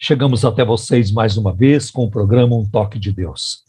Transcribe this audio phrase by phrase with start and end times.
[0.00, 3.64] chegamos até vocês mais uma vez com o programa Um Toque de Deus.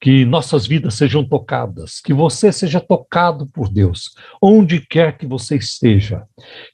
[0.00, 5.56] Que nossas vidas sejam tocadas, que você seja tocado por Deus, onde quer que você
[5.56, 6.22] esteja.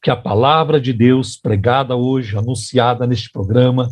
[0.02, 3.90] Que a palavra de Deus pregada hoje, anunciada neste programa,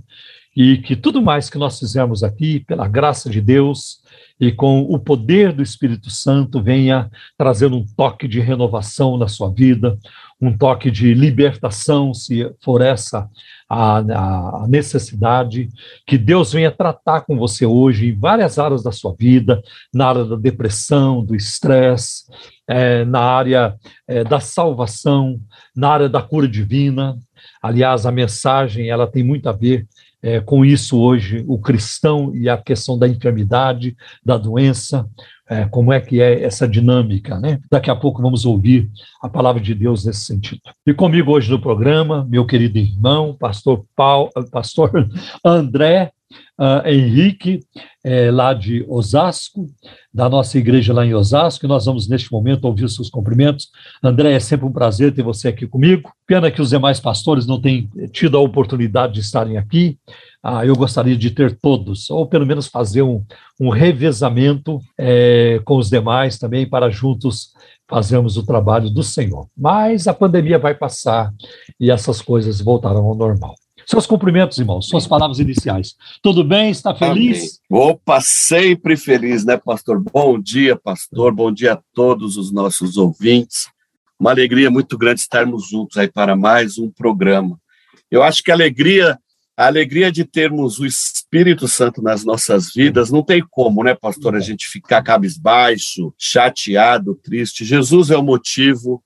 [0.54, 4.00] e que tudo mais que nós fizermos aqui, pela graça de Deus,
[4.40, 9.50] e com o poder do Espírito Santo venha trazer um toque de renovação na sua
[9.50, 9.98] vida,
[10.40, 13.28] um toque de libertação, se for essa
[13.68, 15.68] a, a, necessidade,
[16.06, 19.60] que Deus venha tratar com você hoje em várias áreas da sua vida,
[19.92, 22.24] na área da depressão, do estresse,
[22.68, 23.74] é, na área
[24.06, 25.40] é, da salvação,
[25.74, 27.18] na área da cura divina.
[27.62, 29.86] Aliás, a mensagem ela tem muito a ver
[30.22, 35.08] é, com isso hoje, o cristão e a questão da enfermidade, da doença,
[35.48, 37.60] é, como é que é essa dinâmica, né?
[37.70, 38.90] Daqui a pouco vamos ouvir
[39.22, 40.60] a palavra de Deus nesse sentido.
[40.86, 45.08] E comigo hoje no programa, meu querido irmão, pastor Paulo, pastor
[45.44, 46.12] André
[46.58, 47.60] uh, Henrique,
[48.04, 49.66] é, lá de Osasco,
[50.12, 53.68] da nossa igreja lá em Osasco, e nós vamos neste momento ouvir seus cumprimentos.
[54.02, 56.10] André, é sempre um prazer ter você aqui comigo.
[56.26, 59.98] Pena que os demais pastores não tenham tido a oportunidade de estarem aqui.
[60.42, 63.24] Ah, eu gostaria de ter todos, ou pelo menos fazer um,
[63.60, 67.52] um revezamento é, com os demais também, para juntos
[67.88, 69.48] fazermos o trabalho do Senhor.
[69.56, 71.32] Mas a pandemia vai passar
[71.80, 73.54] e essas coisas voltarão ao normal.
[73.86, 75.94] Seus cumprimentos, irmãos, suas palavras iniciais.
[76.20, 76.72] Tudo bem?
[76.72, 77.60] Está feliz?
[77.70, 77.84] Amém.
[77.90, 80.02] Opa, sempre feliz, né, pastor?
[80.12, 81.32] Bom dia, pastor.
[81.32, 83.68] Bom dia a todos os nossos ouvintes.
[84.18, 87.60] Uma alegria muito grande estarmos juntos aí para mais um programa.
[88.10, 89.16] Eu acho que a alegria,
[89.56, 94.34] a alegria de termos o Espírito Santo nas nossas vidas, não tem como, né, pastor,
[94.34, 97.64] a gente ficar cabisbaixo, chateado, triste.
[97.64, 99.00] Jesus é o motivo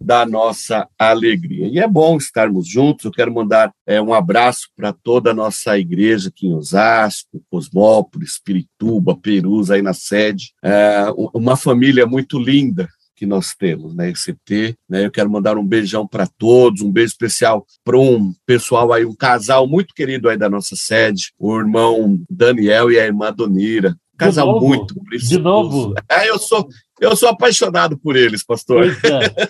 [0.00, 1.66] da nossa alegria.
[1.66, 3.04] E é bom estarmos juntos.
[3.04, 8.38] Eu quero mandar é, um abraço para toda a nossa igreja aqui em Osasco, Cosmópolis,
[8.42, 10.52] Pirituba, Perus, aí na sede.
[10.62, 15.66] É, uma família muito linda que nós temos, né, ECT, né, eu quero mandar um
[15.66, 20.36] beijão para todos, um beijo especial para um pessoal aí, um casal muito querido aí
[20.36, 25.36] da nossa sede, o irmão Daniel e a irmã Donira, casal muito precioso.
[25.36, 25.94] De novo.
[26.08, 26.68] É, eu sou,
[27.00, 28.86] eu sou apaixonado por eles, pastor.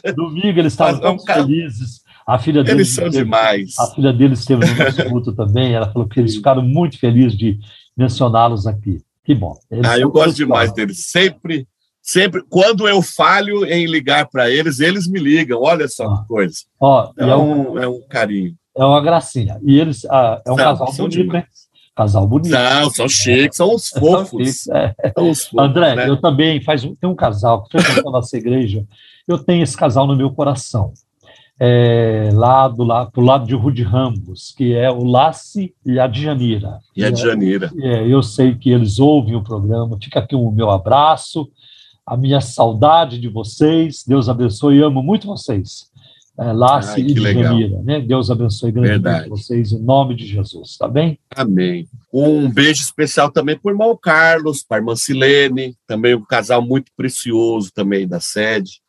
[0.04, 0.12] É.
[0.12, 2.02] Domingo eles estavam tão felizes.
[2.26, 3.78] A filha deles eles são esteve, demais.
[3.78, 5.74] A filha deles esteve no nosso culto também.
[5.74, 7.58] Ela falou que eles ficaram muito felizes de
[7.96, 9.02] mencioná-los aqui.
[9.24, 9.58] Que bom.
[9.70, 11.06] Eles ah, eu gosto demais deles.
[11.06, 11.66] Sempre,
[12.02, 15.60] sempre, quando eu falho em ligar para eles, eles me ligam.
[15.60, 16.18] Olha só ah.
[16.18, 16.56] que coisa.
[16.80, 18.54] Ó, é, é, um, é um carinho.
[18.76, 19.60] É uma gracinha.
[19.62, 21.44] E eles, ah, é um Não, casal bonito, né?
[21.94, 22.52] Casal bonito.
[22.52, 24.66] Não, são chiques, são os fofos.
[24.68, 24.94] É.
[25.16, 26.08] São os fofos André, né?
[26.08, 28.84] eu também faz tem um casal que frequenta a nossa igreja.
[29.26, 30.92] Eu tenho esse casal no meu coração.
[31.58, 36.08] É, lá do lado, pro lado de Rude Ramos, que é o Lace e a
[36.08, 36.80] Djanira.
[36.96, 37.70] E a Djanira.
[37.80, 39.96] É, eu sei que eles ouvem o programa.
[40.02, 41.48] Fica aqui o meu abraço,
[42.04, 44.02] a minha saudade de vocês.
[44.04, 45.93] Deus abençoe, amo muito vocês é,
[46.36, 48.00] Lácia e Jamira, né?
[48.00, 51.18] Deus abençoe grandemente vocês em nome de Jesus, tá bem?
[51.34, 51.88] Amém.
[52.12, 56.60] Um beijo especial também para o irmão Carlos, para a irmã Silene, também um casal
[56.60, 58.80] muito precioso também da sede.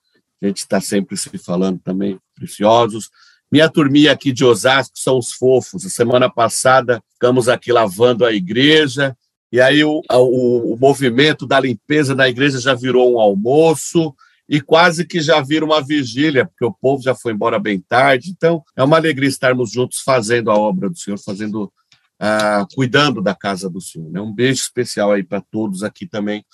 [0.41, 3.09] A gente está sempre se falando também, preciosos.
[3.51, 5.85] Minha turminha aqui de Osasco são os fofos.
[5.85, 9.15] A semana passada ficamos aqui lavando a igreja,
[9.51, 14.13] e aí o, o, o movimento da limpeza da igreja já virou um almoço,
[14.47, 18.29] e quase que já vira uma vigília, porque o povo já foi embora bem tarde.
[18.29, 23.33] Então, é uma alegria estarmos juntos fazendo a obra do Senhor, fazendo, uh, cuidando da
[23.33, 24.09] casa do Senhor.
[24.11, 24.21] Né?
[24.21, 26.45] Um beijo especial aí para todos aqui também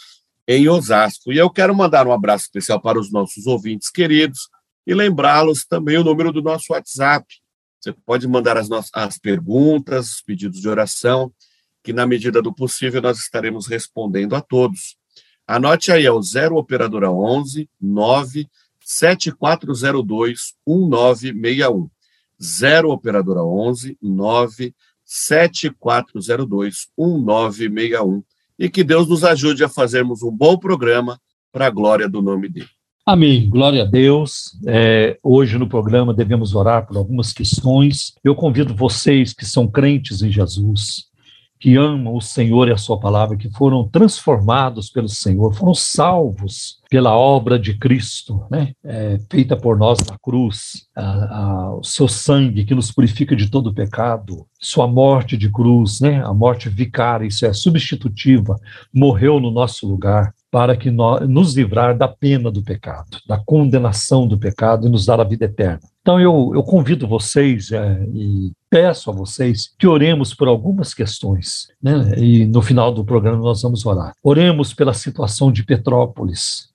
[0.48, 1.34] em Osasco.
[1.34, 4.50] E eu quero mandar um abraço especial para os nossos ouvintes queridos
[4.88, 7.26] e lembrá-los também o número do nosso WhatsApp.
[7.80, 11.32] Você pode mandar as, nossas, as perguntas, os pedidos de oração,
[11.84, 14.96] que na medida do possível nós estaremos respondendo a todos.
[15.52, 18.48] Anote aí, é o 0 operadora 11 9
[18.80, 21.90] 7402 1961.
[22.42, 28.24] 0 operadora 11 9 7402 1961.
[28.58, 31.20] E que Deus nos ajude a fazermos um bom programa
[31.52, 32.70] para a glória do nome dele.
[33.06, 33.50] Amém.
[33.50, 34.58] Glória a Deus.
[34.66, 38.14] É, hoje no programa devemos orar por algumas questões.
[38.24, 41.11] Eu convido vocês que são crentes em Jesus,
[41.62, 46.80] que amam o Senhor e a sua palavra, que foram transformados pelo Senhor, foram salvos
[46.90, 48.74] pela obra de Cristo, né?
[48.84, 53.48] É, feita por nós na cruz, a, a, o seu sangue que nos purifica de
[53.48, 56.26] todo pecado, sua morte de cruz, né?
[56.26, 58.60] a morte vicária, isso é substitutiva,
[58.92, 64.28] morreu no nosso lugar para que nós, nos livrar da pena do pecado, da condenação
[64.28, 65.80] do pecado e nos dar a vida eterna.
[66.02, 71.70] Então eu, eu convido vocês é, e peço a vocês que oremos por algumas questões,
[71.82, 72.14] né?
[72.18, 74.14] E no final do programa nós vamos orar.
[74.22, 76.72] Oremos pela situação de Petrópolis,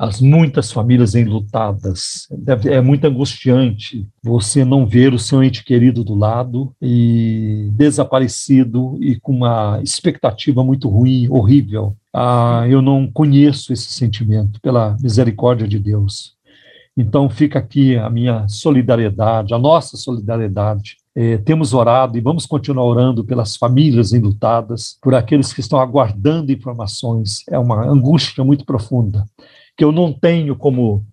[0.00, 2.26] as muitas famílias enlutadas.
[2.64, 9.20] É muito angustiante você não ver o seu ente querido do lado e desaparecido e
[9.20, 11.94] com uma expectativa muito ruim, horrível.
[12.12, 16.34] Ah, eu não conheço esse sentimento, pela misericórdia de Deus.
[16.96, 20.96] Então fica aqui a minha solidariedade, a nossa solidariedade.
[21.14, 26.52] É, temos orado e vamos continuar orando pelas famílias enlutadas, por aqueles que estão aguardando
[26.52, 27.42] informações.
[27.48, 29.24] É uma angústia muito profunda
[29.80, 31.06] que eu não tenho como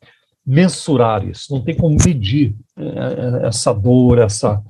[0.45, 4.61] mensurar isso, não tem como medir é, é, essa dor, essa,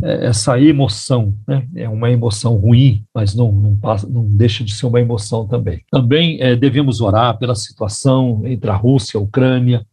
[0.00, 1.34] essa emoção.
[1.46, 1.66] Né?
[1.76, 5.82] É uma emoção ruim, mas não, não, passa, não deixa de ser uma emoção também.
[5.90, 9.86] Também é, devemos orar pela situação entre a Rússia e a Ucrânia,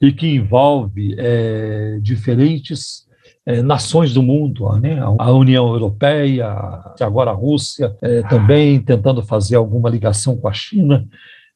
[0.00, 3.06] e que envolve é, diferentes
[3.44, 5.00] é, nações do mundo, né?
[5.18, 6.46] a União Europeia,
[7.00, 11.06] agora a Rússia, é, também tentando fazer alguma ligação com a China.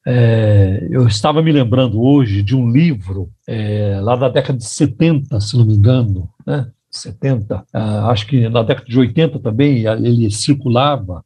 [0.05, 5.39] É, eu estava me lembrando hoje de um livro é, lá da década de 70,
[5.39, 6.67] se não me engano, né?
[6.97, 11.23] 70, ah, acho que na década de 80 também ele circulava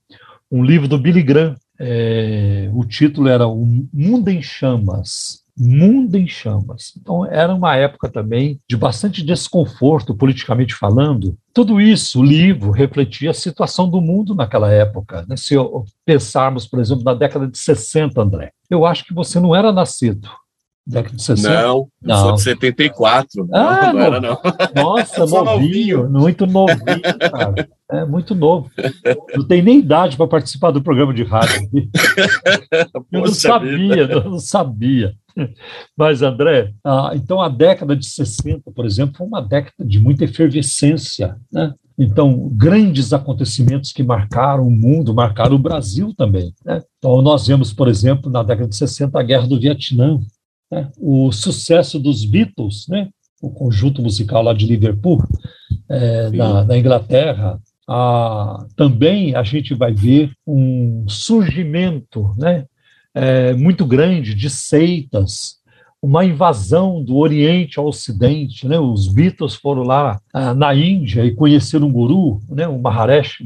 [0.51, 1.55] um livro do Billy Graham.
[1.79, 6.93] É, o título era O Mundo em Chamas mundo em chamas.
[6.95, 11.35] Então, era uma época também de bastante desconforto, politicamente falando.
[11.51, 15.25] Tudo isso, o livro, refletia a situação do mundo naquela época.
[15.27, 15.35] Né?
[15.35, 15.55] Se
[16.05, 20.29] pensarmos, por exemplo, na década de 60, André, eu acho que você não era nascido.
[20.87, 21.61] Década de 60?
[21.61, 22.17] Não, não.
[22.17, 23.47] sou de 74.
[23.51, 24.39] Ah, não, não era, não.
[24.73, 27.69] Nossa, novinho, novinho, muito novinho, cara.
[27.91, 28.71] É muito novo.
[29.35, 31.69] Não tem nem idade para participar do programa de rádio.
[33.11, 35.13] Eu não sabia, eu não sabia.
[35.95, 40.25] Mas, André, ah, então a década de 60, por exemplo, foi uma década de muita
[40.25, 41.73] efervescência, né?
[41.99, 46.53] Então, grandes acontecimentos que marcaram o mundo, marcaram o Brasil também.
[46.63, 46.83] Né?
[46.99, 50.19] Então, nós vemos, por exemplo, na década de 60, a Guerra do Vietnã,
[50.71, 50.89] né?
[50.97, 53.09] o sucesso dos Beatles, né?
[53.41, 55.23] o conjunto musical lá de Liverpool,
[55.89, 57.59] é, na, na, Inglaterra.
[57.87, 62.65] Ah, também a gente vai ver um surgimento né?
[63.13, 65.56] é, muito grande de seitas,
[66.07, 68.65] uma invasão do Oriente ao Ocidente.
[68.65, 68.79] Né?
[68.79, 72.65] Os Beatles foram lá ah, na Índia e conheceram um guru, né?
[72.65, 73.39] o Maharesh,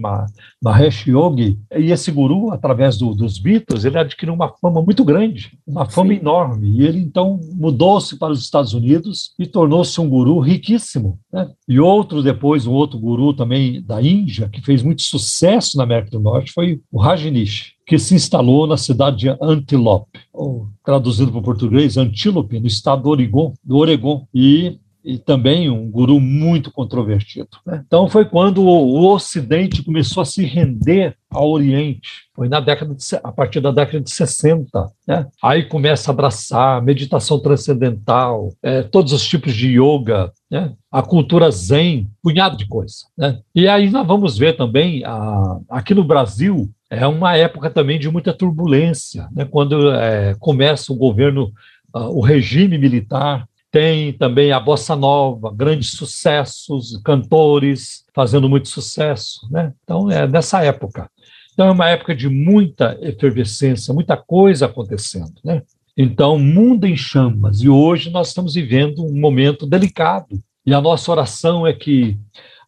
[0.63, 5.57] Mahesh Yogi, e esse guru, através do, dos Beatles, ele adquiriu uma fama muito grande,
[5.65, 6.19] uma fama Sim.
[6.19, 11.17] enorme, e ele então mudou-se para os Estados Unidos e tornou-se um guru riquíssimo.
[11.33, 11.49] Né?
[11.67, 16.11] E outro depois, um outro guru também da Índia, que fez muito sucesso na América
[16.11, 21.41] do Norte, foi o Rajneesh que se instalou na cidade de Antelope, ou traduzido para
[21.41, 24.25] o português, Antílope, no estado do Oregon, do Oregon.
[24.33, 27.49] E e também um guru muito controvertido.
[27.65, 27.83] Né?
[27.85, 32.27] Então foi quando o Ocidente começou a se render ao Oriente.
[32.35, 34.91] Foi na década de, a partir da década de 60.
[35.07, 35.25] Né?
[35.41, 40.71] Aí começa a abraçar meditação transcendental, é, todos os tipos de yoga, né?
[40.91, 42.97] a cultura zen, punhado de coisa.
[43.17, 43.39] Né?
[43.55, 48.09] E aí nós vamos ver também a, aqui no Brasil é uma época também de
[48.09, 49.45] muita turbulência, né?
[49.45, 51.53] quando é, começa o governo,
[51.95, 59.47] uh, o regime militar, tem também a bossa nova, grandes sucessos, cantores fazendo muito sucesso,
[59.49, 59.71] né?
[59.81, 61.09] Então é nessa época.
[61.53, 65.61] Então é uma época de muita efervescência, muita coisa acontecendo, né?
[65.95, 67.61] Então, mundo em chamas.
[67.61, 70.41] E hoje nós estamos vivendo um momento delicado.
[70.65, 72.17] E a nossa oração é que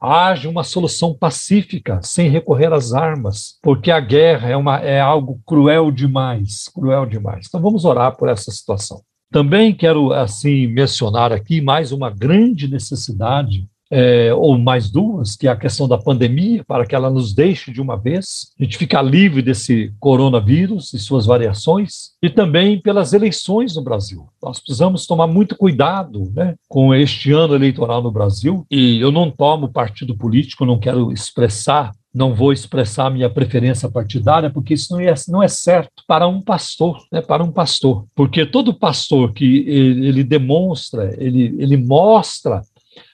[0.03, 5.39] haja uma solução pacífica, sem recorrer às armas, porque a guerra é, uma, é algo
[5.47, 7.45] cruel demais, cruel demais.
[7.47, 9.01] Então vamos orar por essa situação.
[9.31, 15.51] Também quero assim mencionar aqui mais uma grande necessidade é, ou mais duas, que é
[15.51, 19.03] a questão da pandemia, para que ela nos deixe de uma vez, a gente ficar
[19.03, 24.27] livre desse coronavírus e suas variações, e também pelas eleições no Brasil.
[24.41, 29.29] Nós precisamos tomar muito cuidado né, com este ano eleitoral no Brasil, e eu não
[29.29, 34.99] tomo partido político, não quero expressar não vou expressar minha preferência partidária, porque isso não
[34.99, 38.05] é, não é certo para um pastor, né, para um pastor.
[38.13, 42.61] Porque todo pastor que ele, ele demonstra, ele, ele mostra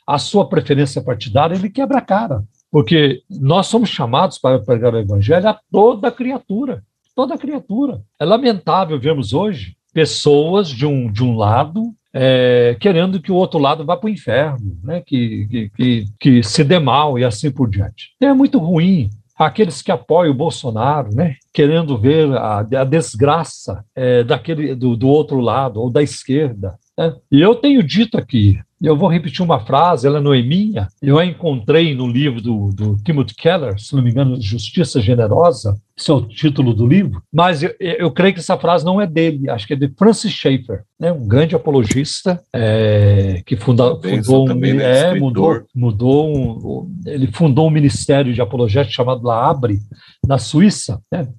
[0.09, 2.43] a sua preferência partidária, ele quebra a cara.
[2.71, 6.83] Porque nós somos chamados para pregar o evangelho a toda criatura,
[7.15, 8.01] toda criatura.
[8.19, 13.59] É lamentável vermos hoje pessoas de um, de um lado é, querendo que o outro
[13.59, 15.01] lado vá para o inferno, né?
[15.05, 18.09] que, que, que, que, se dê mal e assim por diante.
[18.19, 21.35] É muito ruim aqueles que apoiam o Bolsonaro, né?
[21.53, 26.79] querendo ver a, a desgraça é, daquele do, do outro lado ou da esquerda.
[26.99, 27.15] Né?
[27.31, 31.17] E eu tenho dito aqui, eu vou repetir uma frase, ela não é minha, eu
[31.17, 36.11] a encontrei no livro do, do Timothy Keller, se não me engano, Justiça Generosa, esse
[36.11, 39.49] é o título do livro, mas eu, eu, creio que essa frase não é dele,
[39.49, 44.53] acho que é de Francis Schaeffer, né, um grande apologista é, que funda, fundou, um,
[44.55, 49.79] né, é, mudou, mudou um, ele fundou um ministério de apologética chamado La Abre,
[50.27, 51.29] na Suíça, né,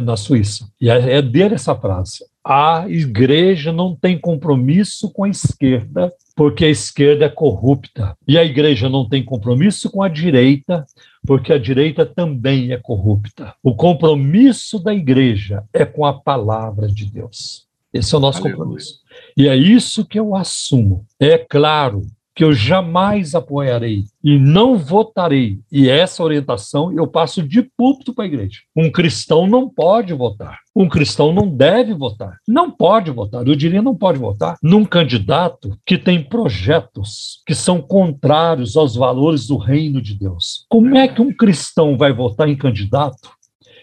[0.00, 5.28] na Suíça, e é, é dele essa frase a igreja não tem compromisso com a
[5.28, 8.16] esquerda, porque a esquerda é corrupta.
[8.26, 10.84] E a igreja não tem compromisso com a direita,
[11.26, 13.54] porque a direita também é corrupta.
[13.62, 17.66] O compromisso da igreja é com a palavra de Deus.
[17.92, 18.56] Esse é o nosso Aleluia.
[18.56, 19.00] compromisso.
[19.36, 21.04] E é isso que eu assumo.
[21.20, 22.02] É claro
[22.34, 25.58] que eu jamais apoiarei e não votarei.
[25.70, 28.60] E essa orientação eu passo de púlpito para a igreja.
[28.74, 30.58] Um cristão não pode votar.
[30.74, 32.38] Um cristão não deve votar.
[32.48, 33.46] Não pode votar.
[33.46, 39.46] Eu diria não pode votar num candidato que tem projetos que são contrários aos valores
[39.46, 40.64] do reino de Deus.
[40.68, 43.30] Como é que um cristão vai votar em candidato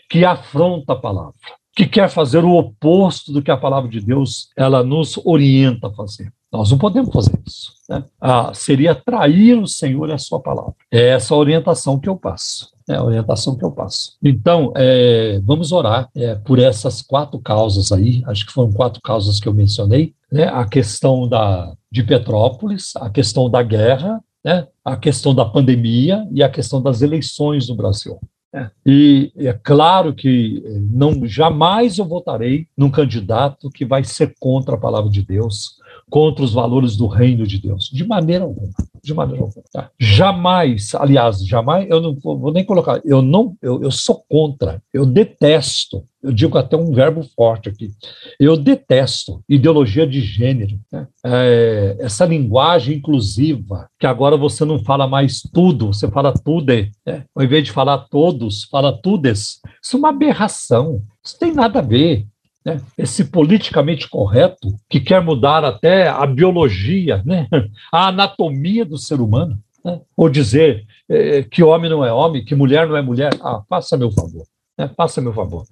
[0.10, 1.36] que afronta a palavra?
[1.76, 5.94] que quer fazer o oposto do que a palavra de Deus ela nos orienta a
[5.94, 6.30] fazer.
[6.52, 7.74] Nós não podemos fazer isso.
[7.88, 8.04] Né?
[8.20, 10.74] Ah, seria trair o Senhor e a sua palavra.
[10.92, 12.70] É essa orientação que eu passo.
[12.90, 14.18] É a orientação que eu passo.
[14.24, 19.40] Então, é, vamos orar é, por essas quatro causas aí, acho que foram quatro causas
[19.40, 20.46] que eu mencionei, né?
[20.46, 24.68] a questão da, de Petrópolis, a questão da guerra, né?
[24.84, 28.20] a questão da pandemia e a questão das eleições no Brasil.
[28.52, 28.72] É.
[28.84, 34.74] E é claro que eh, não jamais eu votarei num candidato que vai ser contra
[34.74, 35.79] a palavra de Deus,
[36.10, 37.90] contra os valores do reino de Deus.
[37.92, 38.70] De maneira alguma.
[39.02, 39.64] De maneira alguma.
[39.72, 39.90] Tá?
[40.00, 45.06] Jamais, aliás, jamais, eu não vou nem colocar, eu não, eu, eu sou contra, eu
[45.06, 47.92] detesto, eu digo até um verbo forte aqui,
[48.40, 51.08] eu detesto ideologia de gênero, né?
[51.26, 56.74] é, essa linguagem inclusiva, que agora você não fala mais tudo, você fala tudo,
[57.06, 57.24] né?
[57.34, 61.84] ao invés de falar todos, fala tudes, isso é uma aberração, isso tem nada a
[61.84, 62.28] ver
[62.76, 62.82] né?
[62.98, 67.48] esse politicamente correto que quer mudar até a biologia, né?
[67.92, 70.00] a anatomia do ser humano, né?
[70.16, 73.32] ou dizer é, que homem não é homem, que mulher não é mulher.
[73.42, 74.46] Ah, faça meu favor,
[74.78, 74.90] né?
[74.96, 75.66] faça meu favor.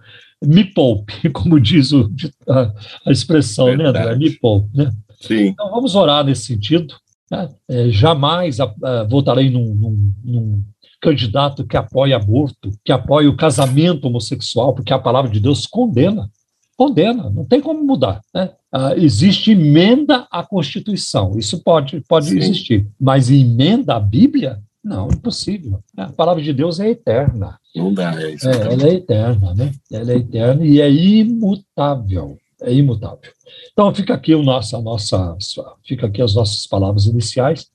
[0.44, 2.12] Me poupe, como diz o,
[2.48, 2.74] a,
[3.06, 4.16] a expressão, né, André?
[4.16, 4.76] Me poupe.
[4.76, 4.92] Né?
[5.22, 5.48] Sim.
[5.48, 6.96] Então vamos orar nesse sentido.
[7.30, 7.50] Né?
[7.70, 10.64] É, jamais a, a, votarei num, num, num
[11.02, 16.30] candidato que apoia aborto, que apoia o casamento homossexual, porque a palavra de Deus condena
[16.78, 18.22] condena, não tem como mudar.
[18.34, 18.52] Né?
[18.72, 24.62] Ah, existe emenda à Constituição, isso pode, pode existir, mas emenda à Bíblia?
[24.84, 25.84] Não, impossível.
[25.98, 27.60] A palavra de Deus é eterna.
[27.76, 28.48] Não dá, é isso.
[28.48, 29.74] É, ela é eterna, né?
[29.92, 32.38] Ela é eterna e é imutável.
[32.62, 33.32] É imutável.
[33.74, 35.38] Então fica aqui o nosso, a nossa,
[35.84, 37.68] fica aqui as nossas palavras iniciais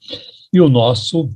[0.53, 1.29] e o nosso,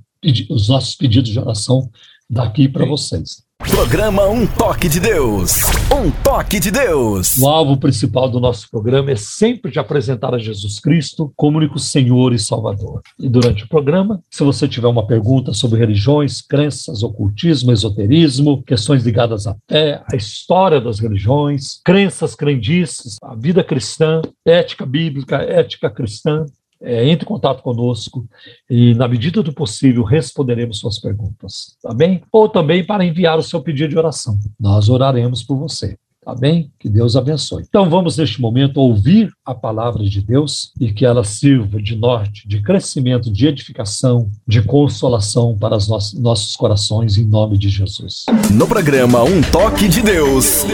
[0.50, 1.90] os nossos pedidos de oração
[2.28, 3.46] daqui para vocês.
[3.77, 5.61] Programa Um Toque de Deus.
[5.95, 7.39] Um Toque de Deus.
[7.39, 11.79] O alvo principal do nosso programa é sempre de apresentar a Jesus Cristo como único
[11.79, 13.01] Senhor e Salvador.
[13.17, 19.05] E durante o programa, se você tiver uma pergunta sobre religiões, crenças, ocultismo, esoterismo, questões
[19.05, 25.89] ligadas à fé, à história das religiões, crenças, crendices, a vida cristã, ética bíblica, ética
[25.89, 26.45] cristã,
[26.80, 28.26] é, entre em contato conosco
[28.68, 32.23] e, na medida do possível, responderemos suas perguntas, tá bem?
[32.30, 34.38] Ou também para enviar o seu pedido de oração.
[34.59, 35.97] Nós oraremos por você.
[36.26, 36.73] Tá bem?
[36.76, 37.62] Que Deus abençoe.
[37.68, 42.49] Então vamos, neste momento, ouvir a palavra de Deus e que ela sirva de norte,
[42.49, 48.25] de crescimento, de edificação, de consolação para os nossos, nossos corações, em nome de Jesus.
[48.52, 50.64] No programa Um Toque de Deus,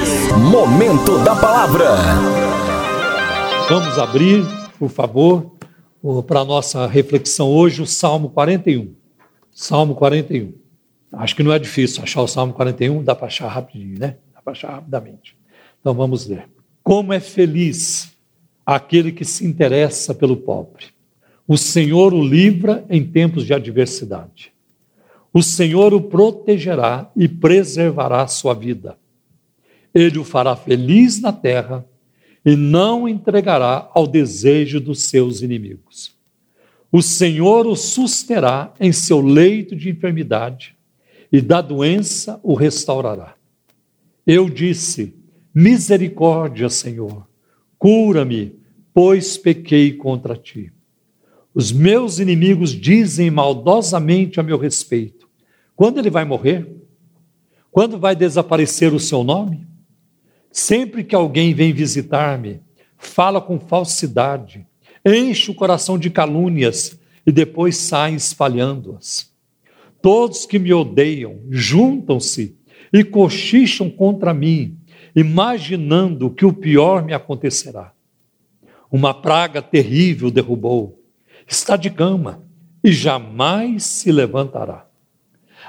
[0.50, 1.84] Momento da Palavra.
[3.68, 4.42] Vamos abrir,
[4.78, 5.52] por favor,
[6.26, 8.92] para a nossa reflexão hoje o Salmo 41.
[9.52, 10.52] Salmo 41.
[11.12, 14.16] Acho que não é difícil achar o Salmo 41, dá para achar rapidinho, né?
[14.34, 15.36] Dá para achar rapidamente.
[15.80, 16.48] Então vamos ler.
[16.82, 18.12] Como é feliz
[18.66, 20.86] aquele que se interessa pelo pobre.
[21.46, 24.52] O Senhor o livra em tempos de adversidade.
[25.32, 28.98] O Senhor o protegerá e preservará sua vida.
[29.94, 31.84] Ele o fará feliz na terra
[32.44, 36.16] e não entregará ao desejo dos seus inimigos.
[36.90, 40.76] O Senhor o susterá em seu leito de enfermidade
[41.32, 43.34] e da doença o restaurará.
[44.26, 45.14] Eu disse:
[45.54, 47.26] Misericórdia, Senhor,
[47.78, 48.56] cura-me,
[48.92, 50.72] pois pequei contra ti.
[51.54, 55.28] Os meus inimigos dizem maldosamente a meu respeito:
[55.74, 56.70] quando ele vai morrer?
[57.70, 59.66] Quando vai desaparecer o seu nome?
[60.52, 62.60] Sempre que alguém vem visitar-me,
[62.98, 64.66] fala com falsidade,
[65.04, 69.32] enche o coração de calúnias e depois sai espalhando-as.
[70.02, 72.54] Todos que me odeiam juntam-se
[72.92, 74.76] e cochicham contra mim,
[75.16, 77.92] imaginando que o pior me acontecerá.
[78.90, 81.00] Uma praga terrível derrubou,
[81.48, 82.46] está de cama
[82.84, 84.86] e jamais se levantará.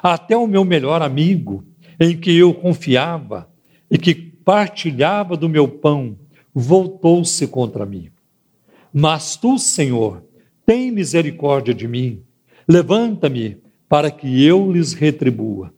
[0.02, 1.64] Até o meu melhor amigo,
[1.98, 3.50] em que eu confiava
[3.90, 6.18] e que partilhava do meu pão,
[6.54, 8.10] voltou-se contra mim.
[8.94, 10.24] Mas tu, Senhor,
[10.66, 12.22] tem misericórdia de mim.
[12.68, 13.58] Levanta-me
[13.90, 15.74] para que eu lhes retribua.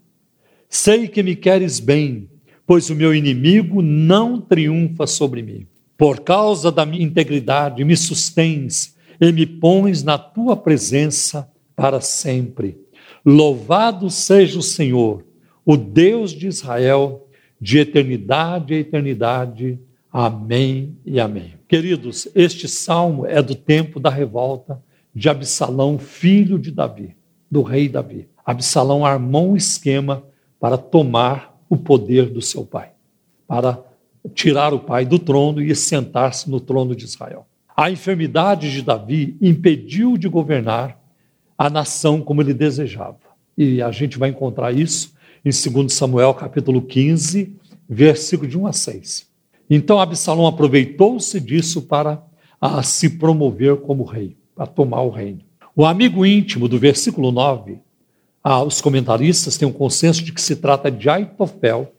[0.70, 2.30] Sei que me queres bem,
[2.66, 5.68] pois o meu inimigo não triunfa sobre mim.
[5.98, 12.78] Por causa da minha integridade, me sustens e me pões na tua presença para sempre.
[13.26, 15.26] Louvado seja o Senhor,
[15.66, 17.25] o Deus de Israel,
[17.60, 19.80] de eternidade a eternidade.
[20.12, 21.54] Amém e amém.
[21.68, 24.82] Queridos, este salmo é do tempo da revolta
[25.14, 27.16] de Absalão, filho de Davi,
[27.50, 28.28] do rei Davi.
[28.46, 30.24] Absalão armou um esquema
[30.60, 32.92] para tomar o poder do seu pai,
[33.48, 33.80] para
[34.34, 37.48] tirar o pai do trono e sentar-se no trono de Israel.
[37.76, 41.00] A enfermidade de Davi impediu de governar
[41.58, 43.18] a nação como ele desejava.
[43.58, 45.14] E a gente vai encontrar isso
[45.46, 47.56] em 2 Samuel capítulo 15,
[47.88, 49.28] versículo de 1 a 6.
[49.70, 52.22] Então Absalão aproveitou-se disso para
[52.60, 55.42] a se promover como rei, para tomar o reino.
[55.76, 57.80] O amigo íntimo do versículo 9
[58.48, 61.92] ah, os comentaristas têm um consenso de que se trata de Aitofel,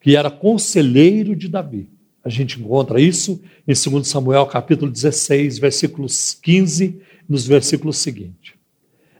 [0.00, 1.88] que era conselheiro de Davi.
[2.24, 8.53] A gente encontra isso em 2 Samuel capítulo 16, versículos 15, nos versículos seguintes.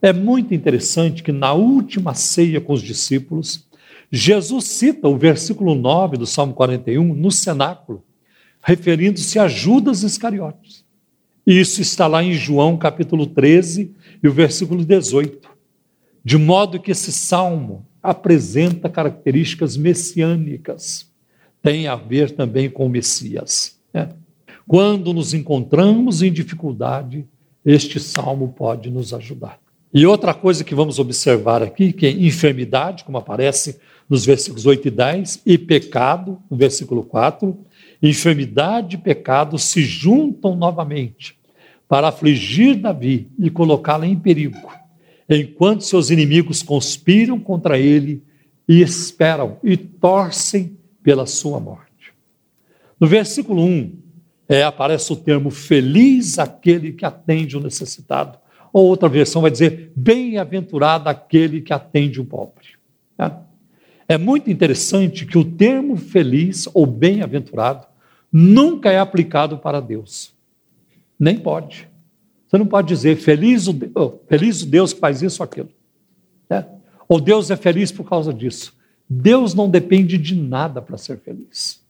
[0.04, 3.66] É muito interessante que na última ceia com os discípulos,
[4.12, 8.04] Jesus cita o versículo 9 do Salmo 41 no cenáculo,
[8.62, 10.84] referindo-se a Judas Iscariotes.
[11.46, 15.48] Isso está lá em João capítulo 13 e o versículo 18.
[16.22, 21.10] De modo que esse salmo apresenta características messiânicas,
[21.62, 23.80] tem a ver também com o Messias.
[23.90, 24.10] Né?
[24.68, 27.26] Quando nos encontramos em dificuldade,
[27.64, 29.63] este salmo pode nos ajudar.
[29.94, 33.78] E outra coisa que vamos observar aqui, que é enfermidade, como aparece
[34.10, 37.56] nos versículos 8 e 10, e pecado, no versículo 4,
[38.02, 41.38] enfermidade e pecado se juntam novamente
[41.88, 44.58] para afligir Davi e colocá-lo em perigo
[45.28, 48.22] enquanto seus inimigos conspiram contra ele
[48.68, 52.12] e esperam e torcem pela sua morte.
[52.98, 53.92] No versículo 1,
[54.48, 58.38] é, aparece o termo feliz aquele que atende o necessitado.
[58.74, 62.70] Ou outra versão vai dizer bem-aventurado aquele que atende o pobre.
[63.16, 63.30] É,
[64.08, 67.86] é muito interessante que o termo feliz ou bem-aventurado
[68.32, 70.34] nunca é aplicado para Deus.
[71.16, 71.88] Nem pode.
[72.48, 75.70] Você não pode dizer feliz o, oh, feliz o Deus que faz isso ou aquilo.
[76.50, 76.66] Né?
[77.08, 78.76] Ou Deus é feliz por causa disso.
[79.08, 81.80] Deus não depende de nada para ser feliz.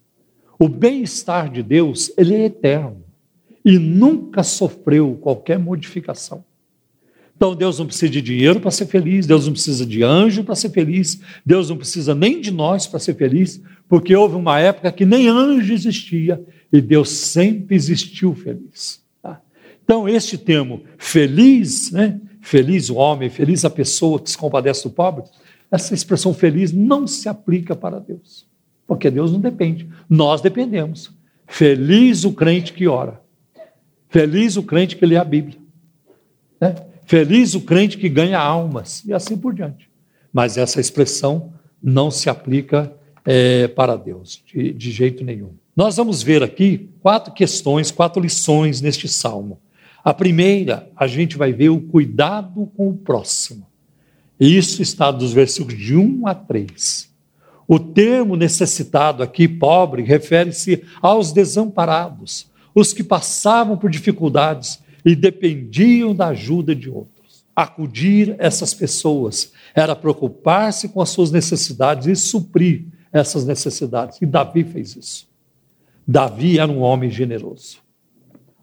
[0.58, 3.02] O bem-estar de Deus, ele é eterno
[3.64, 6.44] e nunca sofreu qualquer modificação.
[7.36, 10.54] Então Deus não precisa de dinheiro para ser feliz, Deus não precisa de anjo para
[10.54, 14.92] ser feliz, Deus não precisa nem de nós para ser feliz, porque houve uma época
[14.92, 16.42] que nem anjo existia
[16.72, 19.04] e Deus sempre existiu feliz.
[19.84, 22.18] Então, este termo feliz, né?
[22.40, 25.24] feliz o homem, feliz a pessoa que se compadece do pobre,
[25.70, 28.46] essa expressão feliz não se aplica para Deus,
[28.86, 31.10] porque Deus não depende, nós dependemos.
[31.46, 33.20] Feliz o crente que ora,
[34.08, 35.58] feliz o crente que lê a Bíblia,
[36.58, 36.74] né?
[37.06, 39.88] Feliz o crente que ganha almas, e assim por diante.
[40.32, 42.92] Mas essa expressão não se aplica
[43.24, 45.52] é, para Deus, de, de jeito nenhum.
[45.76, 49.60] Nós vamos ver aqui quatro questões, quatro lições neste salmo.
[50.04, 53.66] A primeira, a gente vai ver o cuidado com o próximo.
[54.38, 57.12] Isso está dos versículos de 1 a 3.
[57.66, 66.14] O termo necessitado aqui, pobre, refere-se aos desamparados, os que passavam por dificuldades e dependiam
[66.14, 67.44] da ajuda de outros.
[67.54, 74.20] Acudir essas pessoas era preocupar-se com as suas necessidades e suprir essas necessidades.
[74.20, 75.28] E Davi fez isso.
[76.06, 77.78] Davi era um homem generoso.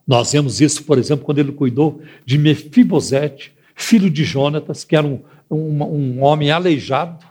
[0.05, 5.07] Nós vemos isso, por exemplo, quando ele cuidou de Mefibosete, filho de Jonatas, que era
[5.07, 7.25] um, um, um homem aleijado,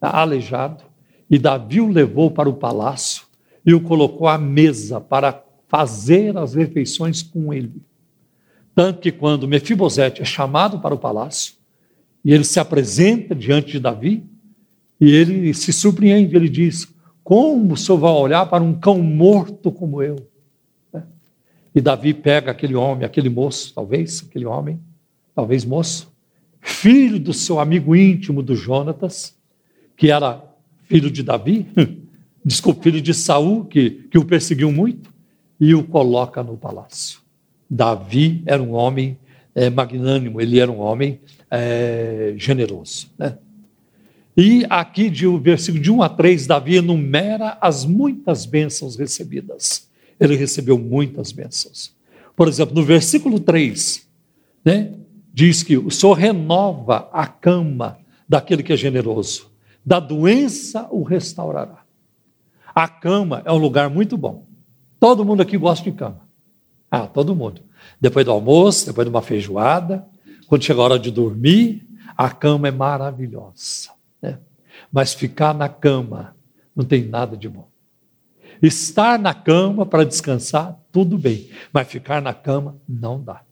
[0.00, 0.84] aleijado,
[1.30, 3.24] e Davi o levou para o palácio
[3.64, 7.72] e o colocou à mesa para fazer as refeições com ele.
[8.74, 11.54] Tanto que quando Mefibosete é chamado para o palácio,
[12.24, 14.24] e ele se apresenta diante de Davi,
[15.00, 16.88] e ele se surpreende, ele diz:
[17.22, 20.16] Como o senhor vai olhar para um cão morto como eu?
[21.74, 24.80] E Davi pega aquele homem, aquele moço, talvez, aquele homem,
[25.34, 26.12] talvez moço,
[26.60, 29.36] filho do seu amigo íntimo do Jonatas,
[29.96, 30.40] que era
[30.84, 31.66] filho de Davi,
[32.44, 35.12] desculpe, filho de Saul, que, que o perseguiu muito,
[35.58, 37.23] e o coloca no palácio.
[37.74, 39.18] Davi era um homem
[39.52, 43.10] é, magnânimo, ele era um homem é, generoso.
[43.18, 43.36] Né?
[44.36, 49.88] E aqui, de, o versículo de 1 a 3, Davi enumera as muitas bênçãos recebidas.
[50.20, 51.92] Ele recebeu muitas bênçãos.
[52.36, 54.06] Por exemplo, no versículo 3,
[54.64, 54.92] né,
[55.32, 59.50] diz que o Senhor renova a cama daquele que é generoso,
[59.84, 61.82] da doença o restaurará.
[62.72, 64.46] A cama é um lugar muito bom.
[65.00, 66.23] Todo mundo aqui gosta de cama.
[66.94, 67.60] Ah, todo mundo.
[68.00, 70.06] Depois do almoço, depois de uma feijoada,
[70.46, 73.90] quando chega a hora de dormir, a cama é maravilhosa.
[74.22, 74.38] Né?
[74.92, 76.36] Mas ficar na cama
[76.74, 77.68] não tem nada de bom.
[78.62, 83.42] Estar na cama para descansar, tudo bem, mas ficar na cama não dá.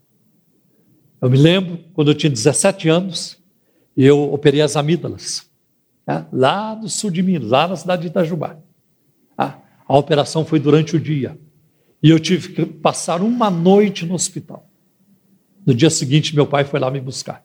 [1.20, 3.36] Eu me lembro, quando eu tinha 17 anos,
[3.96, 5.50] eu operei as amígdalas,
[6.06, 6.26] né?
[6.32, 8.56] lá no sul de Minas, lá na cidade de Itajubá.
[9.36, 11.36] Ah, a operação foi durante o dia.
[12.02, 14.68] E eu tive que passar uma noite no hospital.
[15.64, 17.44] No dia seguinte, meu pai foi lá me buscar.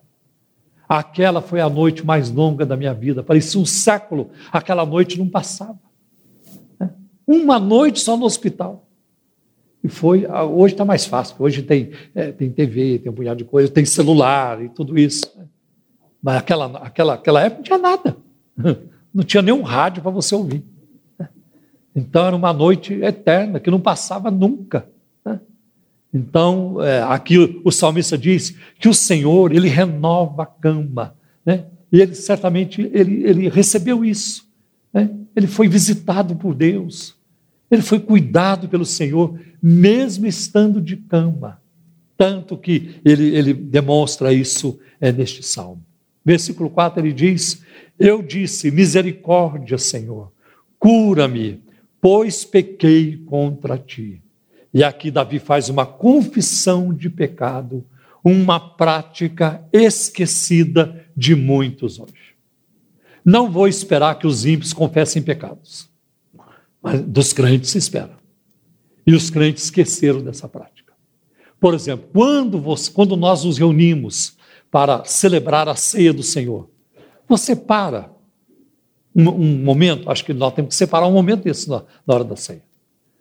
[0.88, 3.22] Aquela foi a noite mais longa da minha vida.
[3.22, 4.30] Parecia um século.
[4.50, 5.78] Aquela noite não passava.
[6.80, 6.90] Né?
[7.26, 8.88] Uma noite só no hospital.
[9.84, 10.26] E foi.
[10.28, 11.36] Ah, hoje está mais fácil.
[11.38, 15.30] Hoje tem, é, tem TV, tem um punhado de coisas, tem celular e tudo isso.
[15.36, 15.44] Né?
[16.20, 18.16] Mas aquela, aquela, aquela época não tinha nada.
[19.14, 20.62] Não tinha nenhum rádio para você ouvir.
[21.98, 24.86] Então era uma noite eterna que não passava nunca.
[25.24, 25.40] Né?
[26.14, 31.64] Então é, aqui o salmista diz que o Senhor ele renova a cama, né?
[31.90, 34.46] E ele certamente ele, ele recebeu isso.
[34.92, 35.10] Né?
[35.34, 37.16] Ele foi visitado por Deus.
[37.68, 41.60] Ele foi cuidado pelo Senhor, mesmo estando de cama.
[42.16, 45.82] Tanto que ele, ele demonstra isso é, neste salmo.
[46.24, 47.62] Versículo 4 ele diz:
[47.98, 50.30] Eu disse, misericórdia, Senhor,
[50.78, 51.60] cura-me,
[52.00, 54.22] pois pequei contra ti.
[54.72, 57.84] E aqui Davi faz uma confissão de pecado,
[58.22, 62.34] uma prática esquecida de muitos hoje.
[63.24, 65.88] Não vou esperar que os ímpios confessem pecados,
[66.82, 68.16] mas dos crentes se espera.
[69.06, 70.92] E os crentes esqueceram dessa prática.
[71.60, 74.36] Por exemplo, quando, você, quando nós nos reunimos
[74.70, 76.70] para celebrar a ceia do Senhor,
[77.26, 78.10] você para
[79.18, 82.24] um, um, momento, acho que nós temos que separar um momento desse na, na hora
[82.24, 82.62] da ceia.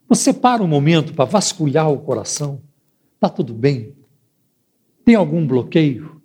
[0.07, 2.62] Você separa um momento para vasculhar o coração.
[3.15, 3.93] Está tudo bem?
[5.03, 6.21] Tem algum bloqueio?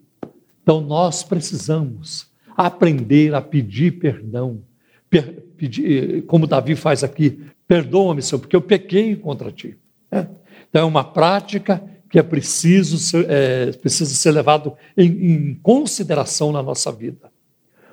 [0.61, 4.61] Então nós precisamos aprender a pedir perdão.
[5.09, 9.75] Per, pedir, como Davi faz aqui, perdoa-me, Senhor, porque eu pequei contra ti.
[10.11, 10.27] É.
[10.69, 16.51] Então é uma prática que é preciso ser, é, precisa ser levado em, em consideração
[16.51, 17.31] na nossa vida.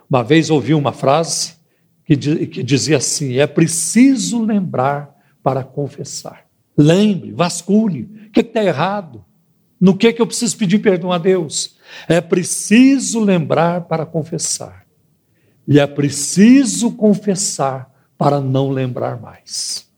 [0.09, 1.60] Uma vez ouvi uma frase
[2.17, 6.47] que, que dizia assim: é preciso lembrar para confessar.
[6.77, 8.03] Lembre, vasculhe.
[8.29, 9.25] O que está errado?
[9.81, 11.77] No que, que eu preciso pedir perdão a Deus?
[12.09, 14.87] É preciso lembrar para confessar.
[15.67, 19.89] E é preciso confessar para não lembrar mais.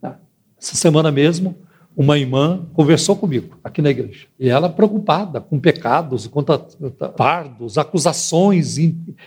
[0.00, 0.18] Tá?
[0.60, 1.56] Essa semana mesmo,
[1.96, 4.26] uma irmã conversou comigo aqui na igreja.
[4.38, 6.58] E ela preocupada com pecados, contra
[7.16, 8.78] pardos, acusações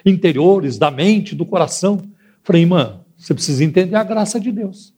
[0.05, 2.01] interiores da mente, do coração.
[2.43, 4.93] Falei, irmã, você precisa entender a graça de Deus.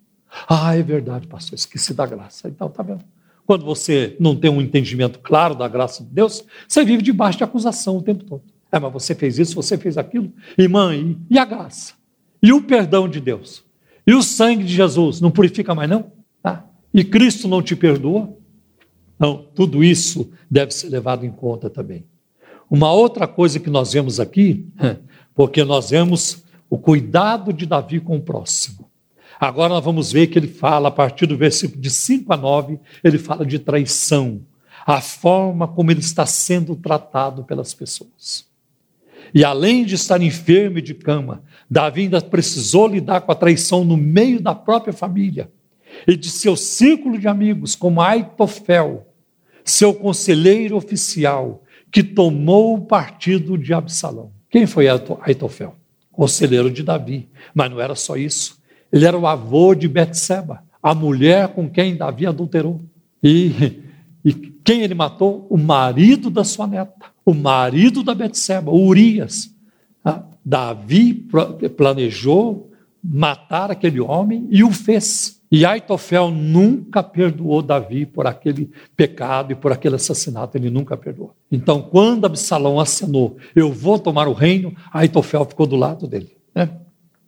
[0.48, 2.48] Ah, é verdade, pastor, esqueci da graça.
[2.48, 3.04] Então, tá vendo?
[3.46, 7.44] Quando você não tem um entendimento claro da graça de Deus, você vive debaixo de
[7.44, 8.44] acusação o tempo todo.
[8.72, 10.32] É, mas você fez isso, você fez aquilo.
[10.58, 11.94] Irmã, e, e a graça?
[12.44, 13.64] E o perdão de Deus?
[14.06, 16.17] E o sangue de Jesus não purifica mais, não?
[16.94, 18.34] E Cristo não te perdoa?
[19.20, 22.06] Não, tudo isso deve ser levado em conta também.
[22.70, 24.68] Uma outra coisa que nós vemos aqui,
[25.34, 28.90] porque nós vemos o cuidado de Davi com o próximo.
[29.40, 32.80] Agora nós vamos ver que ele fala, a partir do versículo de 5 a 9,
[33.04, 34.42] ele fala de traição,
[34.86, 38.48] a forma como ele está sendo tratado pelas pessoas.
[39.34, 43.84] E além de estar enfermo e de cama, Davi ainda precisou lidar com a traição
[43.84, 45.52] no meio da própria família
[46.08, 49.08] e de seu círculo de amigos, como Aitofel,
[49.64, 54.32] seu conselheiro oficial, que tomou o partido de Absalão.
[54.50, 55.76] Quem foi Aitofel?
[56.18, 57.30] conselheiro de Davi.
[57.54, 58.58] Mas não era só isso.
[58.92, 62.82] Ele era o avô de Betseba, a mulher com quem Davi adulterou.
[63.24, 63.84] E,
[64.26, 65.46] e quem ele matou?
[65.50, 69.54] O marido da sua neta, o marido da Betseba, Urias.
[70.04, 71.28] Ah, Davi
[71.76, 72.72] planejou
[73.04, 75.37] matar aquele homem e o fez.
[75.50, 81.34] E Aitofel nunca perdoou Davi por aquele pecado e por aquele assassinato, ele nunca perdoou.
[81.50, 86.36] Então, quando Absalão acenou, eu vou tomar o reino, Aitofel ficou do lado dele.
[86.54, 86.70] Né?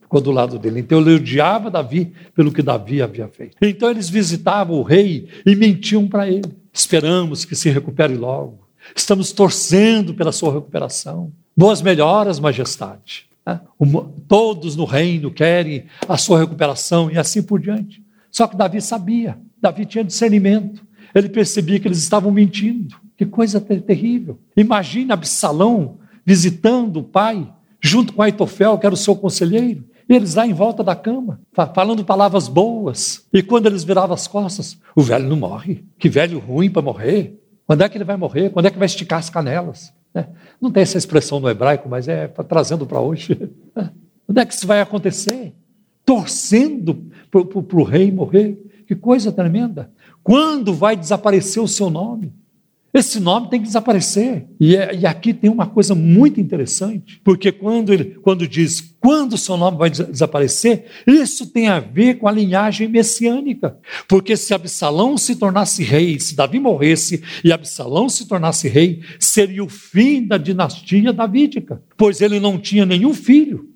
[0.01, 0.81] Ficou do lado dele.
[0.81, 3.55] Então, ele odiava Davi pelo que Davi havia feito.
[3.61, 6.51] Então, eles visitavam o rei e mentiam para ele.
[6.73, 8.67] Esperamos que se recupere logo.
[8.93, 11.31] Estamos torcendo pela sua recuperação.
[11.55, 13.27] Boas melhoras, majestade.
[13.45, 13.61] Né?
[14.27, 18.03] Todos no reino querem a sua recuperação e assim por diante.
[18.31, 22.95] Só que Davi sabia, Davi tinha discernimento, ele percebia que eles estavam mentindo.
[23.17, 24.39] Que coisa terrível.
[24.55, 30.35] Imagina Absalão visitando o pai, junto com Aitofel, que era o seu conselheiro, e eles
[30.35, 33.27] lá em volta da cama, falando palavras boas.
[33.33, 35.83] E quando eles viravam as costas, o velho não morre.
[35.97, 37.37] Que velho ruim para morrer.
[37.65, 38.51] Quando é que ele vai morrer?
[38.51, 39.93] Quando é que vai esticar as canelas?
[40.13, 40.25] É.
[40.61, 43.37] Não tem essa expressão no hebraico, mas é trazendo para hoje.
[43.75, 43.89] É.
[44.25, 45.53] Quando é que isso vai acontecer?
[46.09, 48.57] torcendo para o rei morrer.
[48.87, 49.91] Que coisa tremenda.
[50.23, 52.33] Quando vai desaparecer o seu nome?
[52.91, 54.47] Esse nome tem que desaparecer.
[54.59, 59.33] E, é, e, aqui tem uma coisa muito interessante, porque quando ele quando diz quando
[59.33, 63.77] o seu nome vai desaparecer, isso tem a ver com a linhagem messiânica.
[64.07, 69.63] Porque se Absalão se tornasse rei, se Davi morresse e Absalão se tornasse rei, seria
[69.63, 73.68] o fim da dinastia davídica, pois ele não tinha nenhum filho.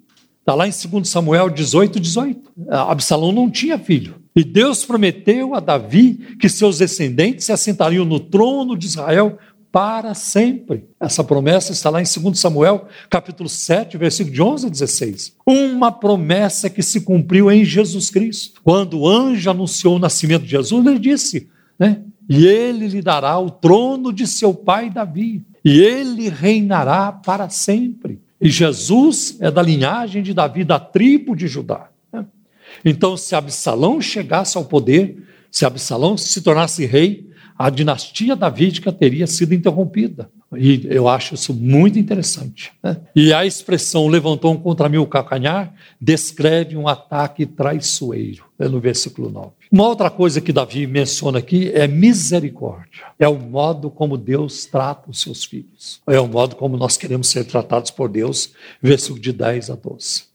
[0.44, 2.52] Está lá em 2 Samuel 18, 18.
[2.70, 4.16] Absalão não tinha filho.
[4.36, 9.38] E Deus prometeu a Davi que seus descendentes se assentariam no trono de Israel
[9.72, 10.86] para sempre.
[11.00, 15.36] Essa promessa está lá em 2 Samuel, capítulo 7, versículo de 11 a 16.
[15.48, 18.60] Uma promessa que se cumpriu em Jesus Cristo.
[18.66, 21.48] Quando o anjo anunciou o nascimento de Jesus, ele disse,
[21.80, 22.02] né?
[22.30, 28.22] E ele lhe dará o trono de seu pai Davi, e ele reinará para sempre.
[28.44, 31.90] E Jesus é da linhagem de Davi, da tribo de Judá.
[32.12, 32.26] Né?
[32.84, 39.26] Então, se Absalão chegasse ao poder, se Absalão se tornasse rei, a dinastia davídica teria
[39.28, 40.30] sido interrompida.
[40.58, 42.74] E eu acho isso muito interessante.
[42.84, 42.98] Né?
[43.16, 48.82] E a expressão levantou um contra mim o calcanhar descreve um ataque traiçoeiro, é no
[48.82, 49.52] versículo 9.
[49.74, 53.06] Uma outra coisa que Davi menciona aqui é misericórdia.
[53.18, 56.00] É o modo como Deus trata os seus filhos.
[56.06, 60.26] É o modo como nós queremos ser tratados por Deus, versículo de 10 a 12.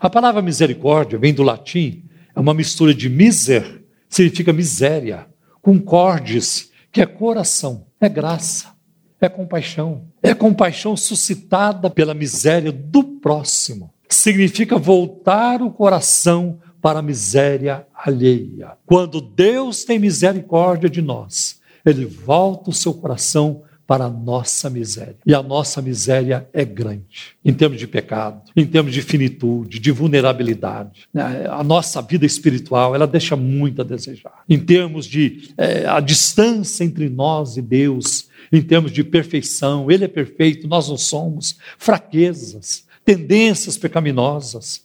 [0.00, 2.04] A palavra misericórdia vem do latim,
[2.36, 5.26] é uma mistura de miser, significa miséria,
[5.60, 8.76] com cordes, que é coração, é graça,
[9.20, 10.04] é compaixão.
[10.22, 13.92] É compaixão suscitada pela miséria do próximo.
[14.08, 18.72] Significa voltar o coração para a miséria alheia.
[18.84, 25.16] Quando Deus tem misericórdia de nós, Ele volta o seu coração para a nossa miséria.
[25.24, 29.90] E a nossa miséria é grande, em termos de pecado, em termos de finitude, de
[29.90, 31.08] vulnerabilidade.
[31.50, 34.42] A nossa vida espiritual, ela deixa muito a desejar.
[34.46, 40.04] Em termos de é, a distância entre nós e Deus, em termos de perfeição, Ele
[40.04, 44.83] é perfeito, nós não somos, fraquezas, tendências pecaminosas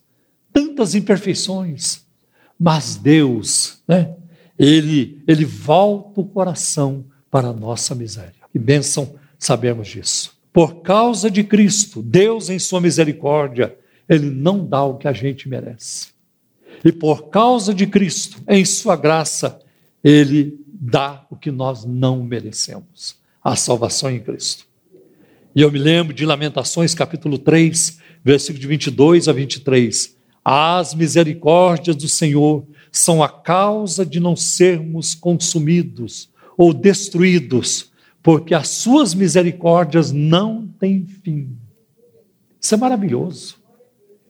[0.59, 2.01] tantas imperfeições,
[2.59, 4.13] mas Deus, né,
[4.57, 8.33] ele, ele volta o coração para a nossa miséria.
[8.51, 10.37] Que bênção sabermos disso.
[10.51, 13.77] Por causa de Cristo, Deus, em Sua misericórdia,
[14.09, 16.07] Ele não dá o que a gente merece.
[16.83, 19.59] E por causa de Cristo, em Sua graça,
[20.03, 24.65] Ele dá o que nós não merecemos a salvação em Cristo.
[25.55, 30.18] E eu me lembro de Lamentações, capítulo 3, versículo de 22 a 23.
[30.43, 38.69] As misericórdias do Senhor são a causa de não sermos consumidos ou destruídos, porque as
[38.69, 41.55] suas misericórdias não têm fim.
[42.59, 43.57] Isso é maravilhoso.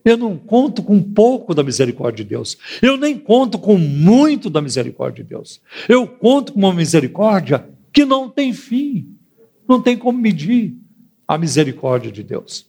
[0.04, 2.58] Eu não conto com pouco da misericórdia de Deus.
[2.82, 5.62] Eu nem conto com muito da misericórdia de Deus.
[5.88, 9.16] Eu conto com uma misericórdia que não tem fim.
[9.68, 10.76] Não tem como medir
[11.28, 12.69] a misericórdia de Deus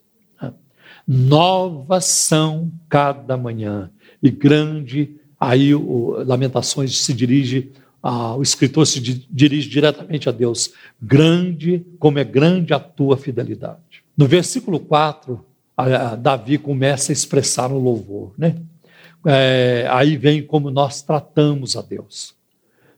[1.12, 3.90] novas são cada manhã.
[4.22, 10.72] E grande, aí o Lamentações se dirige, a, o escritor se dirige diretamente a Deus.
[11.02, 14.04] Grande, como é grande a tua fidelidade.
[14.16, 15.44] No versículo 4,
[15.76, 18.54] a, a Davi começa a expressar um louvor, né?
[19.26, 22.34] É, aí vem como nós tratamos a Deus.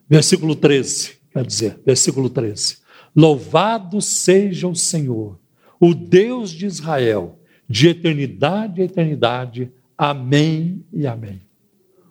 [0.07, 2.77] Versículo 13, quer dizer, versículo 13.
[3.15, 5.39] Louvado seja o Senhor,
[5.79, 7.39] o Deus de Israel,
[7.73, 9.71] de eternidade a eternidade.
[9.97, 11.41] Amém e amém.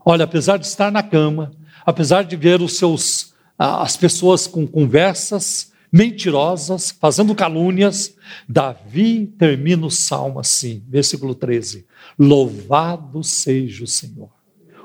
[0.04, 1.52] Olha, apesar de estar na cama,
[1.86, 8.16] apesar de ver os seus as pessoas com conversas mentirosas, fazendo calúnias,
[8.48, 11.86] Davi termina o salmo assim, versículo 13:
[12.18, 14.30] Louvado seja o Senhor,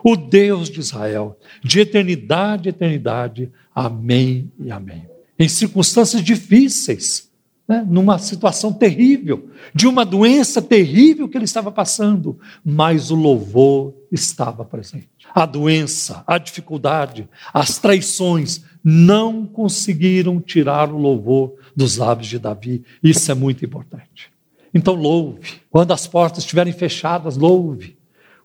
[0.03, 3.51] o Deus de Israel, de eternidade a eternidade.
[3.73, 5.07] Amém e amém.
[5.39, 7.26] Em circunstâncias difíceis,
[7.67, 13.93] né, numa situação terrível, de uma doença terrível que ele estava passando, mas o louvor
[14.11, 15.09] estava presente.
[15.35, 22.83] A doença, a dificuldade, as traições não conseguiram tirar o louvor dos lábios de Davi.
[23.03, 24.31] Isso é muito importante.
[24.73, 25.61] Então, louve.
[25.69, 27.97] Quando as portas estiverem fechadas, louve.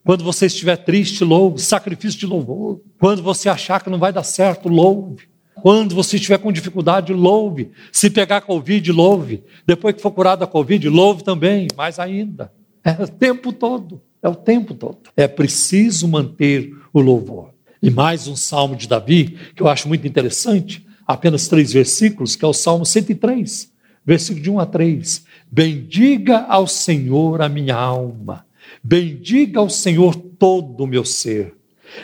[0.05, 1.61] Quando você estiver triste, louve.
[1.61, 2.81] Sacrifício de louvor.
[2.99, 5.32] Quando você achar que não vai dar certo, louve.
[5.55, 7.71] Quando você estiver com dificuldade, louve.
[7.91, 9.45] Se pegar Covid, louve.
[9.67, 12.53] Depois que for curado da Covid, louve também, mais ainda.
[12.83, 14.01] É o tempo todo.
[14.23, 14.99] É o tempo todo.
[15.17, 17.51] É preciso manter o louvor.
[17.83, 22.45] E mais um salmo de Davi, que eu acho muito interessante, apenas três versículos, que
[22.45, 23.73] é o Salmo 103,
[24.07, 25.25] versículo de 1 a 3.
[25.51, 28.47] Bendiga ao Senhor a minha alma,
[28.83, 31.55] bendiga ao Senhor todo o meu ser.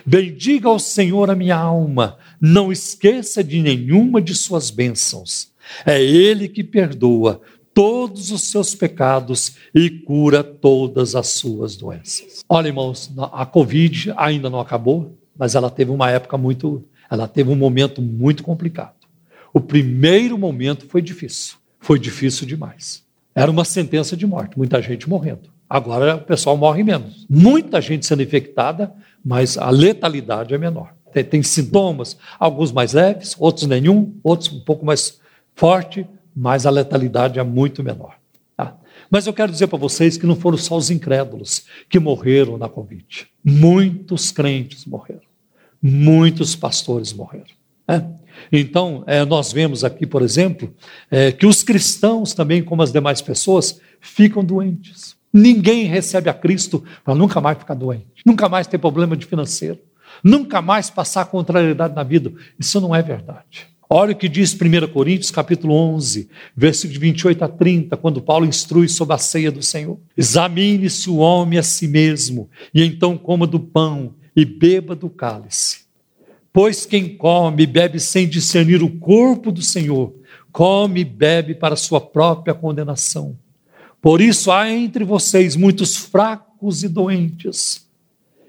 [0.04, 5.48] Bendiga ao Senhor a minha alma, não esqueça de nenhuma de suas bênçãos.
[5.84, 7.40] É Ele que perdoa
[7.74, 12.44] todos os seus pecados e cura todas as suas doenças.
[12.48, 17.50] Olha, irmãos, a Covid ainda não acabou, mas ela teve uma época muito, ela teve
[17.50, 18.94] um momento muito complicado.
[19.52, 23.04] O primeiro momento foi difícil, foi difícil demais.
[23.34, 25.48] Era uma sentença de morte, muita gente morrendo.
[25.70, 27.26] Agora o pessoal morre menos.
[27.28, 28.92] Muita gente sendo infectada,
[29.24, 30.94] mas a letalidade é menor.
[31.12, 35.20] Tem, tem sintomas, alguns mais leves, outros nenhum, outros um pouco mais
[35.54, 38.16] forte, mas a letalidade é muito menor.
[38.56, 38.76] Tá?
[39.10, 42.68] Mas eu quero dizer para vocês que não foram só os incrédulos que morreram na
[42.68, 43.26] Covid.
[43.44, 45.22] Muitos crentes morreram.
[45.82, 47.46] Muitos pastores morreram.
[47.86, 48.08] Né?
[48.52, 50.72] Então, é, nós vemos aqui, por exemplo,
[51.10, 55.16] é, que os cristãos também, como as demais pessoas, ficam doentes.
[55.32, 59.78] Ninguém recebe a Cristo para nunca mais ficar doente, nunca mais ter problema de financeiro,
[60.22, 62.32] nunca mais passar contrariedade na vida.
[62.58, 63.66] Isso não é verdade.
[63.90, 68.44] Olha o que diz 1 Coríntios, capítulo 11, versículo de 28 a 30, quando Paulo
[68.44, 69.98] instrui sobre a ceia do Senhor.
[70.14, 75.86] Examine-se o homem a si mesmo, e então coma do pão e beba do cálice.
[76.52, 80.14] Pois quem come e bebe sem discernir o corpo do Senhor,
[80.52, 83.38] come e bebe para sua própria condenação.
[84.02, 87.87] Por isso há entre vocês muitos fracos e doentes,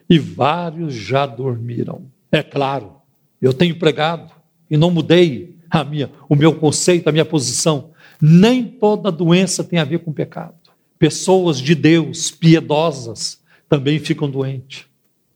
[0.10, 2.04] e vários já dormiram.
[2.32, 2.94] É claro,
[3.42, 4.32] eu tenho pregado
[4.70, 7.92] e não mudei a minha, o meu conceito, a minha posição.
[8.22, 10.56] Nem toda doença tem a ver com pecado.
[10.98, 14.86] Pessoas de Deus, piedosas, também ficam doentes.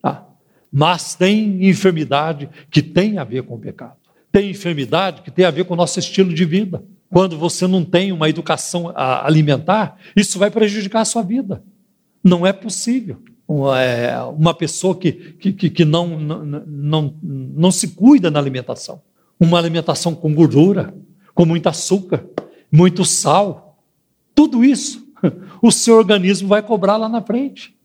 [0.01, 0.23] Ah,
[0.71, 3.97] mas tem enfermidade que tem a ver com pecado.
[4.31, 6.83] Tem enfermidade que tem a ver com o nosso estilo de vida.
[7.09, 11.63] Quando você não tem uma educação alimentar, isso vai prejudicar a sua vida.
[12.23, 13.21] Não é possível.
[13.75, 19.01] É, uma pessoa que, que, que não, não, não, não se cuida na alimentação.
[19.39, 20.93] Uma alimentação com gordura,
[21.35, 22.25] com muito açúcar,
[22.71, 23.77] muito sal.
[24.33, 25.05] Tudo isso,
[25.61, 27.75] o seu organismo vai cobrar lá na frente.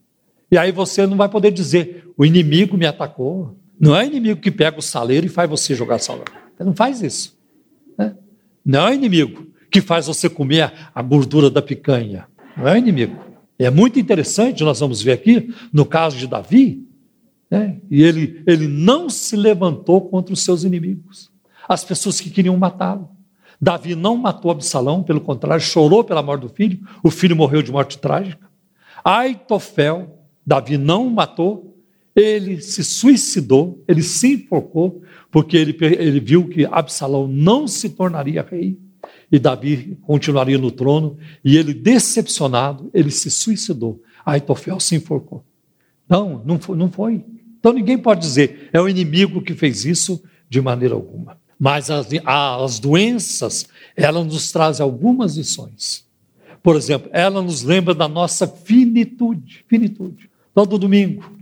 [0.51, 3.57] E aí você não vai poder dizer, o inimigo me atacou.
[3.79, 6.21] Não é inimigo que pega o saleiro e faz você jogar sal.
[6.59, 7.37] Não faz isso.
[7.97, 8.15] Né?
[8.65, 12.27] Não é inimigo que faz você comer a gordura da picanha.
[12.57, 13.28] Não é inimigo.
[13.59, 16.87] É muito interessante, nós vamos ver aqui, no caso de Davi,
[17.51, 17.81] né?
[17.91, 21.31] e ele, ele não se levantou contra os seus inimigos,
[21.69, 23.11] as pessoas que queriam matá-lo.
[23.61, 27.73] Davi não matou Absalão, pelo contrário, chorou pela morte do filho, o filho morreu de
[27.73, 28.49] morte trágica.
[29.05, 30.17] Aitofel,
[30.47, 31.77] Davi não matou,
[32.15, 38.47] ele se suicidou, ele se enforcou, porque ele, ele viu que Absalão não se tornaria
[38.49, 38.79] rei
[39.31, 44.03] e Davi continuaria no trono, e ele, decepcionado, ele se suicidou.
[44.25, 45.45] Aitofel se enforcou.
[46.09, 47.25] Não, não foi, não foi.
[47.59, 51.39] Então ninguém pode dizer, é o inimigo que fez isso de maneira alguma.
[51.59, 53.67] Mas as, as doenças,
[53.97, 56.07] elas nos trazem algumas lições.
[56.63, 59.65] Por exemplo, ela nos lembra da nossa finitude.
[59.69, 60.31] Finitude.
[60.55, 61.33] Todo domingo,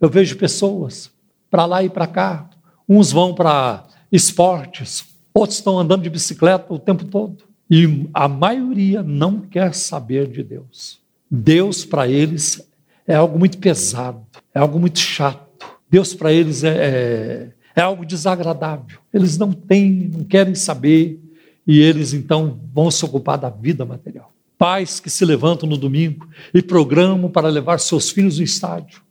[0.00, 1.10] eu vejo pessoas
[1.50, 2.48] para lá e para cá.
[2.88, 5.04] Uns vão para esportes,
[5.36, 7.44] outros estão andando de bicicleta o tempo todo.
[7.70, 11.00] E a maioria não quer saber de Deus.
[11.30, 12.66] Deus, para eles,
[13.06, 14.24] é algo muito pesado,
[14.54, 15.46] é algo muito chato.
[15.90, 18.98] Deus, para eles, é, é, é algo desagradável.
[19.12, 21.20] Eles não têm, não querem saber,
[21.66, 24.32] e eles então vão se ocupar da vida material.
[24.56, 29.02] Pais que se levantam no domingo e programam para levar seus filhos no estádio,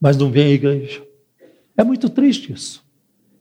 [0.00, 1.02] mas não vêm à igreja.
[1.76, 2.82] É muito triste isso.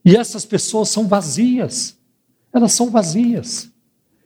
[0.04, 1.98] E essas pessoas são vazias.
[2.54, 3.72] Elas são vazias.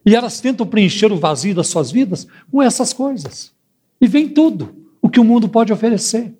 [0.06, 3.52] E elas tentam preencher o vazio das suas vidas com essas coisas.
[4.00, 6.34] E vem tudo o que o mundo pode oferecer.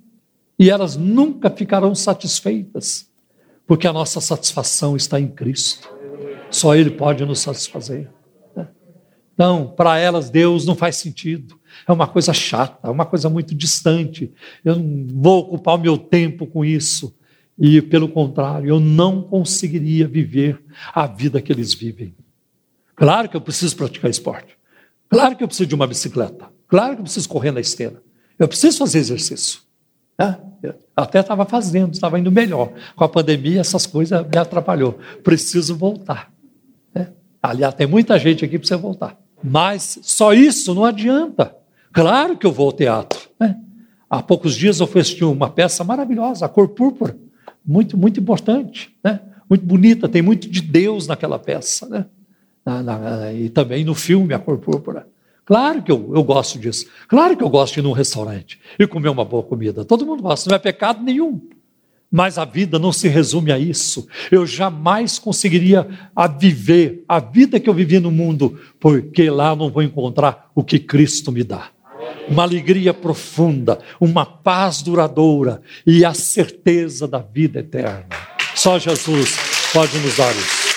[0.60, 3.10] E elas nunca ficarão satisfeitas,
[3.66, 5.90] porque a nossa satisfação está em Cristo.
[6.50, 8.10] Só Ele pode nos satisfazer.
[9.38, 11.60] Então, para elas, Deus não faz sentido.
[11.88, 14.34] É uma coisa chata, é uma coisa muito distante.
[14.66, 17.16] Eu não vou ocupar o meu tempo com isso.
[17.60, 22.16] E, pelo contrário, eu não conseguiria viver a vida que eles vivem.
[22.96, 24.58] Claro que eu preciso praticar esporte.
[25.10, 26.50] Claro que eu preciso de uma bicicleta.
[26.68, 28.02] Claro que eu preciso correr na esteira.
[28.38, 29.62] Eu preciso fazer exercício.
[30.20, 30.38] Né?
[30.96, 32.74] Até estava fazendo, estava indo melhor.
[32.96, 35.00] Com a pandemia, essas coisas me atrapalhou.
[35.24, 36.32] Preciso voltar.
[36.94, 37.12] Né?
[37.42, 39.18] Aliás, tem muita gente aqui para você voltar.
[39.44, 41.56] Mas só isso não adianta.
[41.94, 43.30] Claro que eu vou ao teatro.
[43.40, 43.60] Né?
[44.10, 47.18] Há poucos dias eu assisti uma peça maravilhosa, A Cor Púrpura.
[47.68, 49.20] Muito, muito importante, né?
[49.50, 51.88] muito bonita, tem muito de Deus naquela peça.
[51.88, 52.06] Né?
[52.66, 55.08] Na, na, e também no filme A Cor Púrpura.
[55.46, 56.86] Claro que eu, eu gosto disso.
[57.08, 59.86] Claro que eu gosto de ir num restaurante e comer uma boa comida.
[59.86, 61.42] Todo mundo gosta, não é pecado nenhum.
[62.10, 64.08] Mas a vida não se resume a isso.
[64.32, 69.70] Eu jamais conseguiria a viver a vida que eu vivi no mundo, porque lá não
[69.70, 71.70] vou encontrar o que Cristo me dá.
[72.30, 78.06] Uma alegria profunda, uma paz duradoura e a certeza da vida eterna.
[78.54, 79.36] Só Jesus
[79.74, 80.68] pode nos dar isso.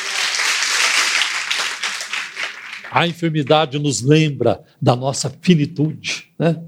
[2.90, 6.60] A enfermidade nos lembra da nossa finitude, né?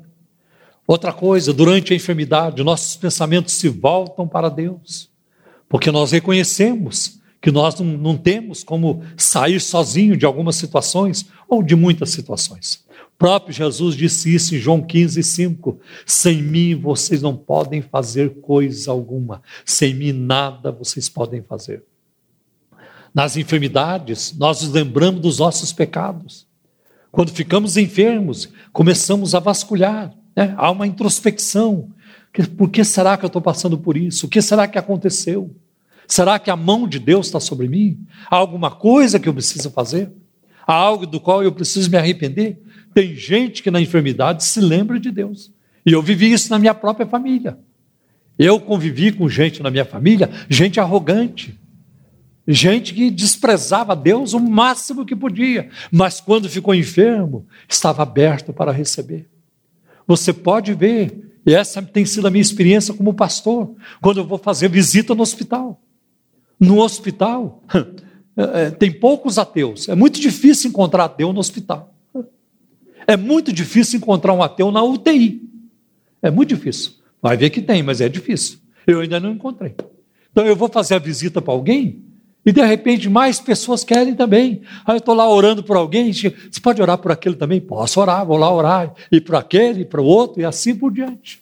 [0.86, 5.08] Outra coisa, durante a enfermidade, nossos pensamentos se voltam para Deus,
[5.68, 11.62] porque nós reconhecemos que nós não, não, temos como sair sozinho de algumas situações ou
[11.62, 12.84] de muitas situações.
[13.22, 15.78] Próprio Jesus disse isso em João 15, 5.
[16.04, 21.84] Sem mim vocês não podem fazer coisa alguma, sem mim nada vocês podem fazer.
[23.14, 26.48] Nas enfermidades, nós nos lembramos dos nossos pecados.
[27.12, 30.52] Quando ficamos enfermos, começamos a vasculhar né?
[30.56, 31.90] Há uma introspecção.
[32.56, 34.26] Por que será que eu estou passando por isso?
[34.26, 35.54] O que será que aconteceu?
[36.08, 38.04] Será que a mão de Deus está sobre mim?
[38.28, 40.10] Há alguma coisa que eu preciso fazer?
[40.66, 42.60] Há algo do qual eu preciso me arrepender?
[42.94, 45.52] Tem gente que na enfermidade se lembra de Deus.
[45.84, 47.58] E eu vivi isso na minha própria família.
[48.38, 51.58] Eu convivi com gente na minha família, gente arrogante,
[52.46, 58.72] gente que desprezava Deus o máximo que podia, mas quando ficou enfermo, estava aberto para
[58.72, 59.28] receber.
[60.06, 64.38] Você pode ver, e essa tem sido a minha experiência como pastor, quando eu vou
[64.38, 65.80] fazer visita no hospital.
[66.58, 67.62] No hospital,
[68.36, 69.88] é, é, tem poucos ateus.
[69.88, 71.94] É muito difícil encontrar ateu no hospital.
[73.06, 75.42] É muito difícil encontrar um ateu na UTI.
[76.20, 76.92] É muito difícil.
[77.20, 78.58] Vai ver que tem, mas é difícil.
[78.86, 79.74] Eu ainda não encontrei.
[80.30, 82.02] Então eu vou fazer a visita para alguém,
[82.44, 84.62] e de repente mais pessoas querem também.
[84.84, 87.60] Aí eu estou lá orando por alguém, você pode orar por aquele também?
[87.60, 88.94] Posso orar, vou lá orar.
[89.10, 91.41] E para aquele, para o outro, e assim por diante.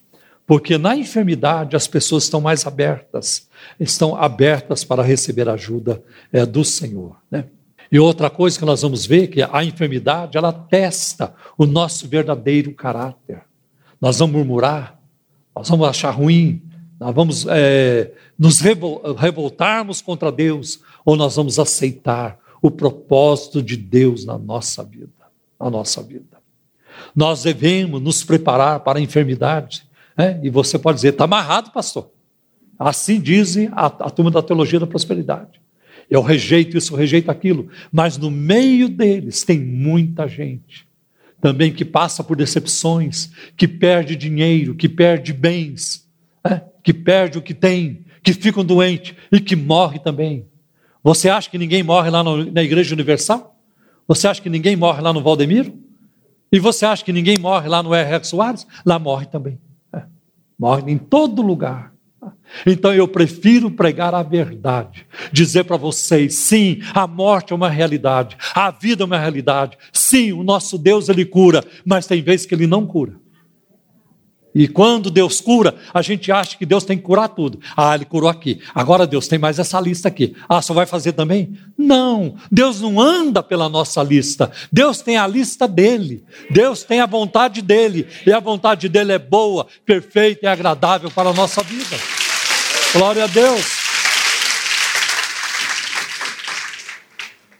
[0.50, 3.48] Porque na enfermidade as pessoas estão mais abertas,
[3.78, 7.16] estão abertas para receber ajuda é, do Senhor.
[7.30, 7.44] Né?
[7.92, 12.74] E outra coisa que nós vamos ver que a enfermidade ela testa o nosso verdadeiro
[12.74, 13.42] caráter.
[14.00, 14.98] Nós vamos murmurar,
[15.54, 16.60] nós vamos achar ruim,
[16.98, 24.24] nós vamos é, nos revoltarmos contra Deus, ou nós vamos aceitar o propósito de Deus
[24.24, 25.12] na nossa vida,
[25.60, 26.40] na nossa vida.
[27.14, 29.88] Nós devemos nos preparar para a enfermidade.
[30.16, 30.40] Né?
[30.42, 32.10] E você pode dizer, está amarrado, pastor.
[32.78, 35.60] Assim dizem a, a turma da teologia da prosperidade.
[36.08, 37.68] Eu rejeito isso, eu rejeito aquilo.
[37.92, 40.88] Mas no meio deles tem muita gente
[41.40, 46.06] também que passa por decepções, que perde dinheiro, que perde bens,
[46.44, 46.62] né?
[46.82, 50.46] que perde o que tem, que ficam doentes e que morre também.
[51.02, 53.58] Você acha que ninguém morre lá no, na Igreja Universal?
[54.06, 55.72] Você acha que ninguém morre lá no Valdemiro?
[56.52, 58.24] E você acha que ninguém morre lá no R.
[58.24, 58.66] Soares?
[58.84, 59.58] Lá morre também.
[60.60, 61.90] Morre em todo lugar.
[62.66, 68.36] Então eu prefiro pregar a verdade, dizer para vocês, sim, a morte é uma realidade,
[68.54, 72.54] a vida é uma realidade, sim, o nosso Deus ele cura, mas tem vezes que
[72.54, 73.14] ele não cura.
[74.54, 77.60] E quando Deus cura, a gente acha que Deus tem que curar tudo.
[77.76, 78.60] Ah, ele curou aqui.
[78.74, 80.34] Agora Deus tem mais essa lista aqui.
[80.48, 81.56] Ah, só vai fazer também?
[81.78, 82.34] Não.
[82.50, 84.50] Deus não anda pela nossa lista.
[84.72, 86.24] Deus tem a lista dele.
[86.50, 88.08] Deus tem a vontade dele.
[88.26, 91.96] E a vontade dele é boa, perfeita e agradável para a nossa vida.
[92.92, 93.80] Glória a Deus.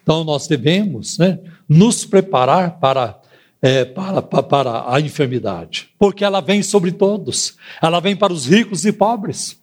[0.03, 1.39] Então nós devemos né,
[1.69, 3.20] nos preparar para
[3.63, 8.85] é, para, para, a enfermidade, porque ela vem sobre todos, ela vem para os ricos
[8.85, 9.61] e pobres.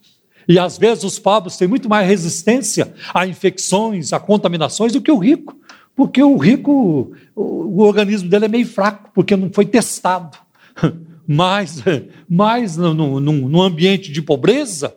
[0.47, 5.11] E às vezes os pobres têm muito mais resistência a infecções, a contaminações do que
[5.11, 5.57] o rico,
[5.95, 10.37] porque o rico, o, o organismo dele é meio fraco, porque não foi testado.
[11.29, 11.83] Mas,
[12.29, 14.95] mas no, no, no ambiente de pobreza,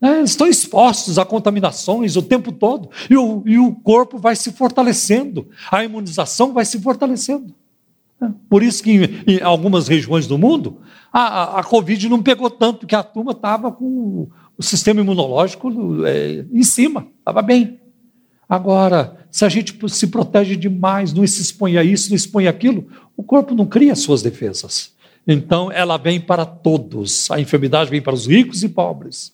[0.00, 4.50] né, estão expostos a contaminações o tempo todo, e o, e o corpo vai se
[4.50, 7.54] fortalecendo, a imunização vai se fortalecendo.
[8.48, 10.78] Por isso que em, algumas regiões do mundo,
[11.12, 15.72] a, a, a, Covid não pegou tanto, porque a turma estava com o sistema imunológico
[16.04, 17.78] é, em cima, estava bem.
[18.48, 22.88] Agora, se a gente se protege demais, não se expõe a isso, não expõe aquilo,
[23.16, 24.92] o corpo não cria suas defesas.
[25.26, 27.30] Então, ela vem para todos.
[27.30, 29.32] A enfermidade vem para os ricos e pobres,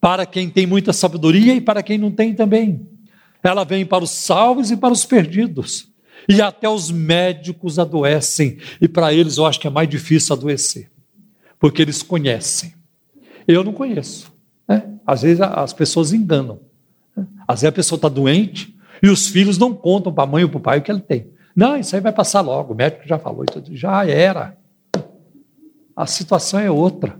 [0.00, 2.84] para quem tem muita sabedoria e para quem não tem também.
[3.42, 5.88] Ela vem para os salvos e para os perdidos.
[6.28, 8.58] E até os médicos adoecem.
[8.80, 10.90] E para eles eu acho que é mais difícil adoecer,
[11.58, 12.74] porque eles conhecem.
[13.46, 14.30] Eu não conheço.
[14.68, 14.98] Né?
[15.06, 16.60] Às vezes as pessoas enganam.
[17.16, 17.26] Né?
[17.46, 20.50] Às vezes a pessoa está doente e os filhos não contam para a mãe ou
[20.50, 21.30] para o pai o que ele tem.
[21.56, 22.74] Não, isso aí vai passar logo.
[22.74, 24.56] O médico já falou, já era.
[25.96, 27.18] A situação é outra.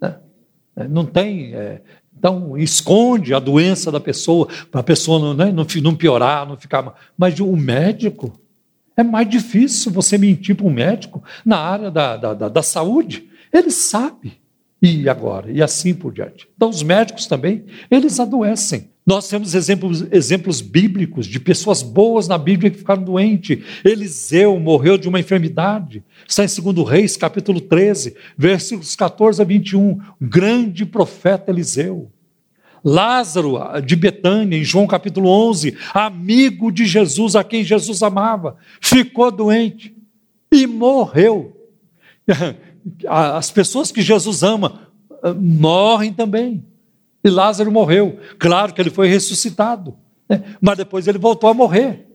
[0.00, 0.16] Né?
[0.88, 1.54] Não tem.
[1.54, 1.82] É,
[2.18, 6.56] então, esconde a doença da pessoa, para a pessoa não, né, não, não piorar, não
[6.56, 6.94] ficar.
[7.16, 8.40] Mas o médico,
[8.96, 13.28] é mais difícil você mentir para um médico na área da, da, da, da saúde.
[13.52, 14.34] Ele sabe.
[14.80, 15.50] E agora?
[15.50, 16.48] E assim por diante.
[16.56, 18.90] Então, os médicos também, eles adoecem.
[19.06, 23.62] Nós temos exemplos, exemplos bíblicos de pessoas boas na Bíblia que ficaram doentes.
[23.84, 26.02] Eliseu morreu de uma enfermidade.
[26.26, 30.00] Está em 2 Reis, capítulo 13, versículos 14 a 21.
[30.20, 32.10] Grande profeta Eliseu.
[32.88, 39.32] Lázaro de Betânia, em João capítulo 11, amigo de Jesus, a quem Jesus amava, ficou
[39.32, 39.92] doente
[40.52, 41.56] e morreu.
[43.08, 44.88] As pessoas que Jesus ama
[45.20, 46.64] ah, morrem também.
[47.24, 48.20] E Lázaro morreu.
[48.38, 49.96] Claro que ele foi ressuscitado,
[50.28, 50.44] né?
[50.60, 52.06] mas depois ele voltou a morrer.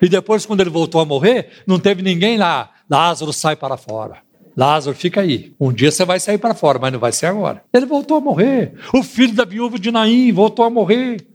[0.00, 2.70] E depois, quando ele voltou a morrer, não teve ninguém lá.
[2.88, 4.23] Lázaro sai para fora.
[4.56, 5.52] Lázaro, fica aí.
[5.58, 7.62] Um dia você vai sair para fora, mas não vai ser agora.
[7.72, 8.74] Ele voltou a morrer.
[8.92, 11.26] O filho da viúva de Naim voltou a morrer.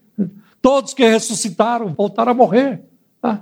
[0.61, 2.81] Todos que ressuscitaram voltaram a morrer.
[3.21, 3.41] Ah.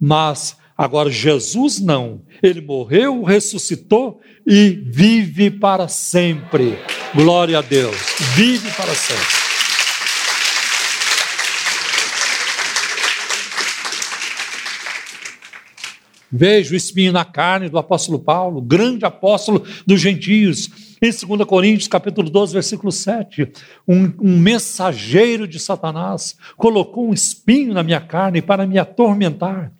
[0.00, 2.22] Mas agora Jesus não.
[2.42, 6.78] Ele morreu, ressuscitou e vive para sempre.
[7.14, 7.96] Glória a Deus.
[8.34, 9.41] Vive para sempre.
[16.32, 20.70] Veja o espinho na carne do apóstolo Paulo, grande apóstolo dos gentios.
[21.02, 23.52] Em 2 Coríntios, capítulo 12, versículo 7,
[23.86, 29.72] um, um mensageiro de Satanás colocou um espinho na minha carne para me atormentar.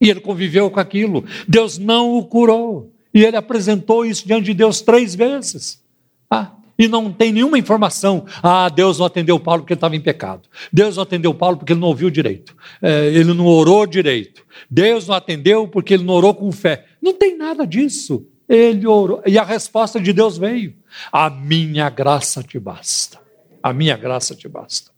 [0.00, 1.24] E ele conviveu com aquilo.
[1.46, 2.90] Deus não o curou.
[3.12, 5.82] E ele apresentou isso diante de Deus três vezes.
[6.30, 8.26] Ah, e não tem nenhuma informação.
[8.42, 10.48] Ah, Deus não atendeu Paulo porque ele estava em pecado.
[10.72, 12.56] Deus não atendeu Paulo porque ele não ouviu direito.
[12.82, 14.44] É, ele não orou direito.
[14.68, 16.86] Deus não atendeu porque ele não orou com fé.
[17.00, 18.26] Não tem nada disso.
[18.48, 19.22] Ele orou.
[19.26, 20.74] E a resposta de Deus veio:
[21.10, 23.18] A minha graça te basta.
[23.62, 24.92] A minha graça te basta.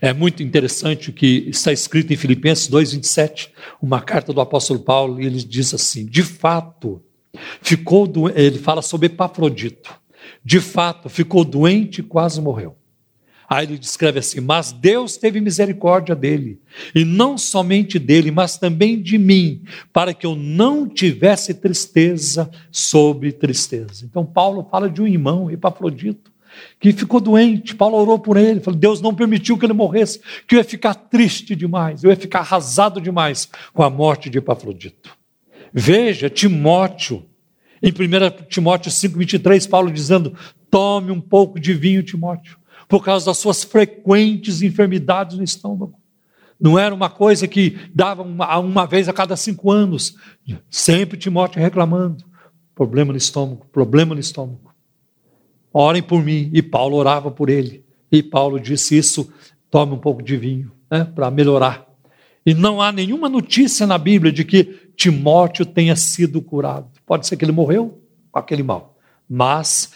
[0.00, 3.48] É muito interessante o que está escrito em Filipenses 2,27,
[3.80, 7.02] uma carta do apóstolo Paulo, e ele diz assim: de fato,
[7.62, 8.28] ficou do...
[8.28, 10.05] ele fala sobre Epafrodito
[10.44, 12.76] de fato, ficou doente e quase morreu.
[13.48, 16.60] Aí ele descreve assim: Mas Deus teve misericórdia dele,
[16.94, 19.62] e não somente dele, mas também de mim,
[19.92, 24.04] para que eu não tivesse tristeza sobre tristeza.
[24.04, 26.32] Então, Paulo fala de um irmão, Epafrodito,
[26.80, 27.74] que ficou doente.
[27.74, 30.94] Paulo orou por ele, falou: Deus não permitiu que ele morresse, que eu ia ficar
[30.94, 35.16] triste demais, eu ia ficar arrasado demais com a morte de Epafrodito.
[35.72, 37.24] Veja, Timóteo,
[37.82, 40.34] em 1 Timóteo 5,23, Paulo dizendo:
[40.70, 42.58] tome um pouco de vinho, Timóteo,
[42.88, 45.98] por causa das suas frequentes enfermidades no estômago.
[46.60, 50.16] Não era uma coisa que dava uma, uma vez a cada cinco anos.
[50.70, 52.24] Sempre Timóteo reclamando.
[52.74, 54.72] Problema no estômago, problema no estômago.
[55.72, 56.50] Orem por mim.
[56.52, 57.84] E Paulo orava por ele.
[58.10, 59.30] E Paulo disse isso:
[59.70, 61.86] tome um pouco de vinho, né, para melhorar.
[62.44, 66.88] E não há nenhuma notícia na Bíblia de que Timóteo tenha sido curado.
[67.06, 68.98] Pode ser que ele morreu com aquele mal,
[69.28, 69.92] mas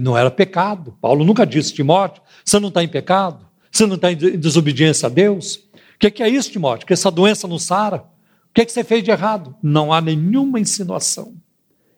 [0.00, 0.96] não era pecado.
[1.00, 3.46] Paulo nunca disse, Timóteo, você não está em pecado?
[3.70, 5.56] Você não está em desobediência a Deus?
[5.56, 6.86] O que, que, é isso, Timóteo?
[6.86, 7.96] Que essa doença não sara?
[7.96, 9.56] O que, que você fez de errado?
[9.62, 11.34] Não há nenhuma insinuação.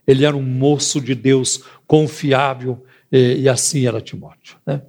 [0.06, 4.56] Ele era um moço de Deus confiável e, e assim era Timóteo.
[4.64, 4.80] Né?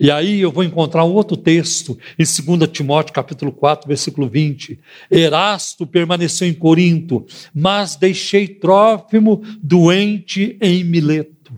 [0.00, 4.78] E aí eu vou encontrar um outro texto em 2 Timóteo capítulo 4, versículo 20.
[5.10, 11.52] Erasto permaneceu em Corinto, mas deixei Trófimo doente em Mileto.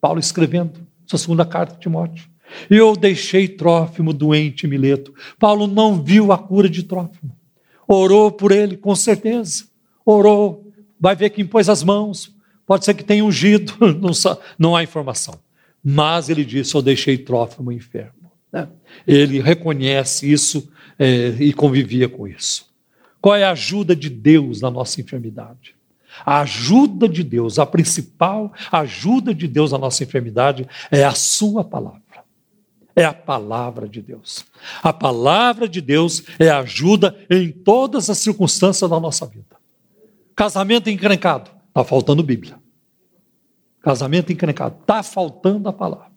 [0.00, 2.28] Paulo escrevendo sua segunda carta a Timóteo.
[2.68, 5.14] Eu deixei Trófimo doente em Mileto.
[5.38, 7.34] Paulo não viu a cura de Trófimo.
[7.88, 9.64] Orou por ele, com certeza.
[10.04, 10.70] Orou.
[11.00, 12.34] Vai ver quem pôs as mãos.
[12.66, 14.10] Pode ser que tenha ungido, não,
[14.58, 15.45] não há informação.
[15.88, 18.32] Mas ele disse: Eu deixei Trófimo enfermo.
[18.52, 18.68] Né?
[19.06, 20.68] Ele reconhece isso
[20.98, 22.66] é, e convivia com isso.
[23.20, 25.76] Qual é a ajuda de Deus na nossa enfermidade?
[26.24, 31.62] A ajuda de Deus, a principal ajuda de Deus na nossa enfermidade é a Sua
[31.62, 32.00] palavra.
[32.96, 34.44] É a palavra de Deus.
[34.82, 39.56] A palavra de Deus é ajuda em todas as circunstâncias da nossa vida.
[40.34, 42.58] Casamento encrencado, está faltando Bíblia.
[43.86, 44.78] Casamento encrencado.
[44.80, 46.10] Está faltando a palavra.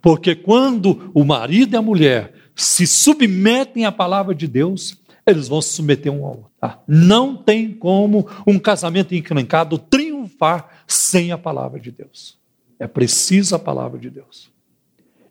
[0.00, 5.60] Porque quando o marido e a mulher se submetem à palavra de Deus, eles vão
[5.60, 6.50] se submeter um ao outro.
[6.60, 6.80] Tá?
[6.86, 12.38] Não tem como um casamento encrencado triunfar sem a palavra de Deus.
[12.78, 14.48] É preciso a palavra de Deus.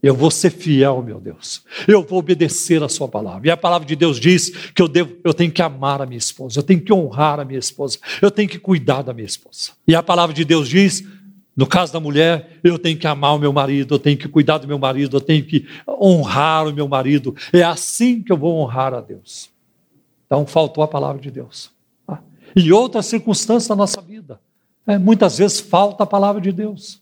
[0.04, 1.64] Eu vou ser fiel, meu Deus.
[1.88, 3.48] Eu vou obedecer a sua palavra.
[3.48, 6.18] E a palavra de Deus diz que eu devo, eu tenho que amar a minha
[6.18, 9.72] esposa, eu tenho que honrar a minha esposa, eu tenho que cuidar da minha esposa.
[9.88, 11.02] E a palavra de Deus diz
[11.56, 14.58] no caso da mulher, eu tenho que amar o meu marido, eu tenho que cuidar
[14.58, 17.34] do meu marido, eu tenho que honrar o meu marido.
[17.54, 19.50] É assim que eu vou honrar a Deus.
[20.26, 21.72] Então, faltou a palavra de Deus.
[22.06, 22.22] Tá?
[22.54, 24.40] E outras circunstâncias da nossa vida.
[24.86, 27.02] É, muitas vezes falta a palavra de Deus.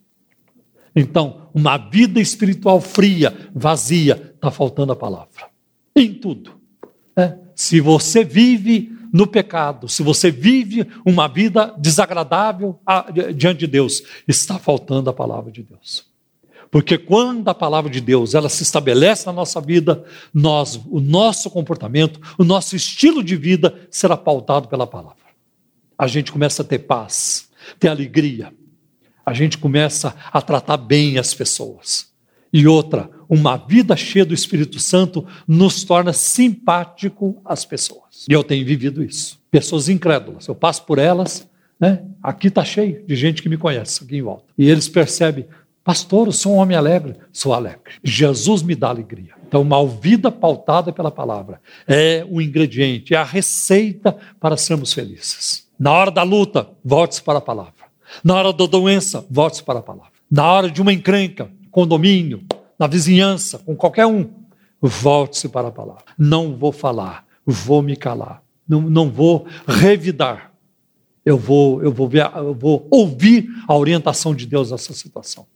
[0.96, 5.50] Então, uma vida espiritual fria, vazia, está faltando a palavra.
[5.96, 6.52] Em tudo.
[7.16, 12.80] É, se você vive no pecado, se você vive uma vida desagradável
[13.36, 16.12] diante de Deus, está faltando a palavra de Deus.
[16.72, 20.04] Porque quando a palavra de Deus ela se estabelece na nossa vida,
[20.34, 25.18] nós, o nosso comportamento, o nosso estilo de vida será pautado pela palavra.
[25.96, 27.50] A gente começa a ter paz,
[27.80, 28.52] ter alegria.
[29.24, 32.12] A gente começa a tratar bem as pessoas.
[32.54, 38.28] E outra, uma vida cheia do Espírito Santo nos torna simpático às pessoas.
[38.30, 39.42] E eu tenho vivido isso.
[39.50, 41.48] Pessoas incrédulas, eu passo por elas,
[41.80, 42.04] né?
[42.22, 44.46] Aqui está cheio de gente que me conhece aqui em volta.
[44.56, 45.48] E eles percebem,
[45.84, 47.16] pastor, eu sou um homem alegre.
[47.32, 47.96] Sou alegre.
[48.04, 49.34] Jesus me dá alegria.
[49.48, 55.68] Então, uma vida pautada pela palavra é o ingrediente, é a receita para sermos felizes.
[55.78, 57.74] Na hora da luta, volte-se para a palavra.
[58.24, 60.12] Na hora da doença, volte-se para a palavra.
[60.32, 62.44] Na hora de uma encrenca, condomínio,
[62.78, 64.30] na vizinhança, com qualquer um,
[64.80, 66.04] volte-se para a palavra.
[66.18, 68.44] Não vou falar, vou me calar.
[68.70, 70.54] Não, não vou revidar.
[71.26, 75.48] Eu vou, eu, vou ver, eu vou ouvir a orientação de Deus nessa situação.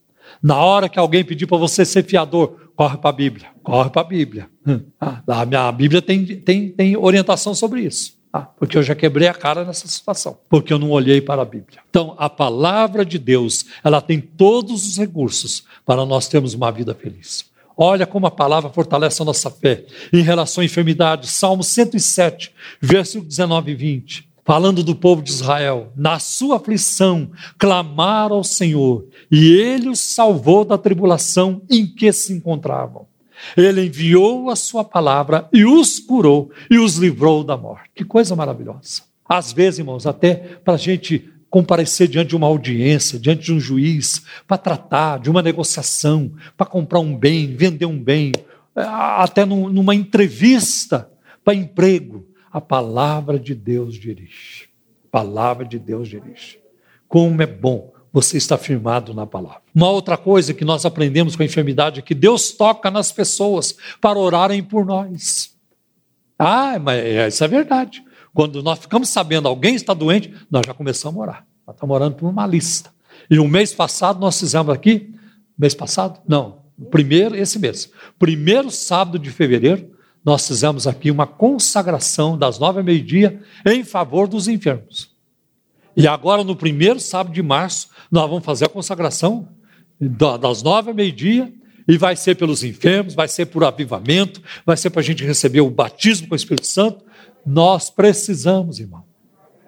[0.41, 3.47] Na hora que alguém pedir para você ser fiador, corre para a Bíblia.
[3.61, 4.49] Corre para a Bíblia.
[4.99, 8.16] Ah, a minha Bíblia tem, tem, tem orientação sobre isso.
[8.38, 11.45] Ah, porque eu já quebrei a cara nessa situação, porque eu não olhei para a
[11.45, 11.79] Bíblia.
[11.89, 16.93] Então, a palavra de Deus, ela tem todos os recursos para nós termos uma vida
[16.93, 17.45] feliz.
[17.75, 21.27] Olha como a palavra fortalece a nossa fé em relação à enfermidade.
[21.27, 24.29] Salmo 107, versículo 19 e 20.
[24.45, 30.63] Falando do povo de Israel, na sua aflição, clamaram ao Senhor, e ele os salvou
[30.63, 33.07] da tribulação em que se encontravam.
[33.55, 37.89] Ele enviou a sua palavra e os curou e os livrou da morte.
[37.95, 39.03] Que coisa maravilhosa.
[39.27, 43.59] Às vezes, irmãos, até para a gente comparecer diante de uma audiência, diante de um
[43.59, 48.31] juiz, para tratar de uma negociação, para comprar um bem, vender um bem,
[48.75, 51.09] é, até numa entrevista
[51.43, 54.67] para emprego, a palavra de Deus dirige.
[55.05, 56.59] A palavra de Deus dirige.
[57.07, 59.61] Como é bom você está firmado na palavra.
[59.76, 63.78] Uma outra coisa que nós aprendemos com a enfermidade é que Deus toca nas pessoas
[64.01, 65.55] para orarem por nós.
[66.39, 68.03] Ah, mas isso é verdade.
[68.34, 71.47] Quando nós ficamos sabendo alguém está doente, nós já começamos a orar.
[71.68, 72.89] Nós estamos orando por uma lista.
[73.30, 75.13] E o mês passado nós fizemos aqui,
[75.55, 76.20] mês passado?
[76.28, 77.91] Não, primeiro, esse mês.
[78.18, 79.91] Primeiro sábado de fevereiro,
[80.26, 85.15] nós fizemos aqui uma consagração das nove ao meio-dia em favor dos enfermos.
[85.97, 89.49] E agora, no primeiro sábado de março, nós vamos fazer a consagração
[89.99, 91.51] das nove ao meio-dia,
[91.87, 95.61] e vai ser pelos enfermos, vai ser por avivamento, vai ser para a gente receber
[95.61, 97.03] o batismo com o Espírito Santo.
[97.45, 99.03] Nós precisamos, irmão.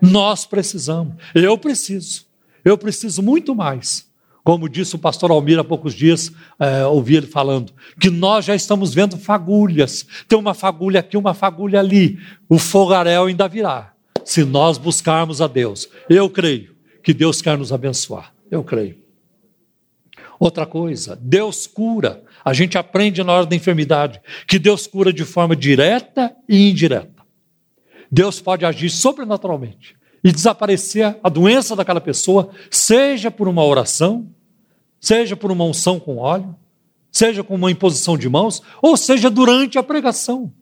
[0.02, 1.16] Nós precisamos.
[1.34, 2.28] Eu preciso.
[2.64, 4.08] Eu preciso muito mais.
[4.44, 8.56] Como disse o pastor Almir há poucos dias, é, ouvi ele falando, que nós já
[8.56, 10.06] estamos vendo fagulhas.
[10.28, 12.20] Tem uma fagulha aqui, uma fagulha ali.
[12.50, 13.94] O fogaréu ainda virá.
[14.30, 15.90] Se nós buscarmos a Deus.
[16.08, 18.32] Eu creio que Deus quer nos abençoar.
[18.52, 18.96] Eu creio.
[20.40, 25.26] Outra coisa, Deus cura A gente aprende na hora da enfermidade que Deus cura de
[25.26, 27.24] forma direta e indireta.
[28.12, 34.30] Deus pode agir sobrenaturalmente e desaparecer a doença daquela pessoa, seja por uma oração,
[35.02, 36.56] seja por uma unção com óleo,
[37.12, 40.54] seja com uma imposição de mãos, ou seja durante a pregação.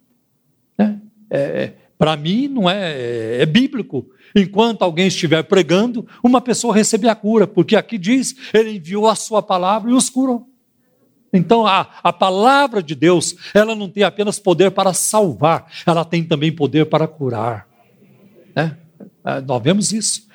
[0.79, 0.95] É,
[1.29, 4.07] é, Para mim, não é, é, bíblico.
[4.35, 9.15] Enquanto alguém estiver pregando, uma pessoa recebe a cura, porque aqui diz: Ele enviou a
[9.15, 10.47] sua palavra e os curou.
[11.33, 16.23] Então, a, a palavra de Deus, ela não tem apenas poder para salvar, ela tem
[16.23, 17.67] também poder para curar.
[18.55, 18.71] É,
[19.25, 20.27] é nós vemos isso.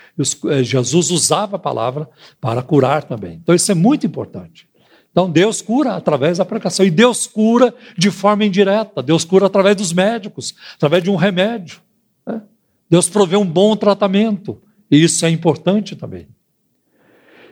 [0.51, 2.09] É, Jesus usava a palavra
[2.41, 3.39] para curar também.
[3.43, 4.69] Então, isso é muito importante.
[5.13, 6.85] Então, Deus cura através da pregação.
[6.85, 9.03] E Deus cura de forma indireta.
[9.03, 11.81] Deus cura através dos médicos, através de um remédio.
[12.27, 12.41] Né?
[12.89, 14.61] Deus provê um bom tratamento.
[14.91, 16.27] E isso é importante também.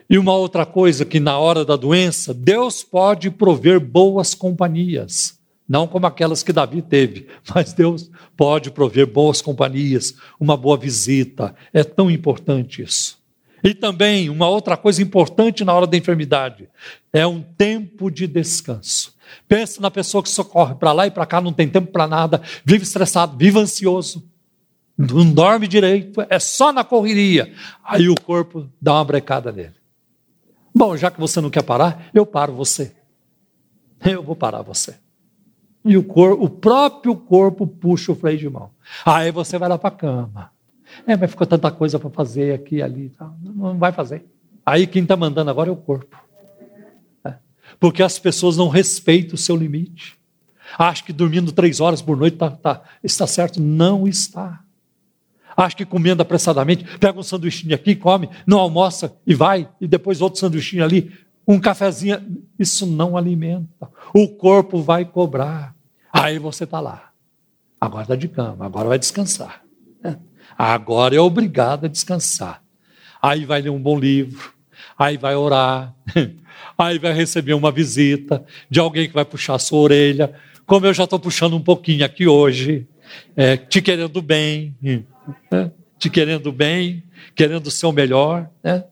[0.09, 5.39] E uma outra coisa que na hora da doença, Deus pode prover boas companhias.
[5.69, 11.55] Não como aquelas que Davi teve, mas Deus pode prover boas companhias, uma boa visita.
[11.73, 13.20] É tão importante isso.
[13.63, 16.69] E também, uma outra coisa importante na hora da enfermidade,
[17.13, 19.15] é um tempo de descanso.
[19.47, 22.41] Pensa na pessoa que socorre para lá e para cá, não tem tempo para nada,
[22.65, 24.29] vive estressado, vive ansioso,
[24.97, 27.53] não dorme direito, é só na correria.
[27.85, 29.75] Aí o corpo dá uma brecada nele.
[30.75, 32.95] Bom, já que você não quer parar, eu paro você.
[34.05, 34.95] Eu vou parar você.
[35.85, 38.71] E o, cor, o próprio corpo puxa o freio de mão.
[39.05, 40.53] Aí você vai lá para a cama.
[41.07, 43.13] É, mas ficou tanta coisa para fazer aqui e ali.
[43.43, 44.25] Não vai fazer.
[44.65, 46.17] Aí quem está mandando agora é o corpo.
[47.25, 47.35] É.
[47.79, 50.19] Porque as pessoas não respeitam o seu limite.
[50.79, 53.61] Acho que dormindo três horas por noite tá, tá, está certo.
[53.61, 54.63] Não está.
[55.57, 60.23] Acho que comendo apressadamente, pega um sanduichinho aqui, come, não almoça e vai, e depois
[60.23, 61.13] outro sanduichinho ali,
[61.47, 62.45] um cafezinho.
[62.59, 63.91] Isso não alimenta.
[64.15, 65.75] O corpo vai cobrar.
[66.13, 67.11] Aí você está lá.
[67.81, 69.60] Agora está de cama, agora vai descansar.
[70.63, 72.63] Agora é obrigado a descansar.
[73.23, 74.53] Aí vai ler um bom livro,
[74.99, 75.95] aí vai orar,
[76.77, 80.35] aí vai receber uma visita de alguém que vai puxar a sua orelha,
[80.67, 82.87] como eu já estou puxando um pouquinho aqui hoje,
[83.35, 84.77] é, te querendo bem,
[85.51, 85.71] né?
[85.99, 87.05] te querendo bem,
[87.35, 88.47] querendo o seu melhor.
[88.63, 88.85] Né?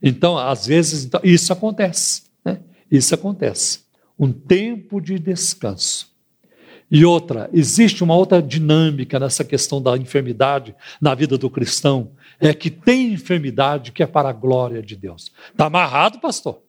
[0.00, 2.22] Então, às vezes, então, isso acontece.
[2.44, 2.60] Né?
[2.88, 3.80] Isso acontece.
[4.16, 6.08] Um tempo de descanso.
[6.90, 12.54] E outra, existe uma outra dinâmica nessa questão da enfermidade na vida do cristão, é
[12.54, 15.32] que tem enfermidade que é para a glória de Deus.
[15.50, 16.62] Está amarrado, pastor?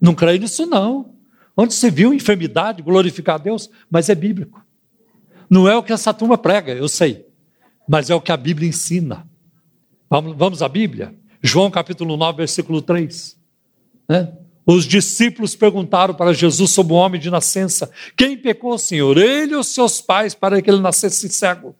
[0.00, 1.14] Não creio nisso, não.
[1.56, 3.70] Onde você viu enfermidade glorificar a Deus?
[3.90, 4.62] Mas é bíblico.
[5.48, 7.26] Não é o que essa turma prega, eu sei,
[7.88, 9.26] mas é o que a Bíblia ensina.
[10.10, 11.14] Vamos, vamos à Bíblia?
[11.42, 13.38] João capítulo 9, versículo 3.
[14.08, 14.32] Né?
[14.66, 19.18] Os discípulos perguntaram para Jesus sobre o homem de nascença: Quem pecou, Senhor?
[19.18, 21.74] Ele ou seus pais para que ele nascesse cego?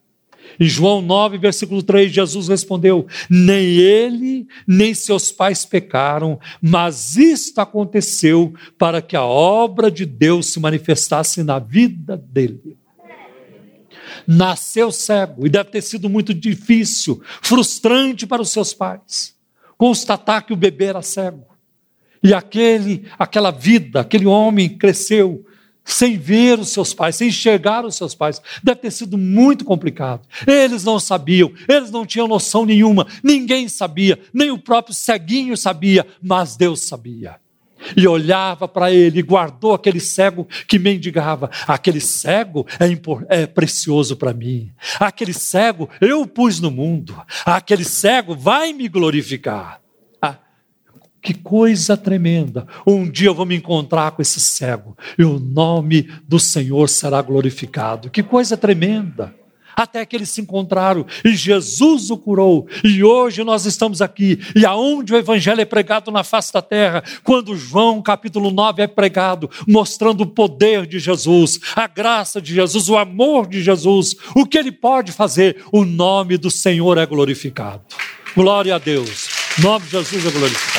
[0.60, 7.58] Em João 9, versículo 3, Jesus respondeu: Nem ele, nem seus pais pecaram, mas isto
[7.58, 12.76] aconteceu para que a obra de Deus se manifestasse na vida dele.
[14.26, 19.34] Nasceu cego e deve ter sido muito difícil, frustrante para os seus pais
[19.76, 21.46] constatar que o bebê era cego.
[22.24, 25.44] E aquele, aquela vida, aquele homem cresceu
[25.84, 28.40] sem ver os seus pais, sem enxergar os seus pais.
[28.62, 30.26] Deve ter sido muito complicado.
[30.46, 36.06] Eles não sabiam, eles não tinham noção nenhuma, ninguém sabia, nem o próprio ceguinho sabia,
[36.22, 37.36] mas Deus sabia.
[37.94, 41.50] E olhava para ele e guardou aquele cego que mendigava.
[41.68, 42.66] Aquele cego
[43.28, 44.72] é, é precioso para mim.
[44.98, 47.14] Aquele cego eu pus no mundo.
[47.44, 49.83] Aquele cego vai me glorificar.
[51.24, 52.66] Que coisa tremenda!
[52.86, 57.22] Um dia eu vou me encontrar com esse cego e o nome do Senhor será
[57.22, 58.10] glorificado.
[58.10, 59.34] Que coisa tremenda!
[59.74, 62.68] Até que eles se encontraram e Jesus o curou.
[62.84, 64.38] E hoje nós estamos aqui.
[64.54, 68.86] E aonde o Evangelho é pregado na face da terra, quando João capítulo 9 é
[68.86, 74.44] pregado, mostrando o poder de Jesus, a graça de Jesus, o amor de Jesus, o
[74.44, 77.82] que ele pode fazer, o nome do Senhor é glorificado.
[78.36, 79.26] Glória a Deus.
[79.58, 80.73] O nome de Jesus é glorificado.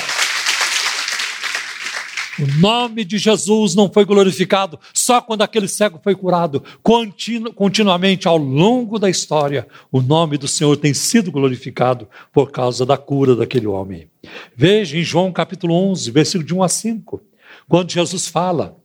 [2.38, 6.64] O nome de Jesus não foi glorificado só quando aquele cego foi curado.
[6.84, 12.86] Continu, continuamente, ao longo da história, o nome do Senhor tem sido glorificado por causa
[12.86, 14.10] da cura daquele homem.
[14.56, 17.22] Veja em João capítulo 11, versículo de 1 a 5,
[17.70, 18.78] quando Jesus fala,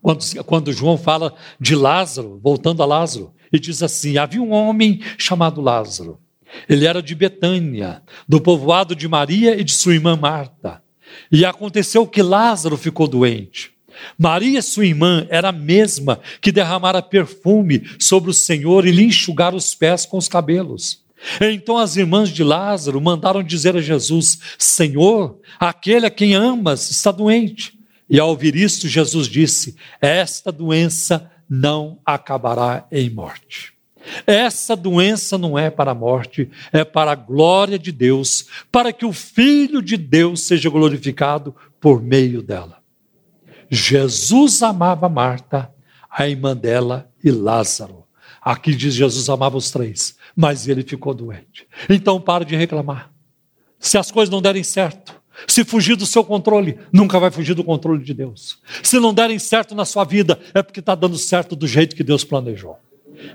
[0.00, 5.00] quando, quando João fala de Lázaro, voltando a Lázaro, e diz assim: Havia um homem
[5.18, 6.18] chamado Lázaro.
[6.68, 10.82] Ele era de Betânia, do povoado de Maria e de sua irmã Marta.
[11.30, 13.72] E aconteceu que Lázaro ficou doente.
[14.18, 19.54] Maria, sua irmã, era a mesma que derramara perfume sobre o Senhor e lhe enxugara
[19.54, 21.02] os pés com os cabelos.
[21.40, 27.10] Então as irmãs de Lázaro mandaram dizer a Jesus: Senhor, aquele a quem amas está
[27.10, 27.78] doente.
[28.08, 33.74] E ao ouvir isto, Jesus disse: Esta doença não acabará em morte.
[34.26, 39.04] Essa doença não é para a morte, é para a glória de Deus, para que
[39.04, 42.78] o Filho de Deus seja glorificado por meio dela.
[43.70, 45.72] Jesus amava Marta,
[46.10, 48.04] a irmã dela e Lázaro.
[48.42, 51.66] Aqui diz Jesus amava os três, mas ele ficou doente.
[51.88, 53.10] Então pare de reclamar.
[53.78, 57.64] Se as coisas não derem certo, se fugir do seu controle, nunca vai fugir do
[57.64, 58.58] controle de Deus.
[58.82, 62.04] Se não derem certo na sua vida, é porque está dando certo do jeito que
[62.04, 62.78] Deus planejou.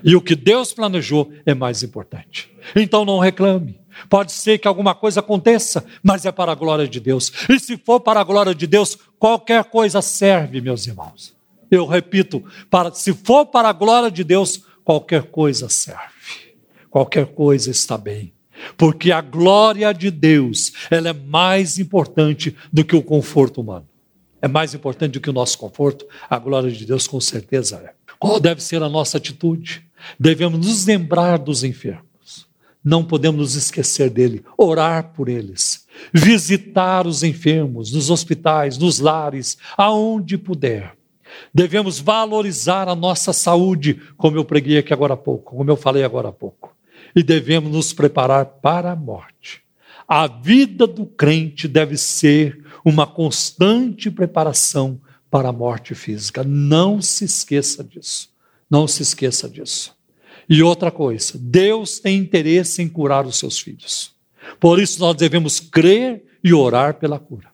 [0.02, 2.50] E o que Deus planejou é mais importante.
[2.74, 3.80] Então não reclame.
[4.08, 7.32] Pode ser que alguma coisa aconteça, mas é para a glória de Deus.
[7.48, 11.34] E se for para a glória de Deus, qualquer coisa serve, meus irmãos.
[11.70, 16.14] Eu repito, para, se for para a glória de Deus, qualquer coisa serve.
[16.90, 18.32] Qualquer coisa está bem.
[18.76, 23.88] Porque a glória de Deus, ela é mais importante do que o conforto humano.
[24.40, 27.95] É mais importante do que o nosso conforto, a glória de Deus com certeza é.
[28.18, 29.84] Qual deve ser a nossa atitude?
[30.18, 32.46] Devemos nos lembrar dos enfermos.
[32.82, 39.58] Não podemos nos esquecer dele, orar por eles, visitar os enfermos nos hospitais, nos lares,
[39.76, 40.94] aonde puder.
[41.52, 46.04] Devemos valorizar a nossa saúde, como eu preguei aqui agora há pouco, como eu falei
[46.04, 46.74] agora há pouco.
[47.14, 49.62] E devemos nos preparar para a morte.
[50.06, 55.00] A vida do crente deve ser uma constante preparação
[55.30, 56.44] para a morte física.
[56.44, 58.30] Não se esqueça disso.
[58.70, 59.94] Não se esqueça disso.
[60.48, 64.14] E outra coisa, Deus tem interesse em curar os seus filhos.
[64.60, 67.48] Por isso nós devemos crer e orar pela cura.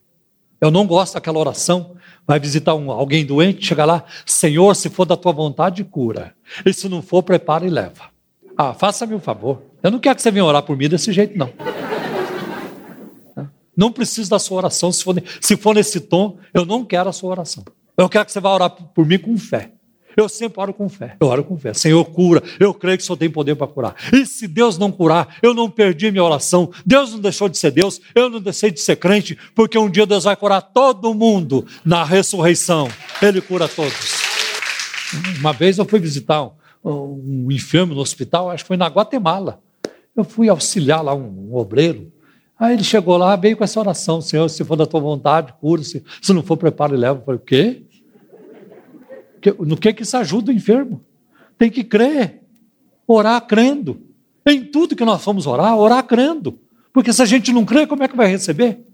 [0.61, 1.97] Eu não gosto daquela oração.
[2.27, 6.35] Vai visitar um, alguém doente, chega lá, Senhor, se for da tua vontade, cura.
[6.65, 8.11] E se não for, prepara e leva.
[8.57, 9.63] Ah, faça-me um favor.
[9.83, 11.53] Eu não quero que você venha orar por mim desse jeito, não.
[13.77, 14.93] Não preciso da sua oração.
[14.93, 17.65] Se for, se for nesse tom, eu não quero a sua oração.
[17.97, 19.73] Eu quero que você vá orar por mim com fé.
[20.17, 21.17] Eu sempre oro com fé.
[21.21, 21.73] Eu oro com fé.
[21.73, 22.43] Senhor, cura.
[22.61, 23.95] Eu creio que Senhor tem poder para curar.
[24.13, 26.71] E se Deus não curar, eu não perdi minha oração.
[26.85, 28.01] Deus não deixou de ser Deus.
[28.15, 32.05] Eu não deixei de ser crente, porque um dia Deus vai curar todo mundo na
[32.05, 32.89] ressurreição.
[33.23, 34.21] Ele cura todos.
[35.39, 36.43] Uma vez eu fui visitar
[36.85, 39.61] um, um enfermo no hospital, acho que foi na Guatemala.
[40.15, 42.13] Eu fui auxiliar lá um, um obreiro.
[42.63, 46.05] Aí ele chegou lá, veio com essa oração: Senhor, se for da tua vontade, cura-se.
[46.23, 47.19] Se não for, prepara e leva.
[47.19, 47.83] Eu falei: o quê?
[49.59, 51.05] No que, que isso ajuda o enfermo?
[51.59, 52.41] Tem que crer,
[53.05, 54.01] orar crendo.
[54.47, 56.57] Em tudo que nós fomos orar, orar crendo.
[56.93, 58.87] Porque se a gente não crê, como é que vai receber?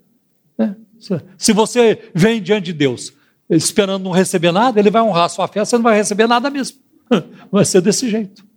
[0.59, 0.75] É.
[1.37, 3.13] Se você vem diante de Deus
[3.51, 6.49] esperando não receber nada, ele vai honrar a sua fé, você não vai receber nada
[6.49, 6.79] mesmo.
[7.53, 8.48] Vai ser desse jeito.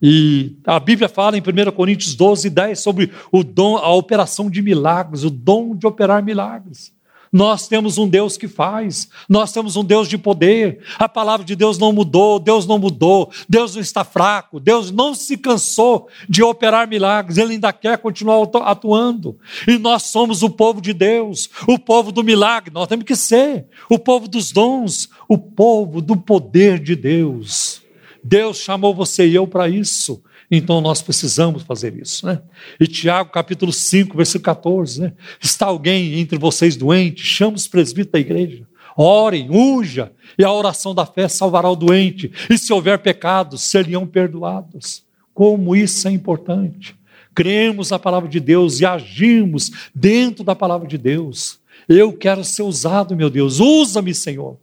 [0.00, 4.62] E a Bíblia fala em 1 Coríntios 12, 10 sobre o dom, a operação de
[4.62, 6.92] milagres, o dom de operar milagres.
[7.32, 10.80] Nós temos um Deus que faz, nós temos um Deus de poder.
[10.98, 15.14] A palavra de Deus não mudou, Deus não mudou, Deus não está fraco, Deus não
[15.14, 19.38] se cansou de operar milagres, Ele ainda quer continuar atuando.
[19.66, 23.66] E nós somos o povo de Deus, o povo do milagre, nós temos que ser
[23.90, 27.82] o povo dos dons, o povo do poder de Deus.
[28.28, 30.22] Deus chamou você e eu para isso.
[30.50, 32.26] Então nós precisamos fazer isso.
[32.26, 32.42] Né?
[32.78, 35.12] E Tiago, capítulo 5, versículo 14: né?
[35.40, 37.24] Está alguém entre vocês doente?
[37.24, 38.66] Chama os presbíteros da igreja.
[38.94, 42.30] Orem, unja, e a oração da fé salvará o doente.
[42.50, 45.04] E se houver pecados, seriam perdoados.
[45.32, 46.96] Como isso é importante.
[47.34, 51.60] Cremos na palavra de Deus e agimos dentro da palavra de Deus.
[51.88, 53.60] Eu quero ser usado, meu Deus.
[53.60, 54.58] Usa-me, Senhor.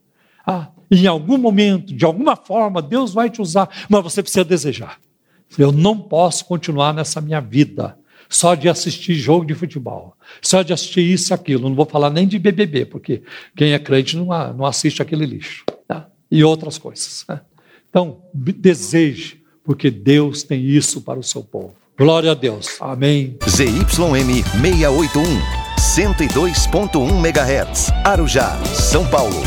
[0.46, 5.00] Ah, em algum momento, de alguma forma, Deus vai te usar, mas você precisa desejar.
[5.58, 7.98] Eu não posso continuar nessa minha vida
[8.30, 11.70] só de assistir jogo de futebol, só de assistir isso e aquilo.
[11.70, 13.22] Não vou falar nem de BBB, porque
[13.56, 15.64] quem é crente não, assiste aquele lixo.
[15.88, 16.08] Tá?
[16.30, 17.26] E outras coisas.
[17.30, 17.40] Né?
[17.90, 21.76] Então, deseje, porque Deus tem isso para o seu povo.
[21.98, 22.78] Glória a Deus.
[22.82, 23.38] Amém.
[23.48, 25.24] ZYM 681,
[25.80, 27.90] 102.1 MHz.
[28.04, 29.42] Arujá, São Paulo.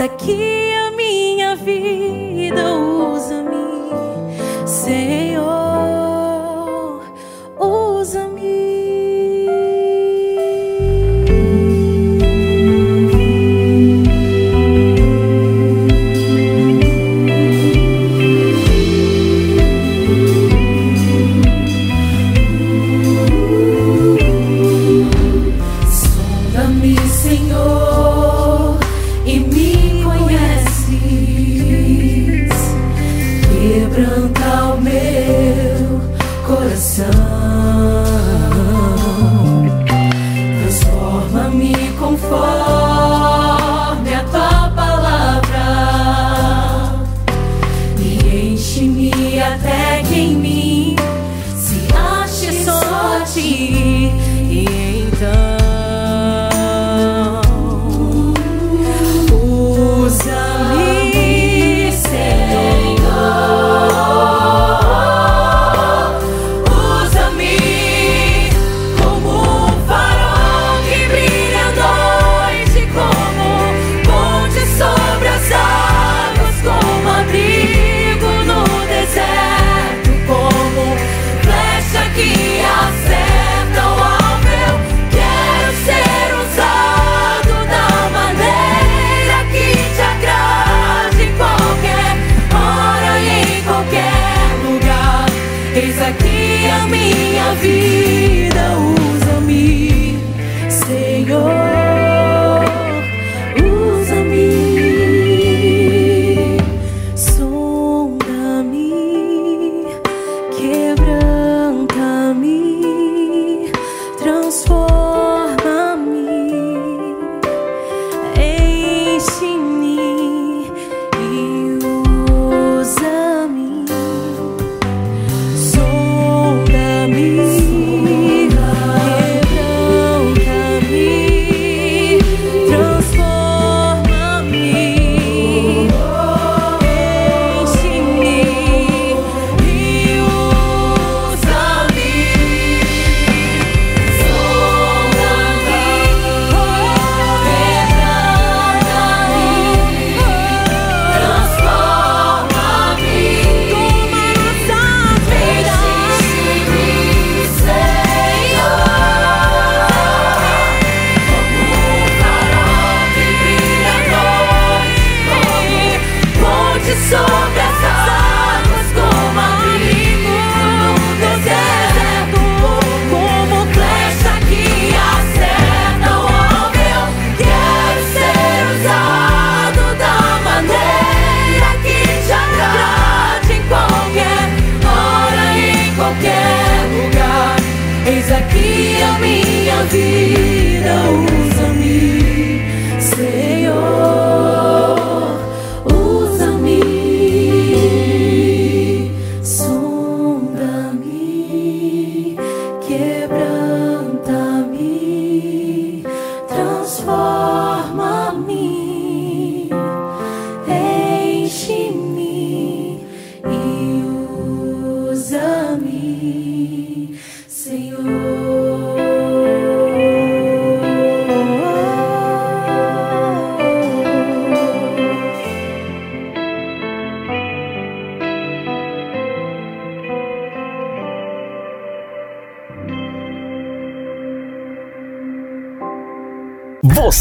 [0.00, 2.09] Aqui a minha vida,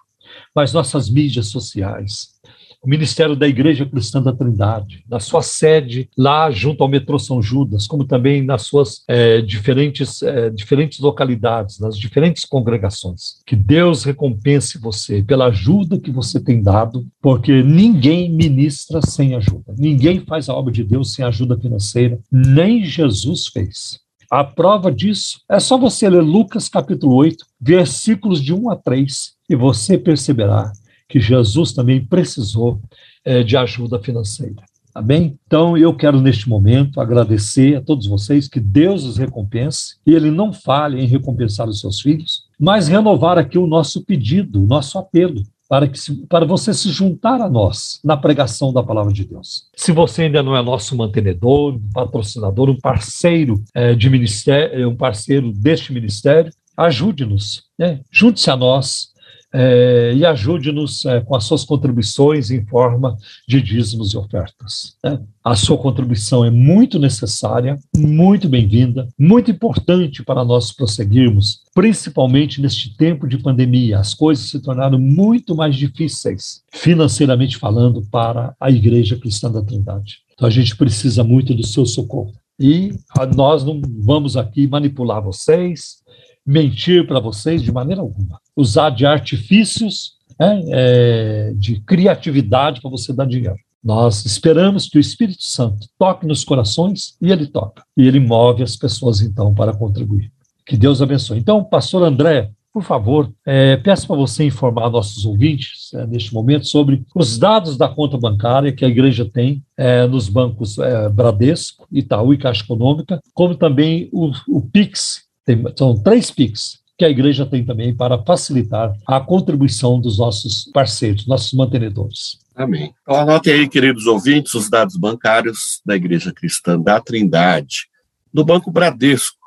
[0.54, 2.37] mas nossas mídias sociais,
[2.82, 7.42] o Ministério da Igreja Cristã da Trindade, na sua sede lá junto ao metrô São
[7.42, 13.42] Judas, como também nas suas é, diferentes, é, diferentes localidades, nas diferentes congregações.
[13.46, 19.74] Que Deus recompense você pela ajuda que você tem dado, porque ninguém ministra sem ajuda,
[19.76, 23.98] ninguém faz a obra de Deus sem ajuda financeira, nem Jesus fez.
[24.30, 29.32] A prova disso é só você ler Lucas capítulo 8, versículos de 1 a 3,
[29.48, 30.70] e você perceberá
[31.08, 32.80] que Jesus também precisou
[33.24, 34.62] é, de ajuda financeira.
[34.94, 35.38] Amém?
[35.46, 40.30] Então, eu quero neste momento agradecer a todos vocês, que Deus os recompense, e Ele
[40.30, 44.98] não fale em recompensar os seus filhos, mas renovar aqui o nosso pedido, o nosso
[44.98, 49.24] apelo, para, que se, para você se juntar a nós na pregação da palavra de
[49.24, 49.66] Deus.
[49.76, 54.96] Se você ainda não é nosso mantenedor, um patrocinador, um parceiro é, de ministério, um
[54.96, 58.00] parceiro deste ministério, ajude-nos, né?
[58.10, 59.12] junte-se a nós
[59.52, 64.96] é, e ajude-nos é, com as suas contribuições em forma de dízimos e ofertas.
[65.02, 65.20] Né?
[65.42, 72.96] A sua contribuição é muito necessária, muito bem-vinda, muito importante para nós prosseguirmos, principalmente neste
[72.96, 73.98] tempo de pandemia.
[73.98, 80.18] As coisas se tornaram muito mais difíceis, financeiramente falando, para a Igreja Cristã da Trindade.
[80.34, 82.32] Então a gente precisa muito do seu socorro.
[82.60, 82.92] E
[83.36, 86.02] nós não vamos aqui manipular vocês,
[86.48, 88.40] mentir para vocês de maneira alguma.
[88.56, 93.58] Usar de artifícios, né, é, de criatividade para você dar dinheiro.
[93.84, 97.82] Nós esperamos que o Espírito Santo toque nos corações e ele toca.
[97.94, 100.32] E ele move as pessoas, então, para contribuir.
[100.66, 101.38] Que Deus abençoe.
[101.38, 106.66] Então, pastor André, por favor, é, peço para você informar nossos ouvintes é, neste momento
[106.66, 111.86] sobre os dados da conta bancária que a igreja tem é, nos bancos é, Bradesco,
[111.92, 117.08] Itaú e Caixa Econômica, como também o, o PIX, tem, são três PICs que a
[117.08, 122.38] igreja tem também para facilitar a contribuição dos nossos parceiros, nossos mantenedores.
[122.54, 122.92] Amém.
[123.02, 127.88] Então, anotem aí, queridos ouvintes, os dados bancários da Igreja Cristã da Trindade.
[128.34, 129.38] No Banco Bradesco,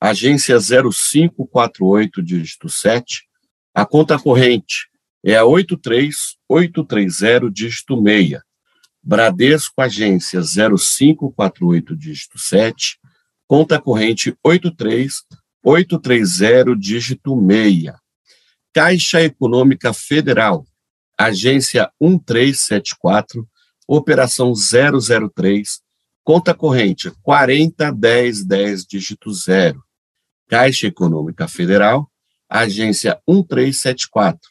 [0.00, 3.24] agência 0548, dígito 7,
[3.74, 4.88] a conta corrente
[5.24, 8.38] é a 83830, dígito 6.
[9.02, 12.96] Bradesco, agência 0548, dígito 7,
[13.48, 15.24] conta corrente 83
[15.62, 17.92] 830, dígito 6.
[18.72, 20.66] Caixa Econômica Federal,
[21.16, 23.48] agência 1374,
[23.86, 25.80] operação 003,
[26.24, 29.80] conta corrente 401010, dígito 0.
[30.48, 32.10] Caixa Econômica Federal,
[32.48, 34.50] agência 1374,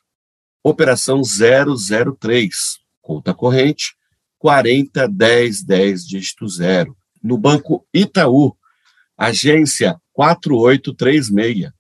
[0.64, 3.96] operação 003, conta corrente
[4.40, 6.96] 401010, dígito 0.
[7.22, 8.56] No Banco Itaú,
[9.18, 11.72] agência 4836,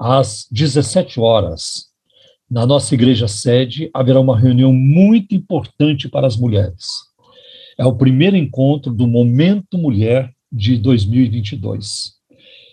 [0.00, 1.90] às 17 horas,
[2.50, 6.86] na nossa igreja sede, haverá uma reunião muito importante para as mulheres.
[7.78, 12.18] É o primeiro encontro do Momento Mulher de 2022.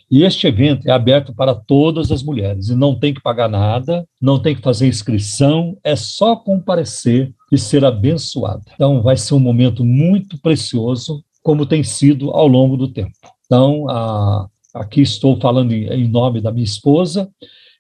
[0.10, 4.08] E este evento é aberto para todas as mulheres e não tem que pagar nada,
[4.22, 8.64] não tem que fazer inscrição, é só comparecer e ser abençoada.
[8.74, 13.12] Então, vai ser um momento muito precioso, como tem sido ao longo do tempo.
[13.46, 17.30] Então, a, Aqui estou falando em, nome da minha esposa,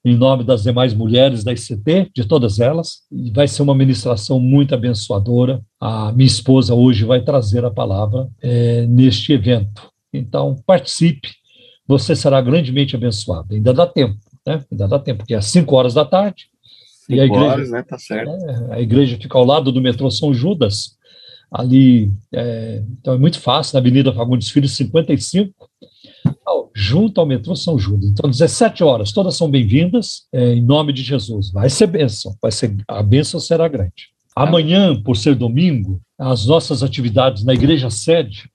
[0.04, 4.40] em nome das demais mulheres da ICT, de todas elas, e vai ser uma ministração
[4.40, 5.62] muito abençoadora.
[5.80, 9.92] A minha esposa hoje vai trazer a palavra é, neste evento.
[10.14, 11.30] Então, participe,
[11.88, 13.54] você será grandemente abençoado.
[13.54, 14.64] Ainda dá tempo, né?
[14.72, 16.50] Ainda dá tempo, porque é às 5 horas da tarde.
[17.10, 17.84] e a igreja, horas, né?
[17.84, 18.32] Tá certo.
[18.32, 20.98] É, a igreja fica ao lado do metrô São Judas,
[21.52, 25.70] ali, é, então é muito fácil, na Avenida Fagundes Filho, 55,
[26.74, 28.10] junto ao metrô São Judas.
[28.10, 31.52] Então, 17 horas, todas são bem-vindas, é, em nome de Jesus.
[31.52, 34.10] Vai ser bênção, vai ser, a bênção será grande.
[34.36, 38.50] Amanhã, por ser domingo, as nossas atividades na igreja sede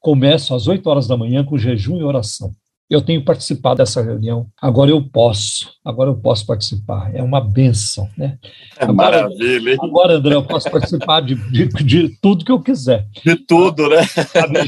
[0.00, 2.54] começam às 8 horas da manhã com jejum e oração.
[2.88, 8.08] Eu tenho participado dessa reunião, agora eu posso, agora eu posso participar, é uma benção,
[8.16, 8.38] né?
[8.78, 9.78] É agora, maravilha, hein?
[9.82, 13.04] Agora, André, eu posso participar de, de, de, tudo que eu quiser.
[13.24, 14.02] De tudo, né?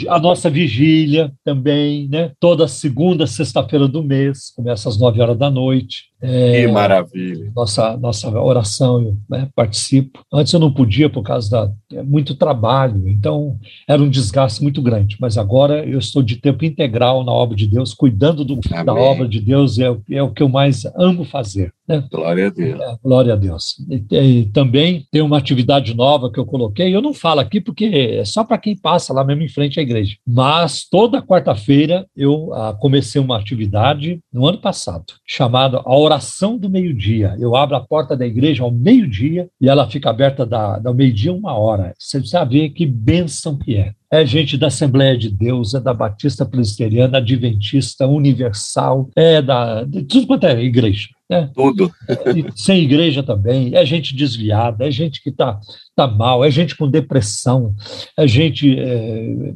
[0.09, 2.33] A, a nossa vigília também, né?
[2.41, 6.09] Toda segunda, sexta-feira do mês, começa às nove horas da noite.
[6.21, 7.53] É, que maravilha.
[7.55, 10.21] Nossa, nossa oração, eu né, participo.
[10.33, 13.57] Antes eu não podia por causa da é muito trabalho, então
[13.89, 17.67] era um desgaste muito grande, mas agora eu estou de tempo integral na obra de
[17.67, 21.73] Deus, cuidando do, da obra de Deus, é, é o que eu mais amo fazer.
[21.89, 22.05] Né?
[22.13, 22.81] Glória a Deus.
[22.81, 23.77] É, glória a Deus.
[23.89, 27.87] E, e, também tem uma atividade nova que eu coloquei, eu não falo aqui porque
[27.87, 32.53] é só para quem passa lá mesmo em frente à igreja, mas toda quarta-feira eu
[32.53, 37.37] ah, comecei uma atividade no ano passado, chamada A Oração do Meio-Dia.
[37.39, 41.33] Eu abro a porta da igreja ao meio-dia e ela fica aberta da, da meio-dia
[41.33, 41.93] uma hora.
[41.99, 45.93] Você precisa ver que bênção que é é gente da Assembleia de Deus, é da
[45.93, 51.09] Batista Presbiteriana, Adventista, Universal, é da de tudo quanto é igreja.
[51.29, 51.51] Né?
[51.55, 51.93] Tudo.
[52.35, 55.61] E sem igreja também, é gente desviada, é gente que está
[55.95, 57.75] tá mal, é gente com depressão,
[58.17, 59.53] é gente é,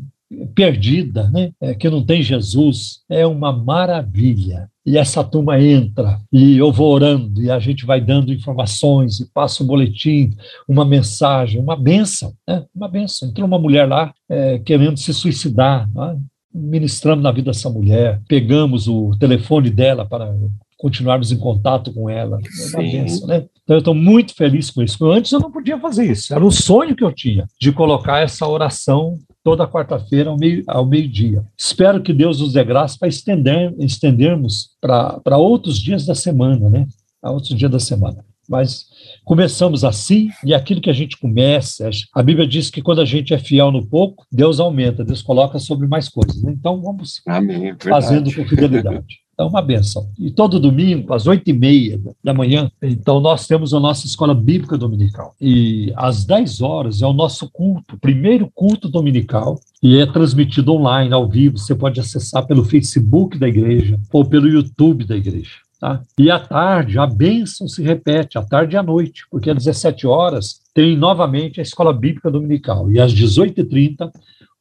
[0.55, 1.51] perdida, né?
[1.59, 3.01] É, que não tem Jesus.
[3.09, 4.69] É uma maravilha.
[4.85, 9.31] E essa turma entra, e eu vou orando, e a gente vai dando informações, e
[9.33, 10.31] passa um boletim,
[10.67, 12.65] uma mensagem, uma benção, né?
[12.75, 13.29] uma benção.
[13.29, 16.19] Entrou uma mulher lá é, querendo se suicidar, né?
[16.53, 20.35] ministramos na vida dessa mulher, pegamos o telefone dela para
[20.77, 22.39] continuarmos em contato com ela.
[22.39, 23.45] É uma benção, né?
[23.63, 25.09] Então, eu estou muito feliz com isso.
[25.09, 26.35] Antes eu não podia fazer isso.
[26.35, 30.64] Era um sonho que eu tinha de colocar essa oração toda quarta-feira ao meio-dia.
[30.69, 31.44] Ao meio -dia.
[31.56, 36.86] Espero que Deus nos dê graça para estender, estendermos para outros dias da semana, né?
[37.23, 38.24] A outros dias da semana.
[38.48, 38.86] Mas
[39.24, 43.32] começamos assim, e aquilo que a gente começa, a Bíblia diz que quando a gente
[43.32, 46.43] é fiel no pouco, Deus aumenta, Deus coloca sobre mais coisas.
[46.43, 46.52] Né?
[46.52, 49.22] Então vamos Amém, é fazendo com fidelidade.
[49.39, 50.09] É uma benção.
[50.19, 54.35] E todo domingo, às oito e meia da manhã, então nós temos a nossa escola
[54.35, 55.35] bíblica dominical.
[55.41, 61.13] E às dez horas é o nosso culto, primeiro culto dominical, e é transmitido online,
[61.13, 61.59] ao vivo.
[61.59, 65.63] Você pode acessar pelo Facebook da igreja ou pelo YouTube da igreja.
[65.81, 66.01] Tá?
[66.17, 70.07] E à tarde, a bênção se repete, à tarde e à noite, porque às 17
[70.07, 72.89] horas tem novamente a escola bíblica dominical.
[72.93, 74.09] E às 18h30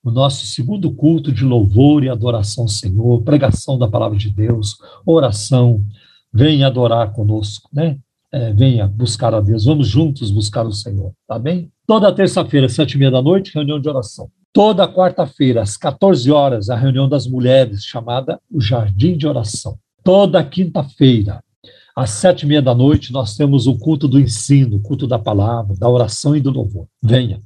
[0.04, 4.78] o nosso segundo culto de louvor e adoração ao Senhor, pregação da palavra de Deus,
[5.06, 5.84] oração.
[6.34, 7.98] Venha adorar conosco, né?
[8.32, 9.66] É, venha buscar a Deus.
[9.66, 11.70] Vamos juntos buscar o Senhor, tá bem?
[11.86, 14.30] Toda terça-feira, sete e meia da noite, reunião de oração.
[14.54, 19.78] Toda quarta-feira, às 14 horas, a reunião das mulheres, chamada o Jardim de Oração.
[20.04, 21.44] Toda quinta-feira,
[21.96, 25.20] às sete e meia da noite, nós temos o culto do ensino, o culto da
[25.20, 26.88] palavra, da oração e do louvor.
[27.02, 27.42] Venha.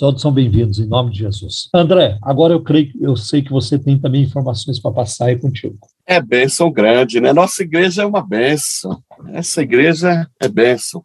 [0.00, 1.68] Todos são bem-vindos, em nome de Jesus.
[1.74, 5.76] André, agora eu creio, eu sei que você tem também informações para passar aí contigo.
[6.06, 7.34] É bênção grande, né?
[7.34, 9.04] Nossa igreja é uma bênção.
[9.28, 11.04] Essa igreja é bênção.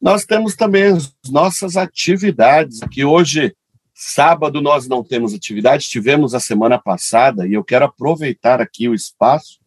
[0.00, 3.52] Nós temos também as nossas atividades, que hoje,
[3.92, 8.94] sábado, nós não temos atividade, tivemos a semana passada, e eu quero aproveitar aqui o
[8.94, 9.58] espaço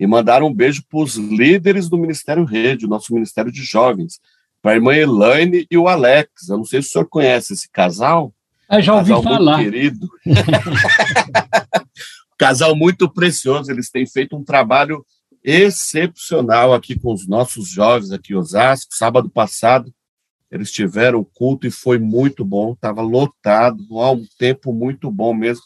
[0.00, 4.18] e mandar um beijo para os líderes do Ministério Rede, o nosso Ministério de Jovens,
[4.62, 6.48] para a irmã Elaine e o Alex.
[6.48, 8.32] Eu não sei se o senhor conhece esse casal.
[8.70, 9.58] Eu já ouvi casal falar.
[9.58, 10.08] Muito querido.
[12.38, 13.70] casal muito precioso.
[13.70, 15.04] Eles têm feito um trabalho
[15.44, 18.94] excepcional aqui com os nossos jovens aqui em Osasco.
[18.94, 19.92] Sábado passado,
[20.48, 22.72] eles tiveram o culto e foi muito bom.
[22.72, 25.64] Estava lotado, há um tempo muito bom mesmo,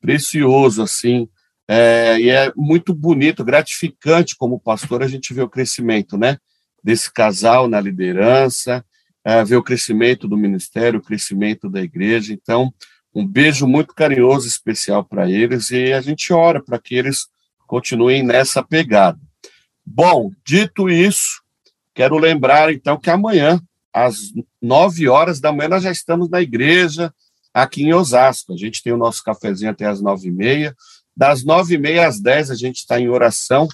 [0.00, 1.28] precioso, assim.
[1.68, 6.38] É, e é muito bonito, gratificante como pastor a gente vê o crescimento, né?
[6.82, 8.84] Desse casal na liderança,
[9.24, 12.32] é, ver o crescimento do ministério, o crescimento da igreja.
[12.32, 12.72] Então,
[13.14, 17.26] um beijo muito carinhoso, especial para eles e a gente ora para que eles
[17.66, 19.18] continuem nessa pegada.
[19.84, 21.42] Bom, dito isso,
[21.94, 23.60] quero lembrar então que amanhã,
[23.92, 27.12] às nove horas da manhã, nós já estamos na igreja
[27.52, 28.52] aqui em Osasco.
[28.52, 30.76] A gente tem o nosso cafezinho até às nove e meia.
[31.16, 33.68] Das nove e meia às dez a gente está em oração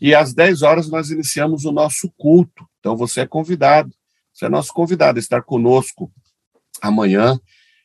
[0.00, 2.66] e às dez horas nós iniciamos o nosso culto.
[2.78, 3.92] Então você é convidado,
[4.32, 6.10] você é nosso convidado a estar conosco
[6.80, 7.38] amanhã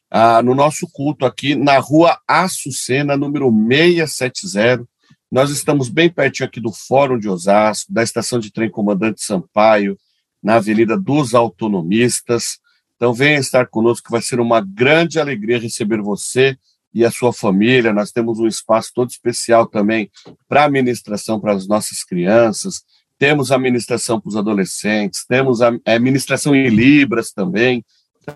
[0.09, 4.87] ah, no nosso culto aqui na rua Açucena, número 670.
[5.29, 9.97] Nós estamos bem pertinho aqui do Fórum de Osasco, da estação de trem Comandante Sampaio,
[10.41, 12.59] na Avenida dos Autonomistas.
[12.95, 16.57] Então venha estar conosco, que vai ser uma grande alegria receber você
[16.95, 17.93] e a sua família.
[17.93, 20.09] Nós temos um espaço todo especial também
[20.47, 22.83] para a ministração para as nossas crianças.
[23.19, 27.85] Temos a ministração para os adolescentes, temos a ministração em Libras também.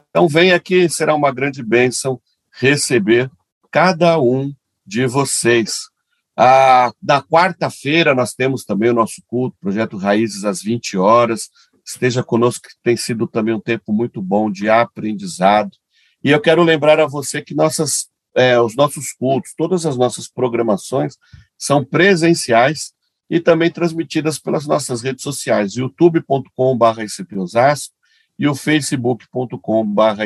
[0.10, 2.22] Então, venha aqui, será uma grande bênção
[2.52, 3.32] receber
[3.72, 4.54] cada um
[4.86, 5.88] de vocês.
[6.38, 11.50] Ah, na quarta-feira, nós temos também o nosso culto, Projeto Raízes, às 20 horas.
[11.86, 15.72] Esteja conosco, que tem sido também um tempo muito bom de aprendizado.
[16.24, 20.28] E eu quero lembrar a você que nossas, é, os nossos cultos, todas as nossas
[20.28, 21.16] programações
[21.58, 22.94] são presenciais
[23.30, 27.02] e também transmitidas pelas nossas redes sociais, youtube.com.br
[28.38, 30.22] e o facebook.com.br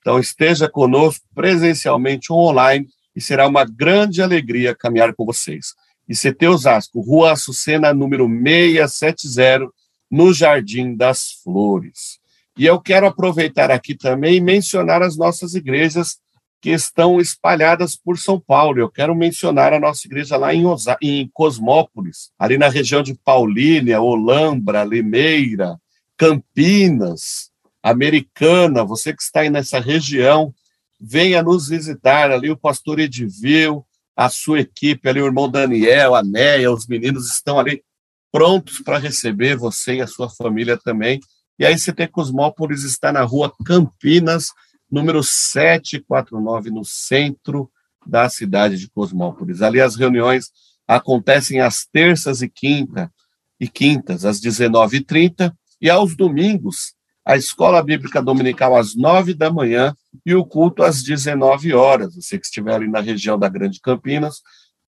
[0.00, 5.74] Então esteja conosco presencialmente ou online e será uma grande alegria caminhar com vocês.
[6.08, 9.68] ICT Osasco, Rua Açucena, número 670,
[10.10, 12.18] no Jardim das Flores.
[12.58, 16.18] E eu quero aproveitar aqui também e mencionar as nossas igrejas
[16.60, 18.78] que estão espalhadas por São Paulo.
[18.78, 23.14] Eu quero mencionar a nossa igreja lá em, Osa em Cosmópolis, ali na região de
[23.14, 25.78] Paulínia, Olambra, Limeira,
[26.16, 27.50] Campinas,
[27.82, 30.54] Americana, você que está aí nessa região,
[31.00, 36.22] venha nos visitar ali, o pastor Edivil, a sua equipe ali, o irmão Daniel, a
[36.22, 37.82] Neia, os meninos estão ali
[38.30, 41.20] prontos para receber você e a sua família também.
[41.58, 44.48] E aí CT Cosmópolis está na rua Campinas,
[44.90, 47.70] número 749, no centro
[48.06, 49.62] da cidade de Cosmópolis.
[49.62, 50.50] Ali as reuniões
[50.86, 53.12] acontecem às terças e quinta
[53.58, 56.94] e quintas, às 19h30, e aos domingos,
[57.24, 59.94] a escola bíblica dominical às nove da manhã
[60.24, 62.14] e o culto às 19 horas.
[62.14, 64.40] Você que estiver ali na região da Grande Campinas,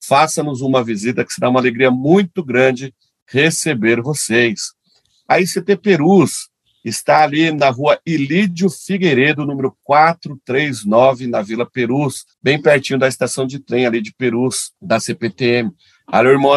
[0.03, 2.95] faça-nos uma visita, que será uma alegria muito grande
[3.29, 4.73] receber vocês.
[5.29, 6.49] A ICT Perus
[6.85, 13.47] está ali na rua Ilídio Figueiredo, número 439, na Vila Perus, bem pertinho da estação
[13.47, 15.71] de trem ali de Perus, da CPTM.
[16.07, 16.53] Ali o irmão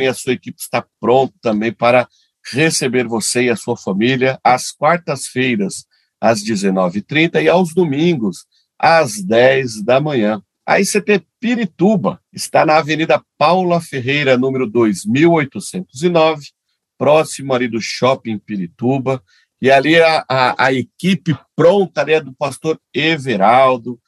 [0.00, 2.08] e a sua equipe está pronto também para
[2.52, 5.84] receber você e a sua família às quartas-feiras,
[6.20, 8.46] às 19h30 e aos domingos,
[8.78, 10.42] às 10 da manhã.
[10.66, 16.48] A ICT Pirituba está na Avenida Paula Ferreira, número 2809,
[16.98, 19.22] próximo ali do Shopping Pirituba.
[19.60, 24.00] E ali a, a, a equipe pronta ali é do pastor Everaldo,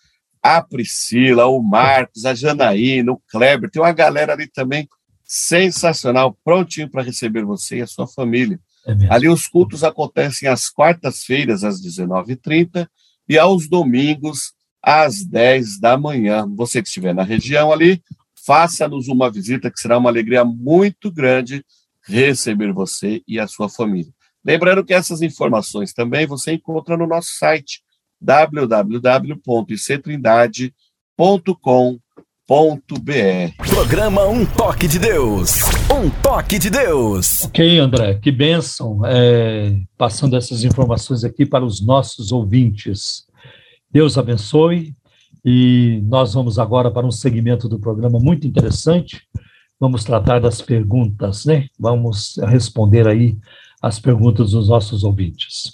[0.42, 3.70] a Priscila, o Marcos, a Janaína, o Kleber.
[3.70, 4.88] Tem uma galera ali também
[5.22, 8.58] sensacional, prontinho para receber você e a sua família.
[8.86, 12.88] É Ali os cultos acontecem às quartas-feiras, às 19h30,
[13.28, 14.52] e aos domingos,
[14.82, 16.46] às 10 da manhã.
[16.56, 18.02] Você que estiver na região ali,
[18.44, 21.64] faça-nos uma visita, que será uma alegria muito grande
[22.04, 24.12] receber você e a sua família.
[24.44, 27.80] Lembrando que essas informações também você encontra no nosso site
[28.20, 30.72] www.ictrindade.com.br
[33.68, 35.60] Programa Um Toque de Deus.
[35.90, 37.44] Um Toque de Deus.
[37.44, 39.06] Ok, André, que bênção.
[39.06, 43.24] É, passando essas informações aqui para os nossos ouvintes.
[43.90, 44.92] Deus abençoe.
[45.44, 49.22] E nós vamos agora para um segmento do programa muito interessante.
[49.78, 51.66] Vamos tratar das perguntas, né?
[51.78, 53.36] Vamos responder aí
[53.82, 55.72] as perguntas dos nossos ouvintes.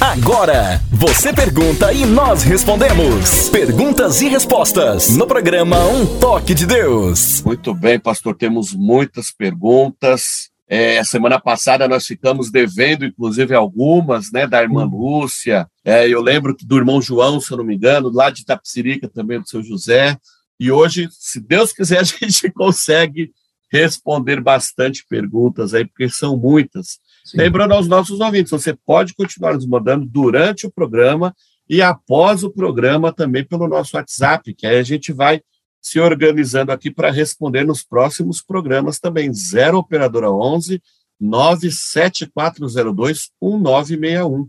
[0.00, 3.50] Agora, você pergunta e nós respondemos.
[3.50, 7.42] Perguntas e respostas no programa Um Toque de Deus.
[7.42, 10.50] Muito bem, pastor, temos muitas perguntas.
[10.66, 15.68] É, semana passada nós ficamos devendo, inclusive, algumas, né, da irmã Lúcia.
[15.84, 19.38] É, eu lembro do irmão João, se eu não me engano, lá de Tapsirica também,
[19.38, 20.16] do seu José.
[20.58, 23.30] E hoje, se Deus quiser, a gente consegue
[23.70, 26.98] responder bastante perguntas aí, porque são muitas.
[27.24, 27.38] Sim.
[27.38, 31.34] Lembrando aos nossos ouvintes, você pode continuar nos mandando durante o programa
[31.68, 35.40] e após o programa também pelo nosso WhatsApp, que aí a gente vai
[35.80, 39.32] se organizando aqui para responder nos próximos programas também.
[39.32, 40.80] 0 Operadora 11
[41.20, 44.48] 97402 1961.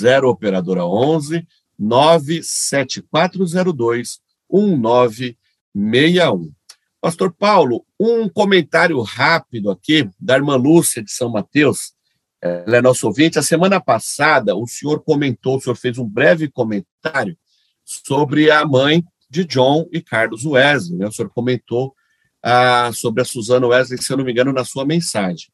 [0.00, 1.46] 0 Operadora 11
[1.78, 4.18] 97402
[4.50, 6.52] 1961.
[7.00, 11.93] Pastor Paulo, um comentário rápido aqui da irmã Lúcia de São Mateus
[12.44, 13.38] ela é nosso ouvinte.
[13.38, 17.36] A semana passada, o senhor comentou, o senhor fez um breve comentário
[17.82, 20.98] sobre a mãe de John e Carlos Wesley.
[20.98, 21.06] Né?
[21.06, 21.94] O senhor comentou
[22.42, 25.48] ah, sobre a Susana Wesley, se eu não me engano, na sua mensagem.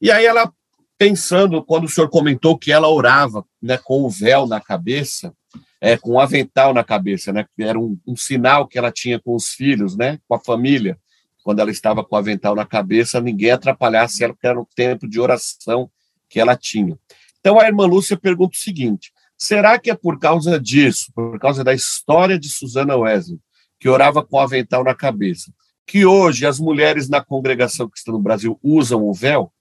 [0.00, 0.52] E aí ela,
[0.96, 5.34] pensando, quando o senhor comentou que ela orava né, com o véu na cabeça,
[5.80, 9.18] é, com o avental na cabeça, né, que era um, um sinal que ela tinha
[9.18, 10.96] com os filhos, né, com a família,
[11.42, 15.08] quando ela estava com o avental na cabeça, ninguém atrapalhasse ela, porque era um tempo
[15.08, 15.90] de oração
[16.32, 16.98] que ela tinha.
[17.38, 21.62] Então a irmã Lúcia pergunta o seguinte: será que é por causa disso, por causa
[21.62, 23.38] da história de Susana Wesley,
[23.78, 25.52] que orava com o avental na cabeça,
[25.86, 29.52] que hoje as mulheres na congregação que estão no Brasil usam o véu?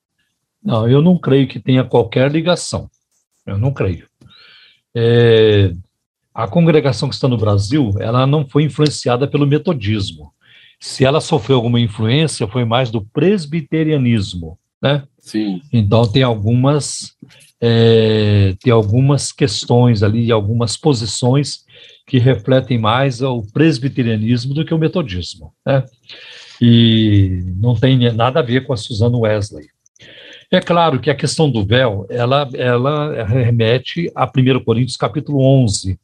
[0.63, 2.89] Não, eu não creio que tenha qualquer ligação.
[3.45, 4.07] Eu não creio.
[4.95, 5.73] É,
[6.33, 10.31] a congregação que está no Brasil, ela não foi influenciada pelo metodismo.
[10.79, 15.03] Se ela sofreu alguma influência, foi mais do presbiterianismo, né?
[15.21, 15.61] Sim.
[15.71, 17.15] Então tem algumas
[17.61, 21.63] é, tem algumas questões ali, algumas posições
[22.07, 25.85] que refletem mais o presbiterianismo do que o metodismo, né?
[26.59, 29.67] E não tem nada a ver com a Susana Wesley.
[30.51, 35.97] É claro que a questão do véu, ela, ela remete a 1 Coríntios capítulo 11,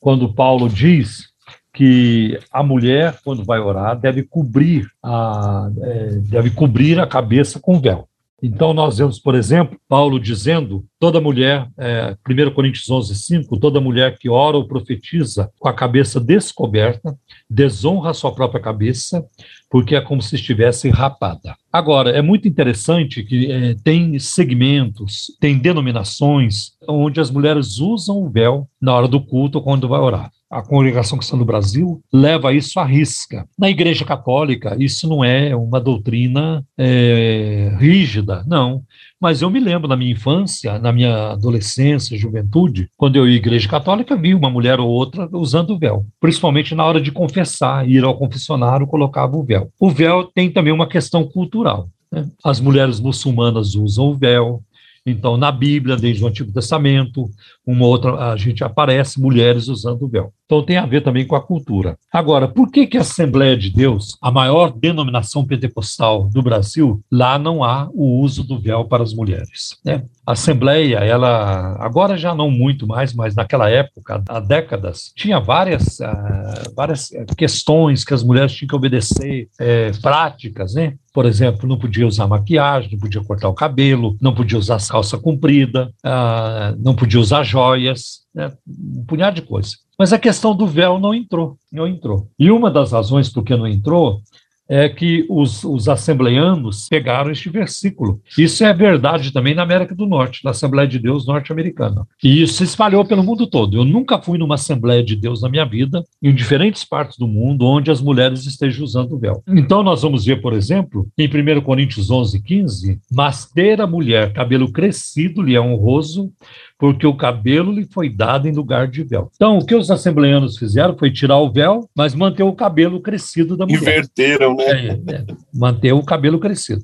[0.00, 1.28] quando Paulo diz
[1.74, 7.80] que a mulher, quando vai orar, deve cobrir a, é, deve cobrir a cabeça com
[7.80, 8.08] véu.
[8.42, 13.80] Então, nós vemos, por exemplo, Paulo dizendo: toda mulher, é, 1 Coríntios 11, 5, toda
[13.80, 17.16] mulher que ora ou profetiza com a cabeça descoberta,
[17.48, 19.24] desonra a sua própria cabeça,
[19.70, 21.54] porque é como se estivesse rapada.
[21.72, 28.28] Agora, é muito interessante que é, tem segmentos, tem denominações onde as mulheres usam o
[28.28, 32.78] véu na hora do culto quando vai orar a congregação cristã do Brasil leva isso
[32.78, 33.48] à risca.
[33.58, 38.82] Na Igreja Católica, isso não é uma doutrina é, rígida, não.
[39.18, 43.36] Mas eu me lembro na minha infância, na minha adolescência, juventude, quando eu ia à
[43.36, 47.88] Igreja Católica, vi uma mulher ou outra usando o véu, principalmente na hora de confessar,
[47.88, 49.70] ir ao confessionário, colocava o véu.
[49.80, 51.88] O véu tem também uma questão cultural.
[52.10, 52.28] Né?
[52.44, 54.62] As mulheres muçulmanas usam o véu,
[55.04, 57.28] então, na Bíblia, desde o Antigo Testamento,
[57.66, 60.32] uma outra, a gente aparece mulheres usando o véu.
[60.52, 61.96] Então, tem a ver também com a cultura.
[62.12, 67.38] Agora, por que, que a Assembleia de Deus, a maior denominação pentecostal do Brasil, lá
[67.38, 69.78] não há o uso do véu para as mulheres?
[69.82, 70.04] Né?
[70.26, 76.00] A Assembleia, ela, agora já não muito mais, mas naquela época, há décadas, tinha várias,
[76.00, 80.94] uh, várias questões que as mulheres tinham que obedecer, é, práticas, né?
[81.12, 85.18] Por exemplo, não podia usar maquiagem, não podia cortar o cabelo, não podia usar calça
[85.18, 88.52] comprida, uh, não podia usar joias, né?
[88.66, 89.76] um punhado de coisas.
[89.98, 92.28] Mas a questão do véu não entrou, não entrou.
[92.38, 94.20] E uma das razões por que não entrou
[94.68, 98.20] é que os, os assembleanos pegaram este versículo.
[98.38, 102.06] Isso é verdade também na América do Norte, na Assembleia de Deus norte-americana.
[102.24, 103.76] E isso se espalhou pelo mundo todo.
[103.76, 107.66] Eu nunca fui numa Assembleia de Deus na minha vida, em diferentes partes do mundo,
[107.66, 109.42] onde as mulheres estejam usando o véu.
[109.46, 114.32] Então, nós vamos ver, por exemplo, em 1 Coríntios 11, 15, mas ter a mulher
[114.32, 116.32] cabelo crescido lhe é honroso,
[116.82, 119.30] porque o cabelo lhe foi dado em lugar de véu.
[119.36, 123.56] Então, o que os assembleanos fizeram foi tirar o véu, mas manter o cabelo crescido
[123.56, 123.80] da mulher.
[123.80, 124.64] Inverteram, né?
[124.64, 126.82] É, é, manter o cabelo crescido.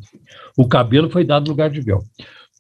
[0.57, 1.99] O cabelo foi dado no lugar de véu.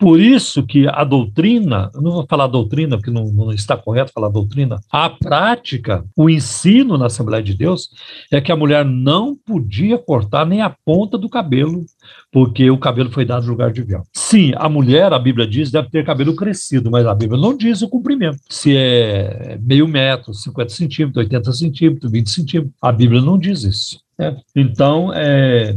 [0.00, 4.28] Por isso que a doutrina, não vou falar doutrina, porque não, não, está correto falar
[4.28, 7.90] doutrina, a prática, o ensino na Assembleia de Deus
[8.32, 11.84] é que a mulher não podia cortar nem a ponta do cabelo,
[12.30, 14.02] porque o cabelo foi dado no lugar de véu.
[14.12, 17.80] Sim, a mulher, a Bíblia diz, deve ter cabelo crescido, mas a Bíblia não diz
[17.80, 18.38] o comprimento.
[18.50, 24.00] Se é meio metro, 50 centímetros, 80 centímetros, 20 centímetros, a Bíblia não diz isso.
[24.18, 24.36] Né?
[24.54, 25.76] Então, é,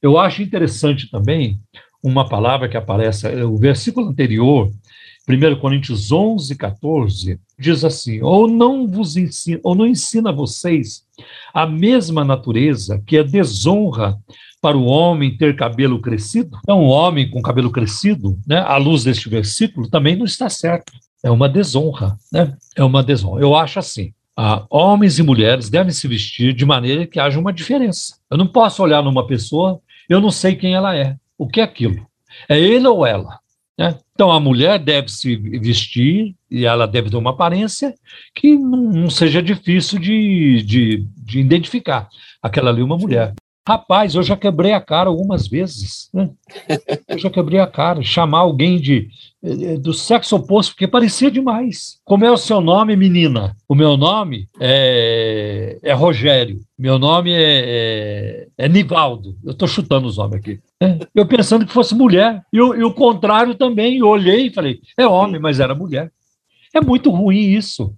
[0.00, 1.60] eu acho interessante também
[2.02, 4.68] uma palavra que aparece, o versículo anterior,
[5.28, 11.04] 1 Coríntios 11, 14, diz assim: ou não vos ensina, ou não ensina a vocês
[11.54, 14.18] a mesma natureza que é desonra
[14.62, 16.56] para o homem ter cabelo crescido?
[16.62, 20.92] Então, um homem com cabelo crescido, né, à luz deste versículo, também não está certo.
[21.22, 22.56] É uma desonra, né?
[22.76, 23.42] É uma desonra.
[23.42, 24.12] Eu acho assim.
[24.36, 28.16] Ah, homens e mulheres devem se vestir de maneira que haja uma diferença.
[28.30, 31.16] Eu não posso olhar numa pessoa, eu não sei quem ela é.
[31.36, 32.06] O que é aquilo?
[32.48, 33.40] É ele ou ela?
[33.78, 33.98] Né?
[34.14, 37.94] Então, a mulher deve se vestir e ela deve ter uma aparência
[38.34, 42.08] que não, não seja difícil de, de, de, identificar.
[42.42, 43.34] Aquela ali é uma mulher.
[43.66, 46.10] Rapaz, eu já quebrei a cara algumas vezes.
[46.12, 46.30] Né?
[47.06, 48.02] Eu já quebrei a cara.
[48.02, 49.08] Chamar alguém de
[49.42, 52.00] eh, do sexo oposto, porque parecia demais.
[52.04, 53.56] Como é o seu nome, menina?
[53.68, 56.60] O meu nome é, é Rogério.
[56.76, 59.36] Meu nome é, é, é Nivaldo.
[59.44, 60.58] Eu estou chutando os nomes aqui.
[60.80, 60.98] É.
[61.14, 62.42] Eu pensando que fosse mulher.
[62.52, 63.98] E, e o contrário também.
[63.98, 66.10] Eu olhei e falei, é homem, mas era mulher.
[66.74, 67.94] É muito ruim isso.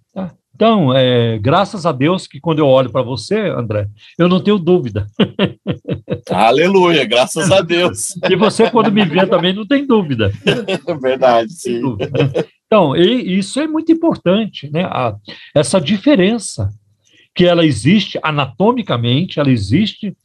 [0.55, 4.59] Então, é, graças a Deus que quando eu olho para você, André, eu não tenho
[4.59, 5.07] dúvida.
[6.31, 8.15] Aleluia, graças a Deus.
[8.31, 10.33] E você, quando me vê, também não tem dúvida.
[11.03, 11.81] Verdade, sim.
[11.81, 12.47] Dúvida.
[12.67, 14.85] Então, isso é muito importante, né?
[14.85, 15.15] A,
[15.55, 16.71] essa diferença
[17.35, 20.17] que ela existe anatomicamente, ela existe,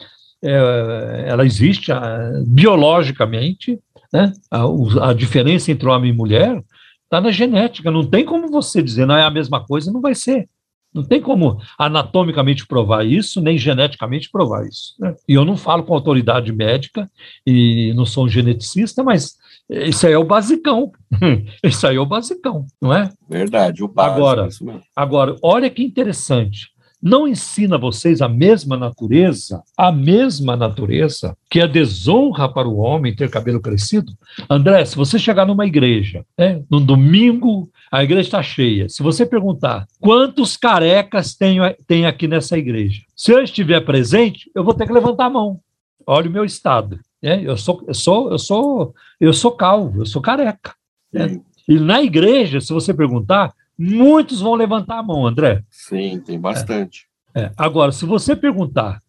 [0.44, 3.80] é, ela existe a, biologicamente,
[4.14, 4.32] né?
[4.52, 4.64] A,
[5.10, 6.64] a diferença entre homem e mulher
[7.10, 7.90] Está na genética.
[7.90, 10.48] Não tem como você dizer não é a mesma coisa, não vai ser.
[10.94, 14.94] Não tem como anatomicamente provar isso, nem geneticamente provar isso.
[15.00, 15.16] Né?
[15.28, 17.10] E eu não falo com autoridade médica
[17.46, 19.38] e não sou um geneticista, mas
[19.70, 20.92] isso aí é o basicão.
[21.64, 23.12] isso aí é o basicão, não é?
[23.28, 24.20] Verdade, o básico.
[24.20, 24.50] Agora,
[24.96, 26.70] agora olha que interessante
[27.02, 33.16] não ensina vocês a mesma natureza, a mesma natureza, que é desonra para o homem
[33.16, 34.12] ter cabelo crescido?
[34.50, 39.26] André, se você chegar numa igreja, né, no domingo, a igreja está cheia, se você
[39.26, 44.86] perguntar quantos carecas tem, tem aqui nessa igreja, se eu estiver presente, eu vou ter
[44.86, 45.60] que levantar a mão.
[46.06, 47.00] Olha o meu estado.
[47.22, 47.42] Né?
[47.44, 50.74] Eu, sou, eu, sou, eu, sou, eu sou calvo, eu sou careca.
[51.14, 51.40] Né?
[51.68, 55.64] E na igreja, se você perguntar, Muitos vão levantar a mão, André.
[55.70, 57.08] Sim, tem bastante.
[57.34, 57.44] É.
[57.44, 57.52] É.
[57.56, 59.02] Agora, se você perguntar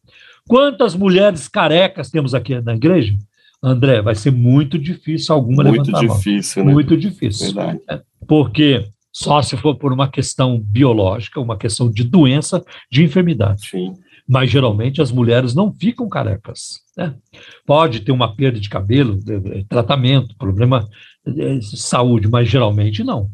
[0.47, 3.19] quantas mulheres carecas temos aqui na igreja,
[3.61, 6.73] André, vai ser muito difícil alguma muito levantar difícil, a mão.
[6.73, 7.61] Muito difícil, né?
[7.61, 7.61] Muito difícil.
[7.89, 8.01] É.
[8.29, 13.69] Porque só se for por uma questão biológica, uma questão de doença, de enfermidade.
[13.69, 13.95] Sim.
[14.27, 16.81] Mas geralmente as mulheres não ficam carecas.
[16.97, 17.13] Né?
[17.67, 19.19] Pode ter uma perda de cabelo,
[19.69, 20.89] tratamento, problema
[21.27, 23.29] de saúde, mas geralmente não.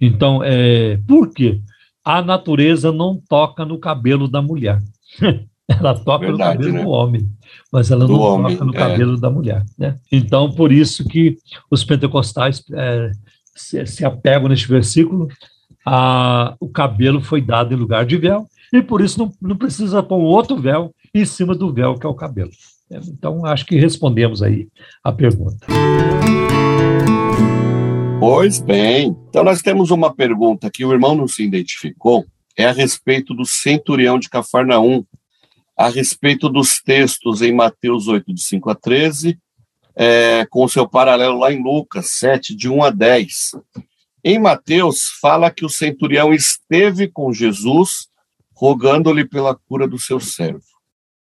[0.00, 1.60] Então, é, por quê?
[2.04, 4.80] A natureza não toca no cabelo da mulher.
[5.68, 6.82] ela toca Verdade, no cabelo né?
[6.82, 7.28] do homem,
[7.72, 8.78] mas ela do não homem, toca no é.
[8.78, 9.64] cabelo da mulher.
[9.78, 9.96] Né?
[10.10, 11.36] Então, por isso que
[11.70, 13.10] os pentecostais é,
[13.54, 15.28] se, se, apegam neste versículo,
[15.86, 20.02] a, o cabelo foi dado em lugar de véu, e por isso não, não precisa
[20.02, 22.50] pôr outro véu em cima do véu que é o cabelo.
[22.90, 24.68] Então, acho que respondemos aí
[25.04, 25.66] a pergunta.
[28.20, 29.16] Pois bem.
[29.30, 33.46] Então, nós temos uma pergunta que o irmão não se identificou, é a respeito do
[33.46, 35.06] centurião de Cafarnaum,
[35.74, 39.38] a respeito dos textos em Mateus 8, de 5 a 13,
[39.96, 43.52] é, com seu paralelo lá em Lucas 7, de 1 a 10.
[44.22, 48.08] Em Mateus, fala que o centurião esteve com Jesus,
[48.54, 50.60] rogando-lhe pela cura do seu servo.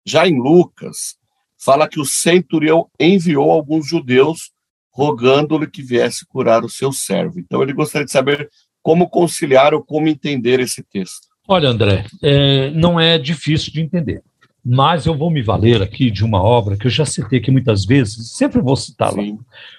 [0.05, 1.17] Já em Lucas,
[1.57, 4.54] fala que o centurião enviou alguns judeus
[4.95, 7.37] rogando-lhe que viesse curar o seu servo.
[7.37, 8.49] Então, ele gostaria de saber
[8.81, 11.27] como conciliar ou como entender esse texto.
[11.47, 14.23] Olha, André, é, não é difícil de entender,
[14.63, 17.85] mas eu vou me valer aqui de uma obra que eu já citei aqui muitas
[17.85, 19.21] vezes, sempre vou citá-la,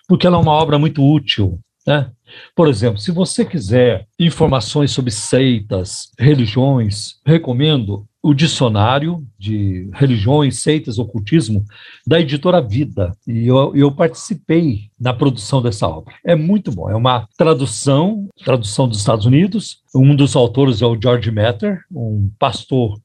[0.06, 1.59] porque ela é uma obra muito útil.
[1.86, 2.10] Né?
[2.55, 10.98] Por exemplo, se você quiser informações sobre seitas, religiões, recomendo o dicionário de religiões, seitas,
[10.98, 11.64] ocultismo
[12.04, 13.16] da editora Vida.
[13.24, 16.12] E eu, eu, participei na produção dessa obra.
[16.24, 16.90] É muito bom.
[16.90, 19.78] É uma tradução, tradução dos Estados Unidos.
[19.94, 22.98] Um dos autores é o George Metter, um pastor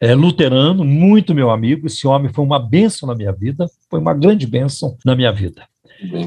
[0.00, 1.86] é, luterano, muito meu amigo.
[1.86, 5.66] Esse homem foi uma bênção na minha vida, foi uma grande bênção na minha vida.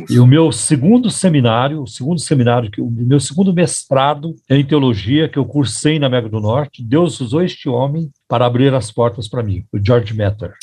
[0.09, 5.37] E o meu segundo seminário, o segundo seminário, o meu segundo mestrado em teologia que
[5.37, 9.43] eu cursei na América do Norte, Deus usou este homem para abrir as portas para
[9.43, 10.53] mim, o George Metter.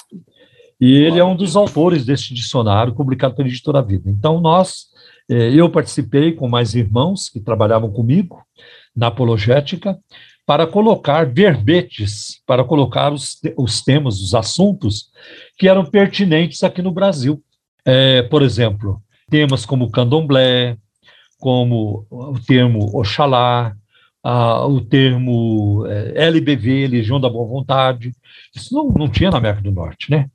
[0.81, 4.11] E ele é um dos autores deste dicionário publicado pela Editora Vida.
[4.11, 4.87] Então nós,
[5.31, 8.43] eh, eu participei com mais irmãos que trabalhavam comigo
[8.95, 9.97] na apologética
[10.45, 15.11] para colocar verbetes, para colocar os, os temas, os assuntos
[15.57, 17.41] que eram pertinentes aqui no Brasil.
[17.85, 20.77] É, por exemplo, temas como candomblé,
[21.39, 23.75] como o termo Oxalá,
[24.23, 28.13] ah, o termo é, LBV, Legião da Boa Vontade.
[28.55, 30.29] Isso não, não tinha na América do Norte, né?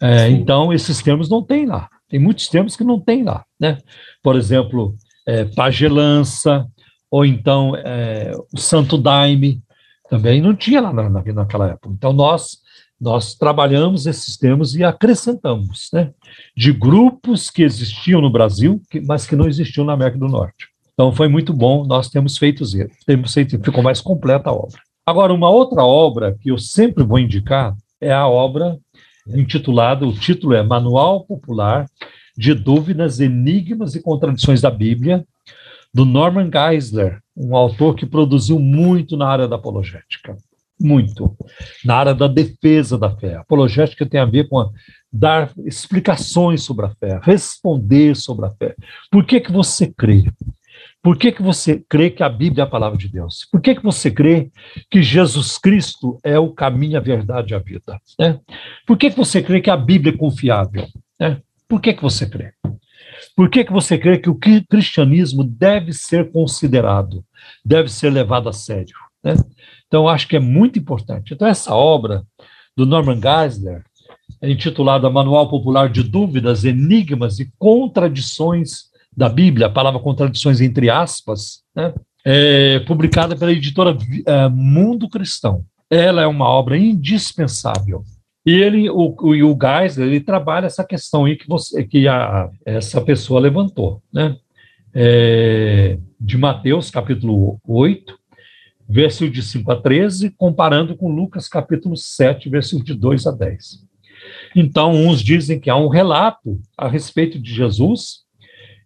[0.00, 1.88] É, então, esses termos não tem lá.
[2.08, 3.78] Tem muitos termos que não tem lá, né?
[4.22, 4.94] Por exemplo,
[5.26, 6.66] é, pagelança,
[7.10, 9.62] ou então é, o santo daime,
[10.08, 11.90] também não tinha lá na, naquela época.
[11.90, 12.58] Então, nós
[13.00, 16.12] nós trabalhamos esses termos e acrescentamos, né,
[16.56, 20.68] de grupos que existiam no Brasil, que, mas que não existiam na América do Norte.
[20.98, 22.64] Então foi muito bom, nós temos feito
[23.06, 24.80] temos feito, ficou mais completa a obra.
[25.06, 28.76] Agora, uma outra obra que eu sempre vou indicar é a obra
[29.28, 31.86] intitulada, o título é Manual Popular
[32.36, 35.24] de Dúvidas, Enigmas e Contradições da Bíblia,
[35.94, 40.36] do Norman Geisler, um autor que produziu muito na área da apologética.
[40.80, 41.36] Muito.
[41.84, 43.36] Na área da defesa da fé.
[43.36, 44.68] A apologética tem a ver com a,
[45.12, 48.74] dar explicações sobre a fé, responder sobre a fé.
[49.12, 50.24] Por que, que você crê?
[51.02, 53.46] Por que, que você crê que a Bíblia é a palavra de Deus?
[53.50, 54.50] Por que, que você crê
[54.90, 58.00] que Jesus Cristo é o caminho, a verdade e a vida?
[58.18, 58.40] Né?
[58.86, 60.86] Por que, que você crê que a Bíblia é confiável?
[61.18, 61.40] Né?
[61.68, 62.52] Por que, que você crê?
[63.36, 64.38] Por que, que você crê que o
[64.68, 67.24] cristianismo deve ser considerado,
[67.64, 68.96] deve ser levado a sério?
[69.22, 69.34] Né?
[69.86, 71.32] Então, acho que é muito importante.
[71.32, 72.24] Então, essa obra
[72.76, 73.82] do Norman Geisler,
[74.40, 78.87] é intitulada Manual Popular de Dúvidas, Enigmas e Contradições
[79.18, 81.92] da Bíblia, a palavra contradições entre aspas, né?
[82.24, 85.64] é publicada pela editora é, Mundo Cristão.
[85.90, 88.04] Ela é uma obra indispensável
[88.46, 92.48] e ele, o, o, o Geisler, ele trabalha essa questão aí que, você, que a,
[92.64, 94.36] essa pessoa levantou, né?
[94.94, 98.16] É, de Mateus, capítulo 8,
[98.88, 103.84] versículo de 5 a 13, comparando com Lucas, capítulo 7, versículo de 2 a 10.
[104.54, 108.27] Então, uns dizem que há um relato a respeito de Jesus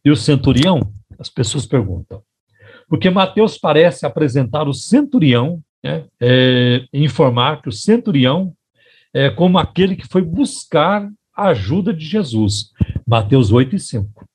[0.05, 0.93] e o centurião.
[1.19, 2.23] As pessoas perguntam.
[2.89, 8.55] Porque Mateus parece apresentar o centurião, né, é, informar que o centurião
[9.15, 12.71] é, como aquele que foi buscar a ajuda de Jesus.
[13.07, 14.27] Mateus 8 e 5.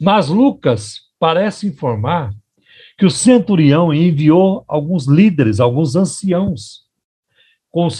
[0.00, 2.32] Mas Lucas parece informar
[2.98, 6.86] que o centurião enviou alguns líderes, alguns anciãos,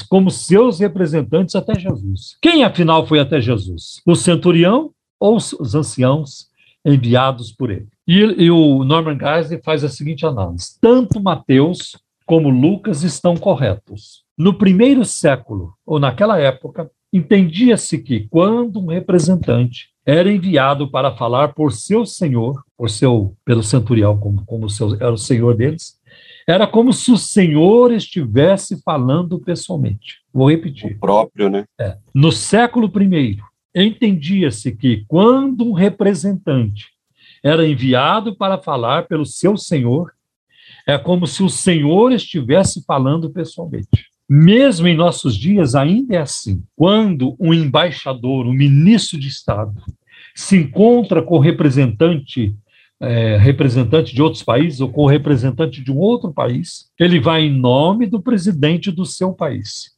[0.09, 2.39] como seus representantes até Jesus.
[2.41, 4.01] Quem, afinal, foi até Jesus?
[4.07, 6.49] O centurião ou os anciãos
[6.87, 7.89] enviados por ele?
[8.07, 14.25] E, e o Norman Geisler faz a seguinte análise: tanto Mateus como Lucas estão corretos.
[14.39, 21.55] No primeiro século, ou naquela época, entendia-se que quando um representante era enviado para falar
[21.55, 25.99] por seu senhor, por seu, pelo centurião, como, como seu, era o senhor deles,
[26.47, 30.21] era como se o senhor estivesse falando pessoalmente.
[30.33, 30.93] Vou repetir.
[30.93, 31.65] O próprio, né?
[31.81, 31.97] É.
[32.15, 33.39] No século I,
[33.85, 36.87] entendia-se que quando um representante
[37.43, 40.13] era enviado para falar pelo seu senhor,
[40.87, 44.07] é como se o senhor estivesse falando pessoalmente.
[44.29, 46.63] Mesmo em nossos dias, ainda é assim.
[46.75, 49.81] Quando um embaixador, um ministro de Estado,
[50.35, 52.55] se encontra com representante,
[52.99, 57.53] é, representante de outros países ou com representante de um outro país, ele vai em
[57.53, 59.95] nome do presidente do seu país.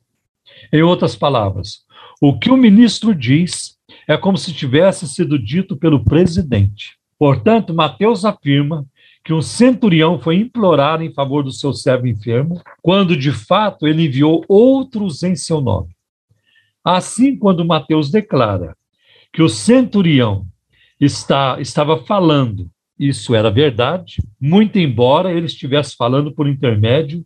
[0.72, 1.84] Em outras palavras,
[2.20, 3.76] o que o ministro diz
[4.06, 6.96] é como se tivesse sido dito pelo presidente.
[7.18, 8.86] Portanto, Mateus afirma
[9.24, 14.06] que um centurião foi implorar em favor do seu servo enfermo, quando de fato ele
[14.06, 15.94] enviou outros em seu nome.
[16.82, 18.74] Assim, quando Mateus declara
[19.32, 20.46] que o centurião
[20.98, 27.24] está, estava falando, isso era verdade, muito embora ele estivesse falando por intermédio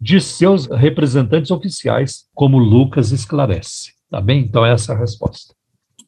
[0.00, 3.97] de seus representantes oficiais, como Lucas esclarece.
[4.10, 4.40] Tá bem?
[4.40, 5.54] Então, essa é a resposta.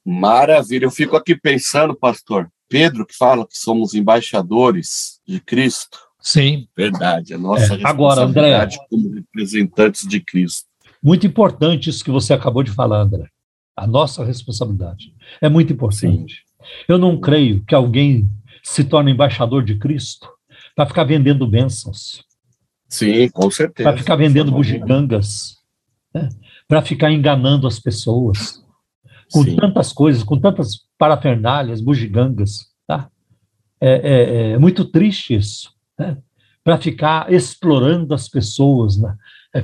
[0.05, 0.85] Maravilha.
[0.85, 5.99] Eu fico aqui pensando, pastor, Pedro que fala que somos embaixadores de Cristo.
[6.21, 6.69] Sim.
[6.77, 7.81] Verdade, a nossa é.
[7.85, 10.69] Agora, André, como representantes de Cristo.
[11.03, 13.29] Muito importante isso que você acabou de falar, André.
[13.77, 16.35] A nossa responsabilidade é muito importante.
[16.35, 16.65] Sim.
[16.87, 18.29] Eu não creio que alguém
[18.63, 20.29] se torne embaixador de Cristo
[20.77, 22.23] para ficar vendendo bênçãos.
[22.89, 23.89] Sim, com certeza.
[23.89, 25.57] Para ficar vendendo bugigangas,
[26.13, 26.29] né?
[26.71, 28.65] Para ficar enganando as pessoas
[29.33, 29.57] com Sim.
[29.57, 33.11] tantas coisas, com tantas parafernálias, bugigangas, tá?
[33.81, 36.17] É, é, é muito triste isso, né?
[36.63, 39.17] Para ficar explorando as pessoas né?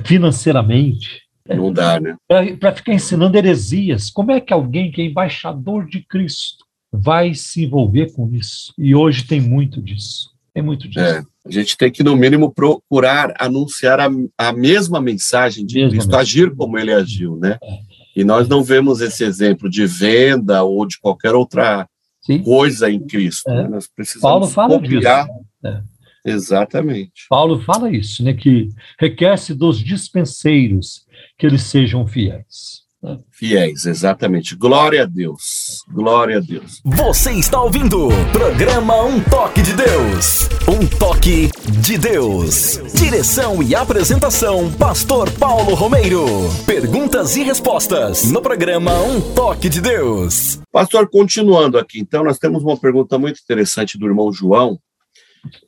[0.03, 1.21] financeiramente.
[1.47, 2.17] Não dá, né?
[2.59, 4.09] Para ficar ensinando heresias.
[4.09, 8.73] Como é que alguém que é embaixador de Cristo vai se envolver com isso?
[8.77, 10.31] E hoje tem muito disso.
[10.53, 11.25] Tem muito disso.
[11.47, 16.07] A gente tem que, no mínimo, procurar anunciar a, a mesma mensagem de mesma Cristo,
[16.07, 16.43] mensagem.
[16.43, 17.57] agir como ele agiu, né?
[17.63, 17.79] É.
[18.15, 21.87] E nós não vemos esse exemplo de venda ou de qualquer outra
[22.21, 22.41] Sim.
[22.41, 23.49] coisa em Cristo.
[23.49, 23.63] É.
[23.63, 23.67] Né?
[23.69, 25.25] Nós precisamos Paulo fala confiar.
[25.25, 25.39] disso.
[25.63, 25.81] É.
[26.25, 27.25] Exatamente.
[27.29, 28.33] Paulo fala isso, né?
[28.33, 28.69] Que
[28.99, 31.05] requer-se dos dispenseiros
[31.37, 32.86] que eles sejam fiéis.
[33.31, 34.55] Fiéis, exatamente.
[34.55, 35.83] Glória a Deus.
[35.87, 36.81] Glória a Deus.
[36.83, 40.49] Você está ouvindo o programa Um Toque de Deus.
[40.67, 41.49] Um toque
[41.83, 42.81] de Deus.
[42.95, 46.25] Direção e apresentação: Pastor Paulo Romeiro.
[46.65, 50.59] Perguntas e respostas no programa Um Toque de Deus.
[50.71, 54.79] Pastor, continuando aqui, então, nós temos uma pergunta muito interessante do irmão João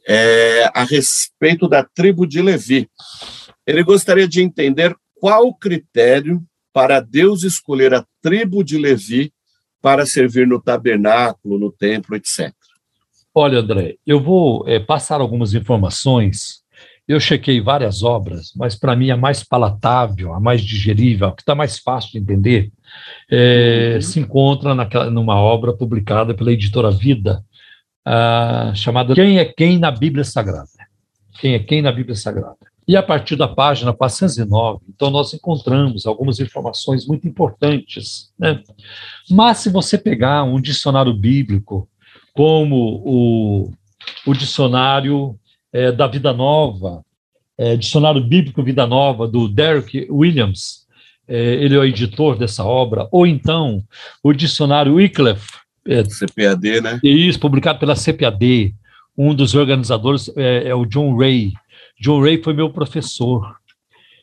[0.08, 2.90] é, a respeito da tribo de Levi.
[3.68, 6.42] Ele gostaria de entender qual o critério
[6.74, 9.34] para Deus escolher a tribo de Levi
[9.82, 12.54] para servir no tabernáculo, no templo, etc.
[13.34, 16.62] Olha, André, eu vou é, passar algumas informações.
[17.08, 21.42] Eu chequei várias obras, mas para mim a mais palatável, a mais digerível, a que
[21.42, 22.72] está mais fácil de entender,
[23.32, 24.02] é, uhum.
[24.02, 27.44] se encontra naquela, numa obra publicada pela editora Vida,
[28.08, 30.70] uh, chamada Quem é Quem na Bíblia Sagrada.
[31.40, 32.69] Quem é Quem na Bíblia Sagrada.
[32.90, 38.32] E a partir da página 409, então nós encontramos algumas informações muito importantes.
[38.40, 38.64] Né?
[39.30, 41.88] Mas se você pegar um dicionário bíblico,
[42.34, 43.72] como o,
[44.26, 45.38] o dicionário
[45.72, 47.06] é, da Vida Nova,
[47.60, 50.88] é, dicionário bíblico Vida Nova, do Derek Williams,
[51.28, 53.84] é, ele é o editor dessa obra, ou então
[54.24, 55.52] o dicionário Wycliffe.
[55.88, 57.00] É, CPAD, né?
[57.04, 58.74] Isso, publicado pela CPAD.
[59.16, 61.54] Um dos organizadores é, é o John Ray.
[62.00, 63.56] John Ray foi meu professor.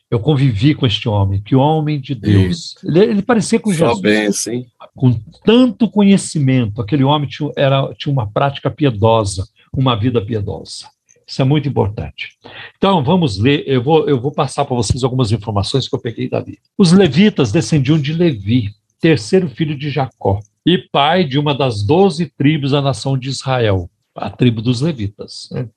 [0.09, 2.75] Eu convivi com este homem, que homem de Deus.
[2.83, 4.01] Ele, ele, parecia com Só Jesus.
[4.01, 4.65] Bem, sim.
[4.95, 5.13] Com
[5.43, 10.87] tanto conhecimento, aquele homem tinha, era, tinha uma prática piedosa, uma vida piedosa.
[11.27, 12.29] Isso é muito importante.
[12.77, 16.29] Então, vamos ler, eu vou, eu vou passar para vocês algumas informações que eu peguei
[16.29, 16.57] dali.
[16.77, 18.69] Os levitas descendiam de Levi,
[19.01, 23.89] terceiro filho de Jacó, e pai de uma das doze tribos da nação de Israel,
[24.15, 25.49] a tribo dos levitas.
[25.51, 25.67] Né?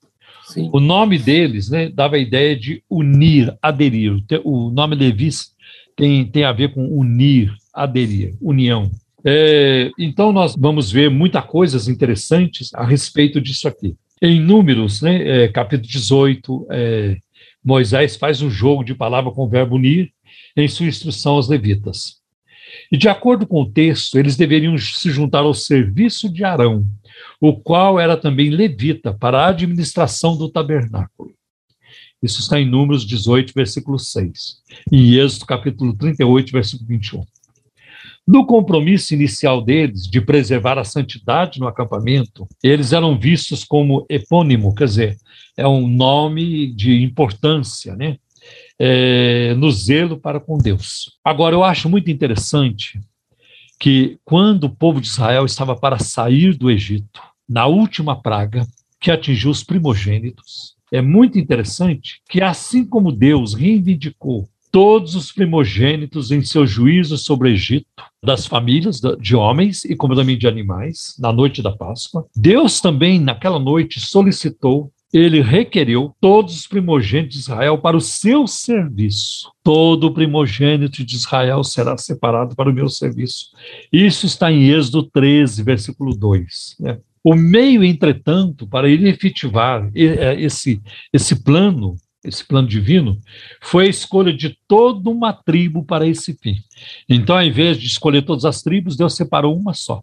[0.51, 0.68] Sim.
[0.72, 4.22] O nome deles né, dava a ideia de unir, aderir.
[4.44, 5.52] O nome Levis
[5.97, 8.90] tem, tem a ver com unir, aderir, união.
[9.24, 13.94] É, então, nós vamos ver muitas coisas interessantes a respeito disso aqui.
[14.20, 17.16] Em Números, né, é, capítulo 18, é,
[17.64, 20.10] Moisés faz um jogo de palavra com o verbo unir
[20.56, 22.20] em sua instrução aos levitas.
[22.90, 26.85] E, de acordo com o texto, eles deveriam se juntar ao serviço de Arão,
[27.41, 31.33] o qual era também levita para a administração do tabernáculo.
[32.23, 34.59] Isso está em Números 18, versículo 6,
[34.93, 37.25] e Êxodo capítulo 38, versículo 21.
[38.27, 44.75] No compromisso inicial deles de preservar a santidade no acampamento, eles eram vistos como epônimo,
[44.75, 45.17] quer dizer,
[45.57, 48.19] é um nome de importância, né?
[48.79, 51.19] É, no zelo para com Deus.
[51.25, 53.01] Agora, eu acho muito interessante
[53.81, 58.66] que quando o povo de Israel estava para sair do Egito, na última praga
[59.01, 66.31] que atingiu os primogênitos, é muito interessante que, assim como Deus reivindicou todos os primogênitos
[66.31, 67.86] em seu juízo sobre o Egito,
[68.23, 73.19] das famílias de homens e como também de animais, na noite da Páscoa, Deus também,
[73.19, 79.51] naquela noite, solicitou ele requeriu todos os primogênitos de Israel para o seu serviço.
[79.73, 83.51] Todo primogênito de Israel será separado para o meu serviço.
[83.93, 86.75] Isso está em Êxodo 13, versículo 2.
[86.81, 86.99] Né?
[87.23, 90.83] O meio, entretanto, para ele efetivar é, esse,
[91.13, 91.95] esse plano,
[92.25, 93.21] esse plano divino,
[93.63, 96.57] foi a escolha de toda uma tribo para esse fim.
[97.09, 100.03] Então, ao invés de escolher todas as tribos, Deus separou uma só.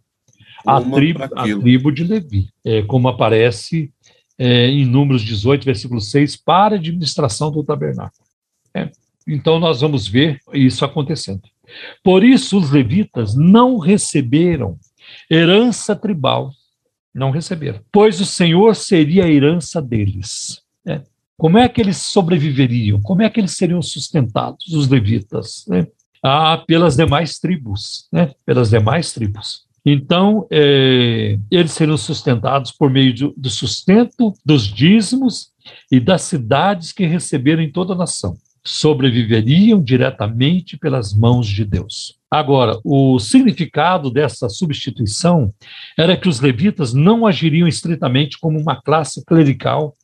[0.65, 3.91] A, tribo, a tribo de Levi, é, como aparece
[4.37, 8.25] é, em Números 18, versículo 6, para a administração do tabernáculo.
[8.73, 8.89] É,
[9.27, 11.41] então, nós vamos ver isso acontecendo.
[12.03, 14.77] Por isso, os levitas não receberam
[15.29, 16.51] herança tribal,
[17.13, 20.61] não receberam, pois o Senhor seria a herança deles.
[20.85, 21.01] É.
[21.37, 23.01] Como é que eles sobreviveriam?
[23.01, 25.65] Como é que eles seriam sustentados, os levitas?
[25.67, 25.87] Né?
[26.23, 28.31] Ah, pelas demais tribos, né?
[28.45, 29.67] pelas demais tribos.
[29.85, 35.51] Então, é, eles seriam sustentados por meio do sustento dos dízimos
[35.91, 38.37] e das cidades que receberam em toda a nação.
[38.67, 42.17] Sobreviveriam diretamente pelas mãos de Deus.
[42.29, 45.53] Agora, o significado dessa substituição
[45.97, 49.95] era que os levitas não agiriam estritamente como uma classe clerical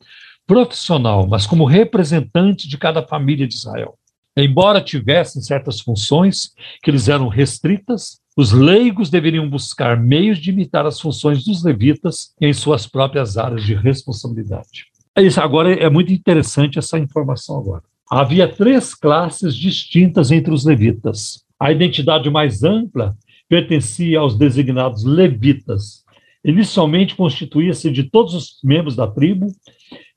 [0.46, 3.98] profissional, mas como representante de cada família de Israel.
[4.34, 10.86] Embora tivessem certas funções que lhes eram restritas, os leigos deveriam buscar meios de imitar
[10.86, 14.86] as funções dos levitas em suas próprias áreas de responsabilidade.
[15.18, 17.82] Isso agora é muito interessante essa informação agora.
[18.10, 21.44] Havia três classes distintas entre os levitas.
[21.58, 23.16] A identidade mais ampla
[23.48, 26.04] pertencia aos designados levitas,
[26.44, 29.46] inicialmente constituía-se de todos os membros da tribo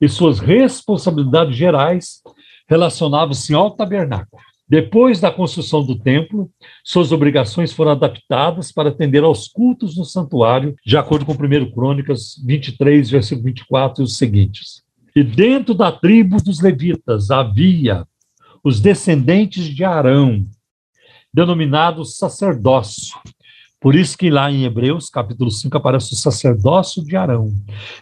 [0.00, 2.20] e suas responsabilidades gerais
[2.68, 4.42] relacionavam-se ao tabernáculo.
[4.68, 6.50] Depois da construção do templo,
[6.84, 12.34] suas obrigações foram adaptadas para atender aos cultos no santuário, de acordo com 1 Crônicas
[12.44, 14.82] 23, versículo 24 e os seguintes.
[15.18, 18.06] E dentro da tribo dos levitas havia
[18.62, 20.46] os descendentes de Arão,
[21.34, 23.18] denominados sacerdócio.
[23.80, 27.52] Por isso que lá em Hebreus, capítulo 5, aparece o sacerdócio de Arão.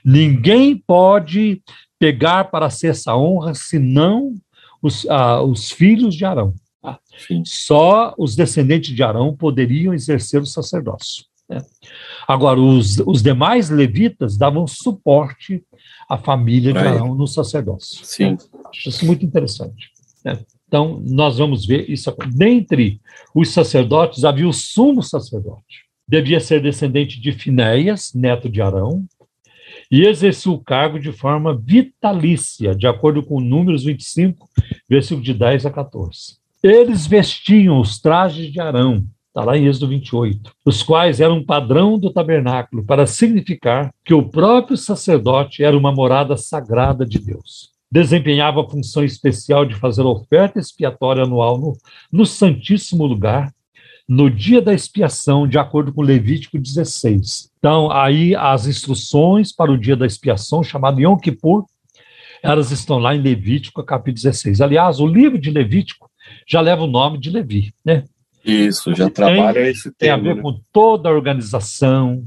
[0.05, 1.63] Ninguém pode
[1.99, 4.35] pegar para si essa honra senão
[4.83, 6.53] os, ah, os filhos de Arão.
[6.85, 6.99] Ah,
[7.47, 11.25] só os descendentes de Arão poderiam exercer o sacerdócio.
[11.49, 11.59] Né?
[12.27, 15.63] Agora, os, os demais levitas davam suporte
[16.09, 18.05] à família de Arão no sacerdócio.
[18.05, 18.37] Sim.
[18.71, 19.91] Acho isso muito interessante.
[20.25, 20.39] Né?
[20.67, 22.15] Então, nós vamos ver isso.
[22.35, 23.01] Dentre
[23.35, 25.87] os sacerdotes, havia o sumo sacerdote.
[26.09, 29.05] Devia ser descendente de Finéias, neto de Arão,
[29.91, 34.49] e exerceu o cargo de forma vitalícia, de acordo com Números 25,
[34.89, 36.39] versículo de 10 a 14.
[36.63, 39.07] Eles vestiam os trajes de Arão,
[39.37, 44.15] está lá em Êxodo 28, os quais eram um padrão do tabernáculo, para significar que
[44.15, 47.71] o próprio sacerdote era uma morada sagrada de Deus.
[47.93, 51.77] Desempenhava a função especial de fazer oferta expiatória anual no,
[52.11, 53.53] no Santíssimo Lugar,
[54.09, 57.51] no dia da expiação, de acordo com Levítico 16.
[57.59, 61.67] Então, aí as instruções para o dia da expiação, chamado Yom Kippur,
[62.43, 64.63] elas estão lá em Levítico, capítulo 16.
[64.63, 66.11] Aliás, o livro de Levítico
[66.49, 68.05] já leva o nome de Levi, né?
[68.47, 69.95] Isso, já trabalha tem, esse tema.
[69.99, 70.43] Tem a ver né?
[70.43, 72.25] com toda a organização,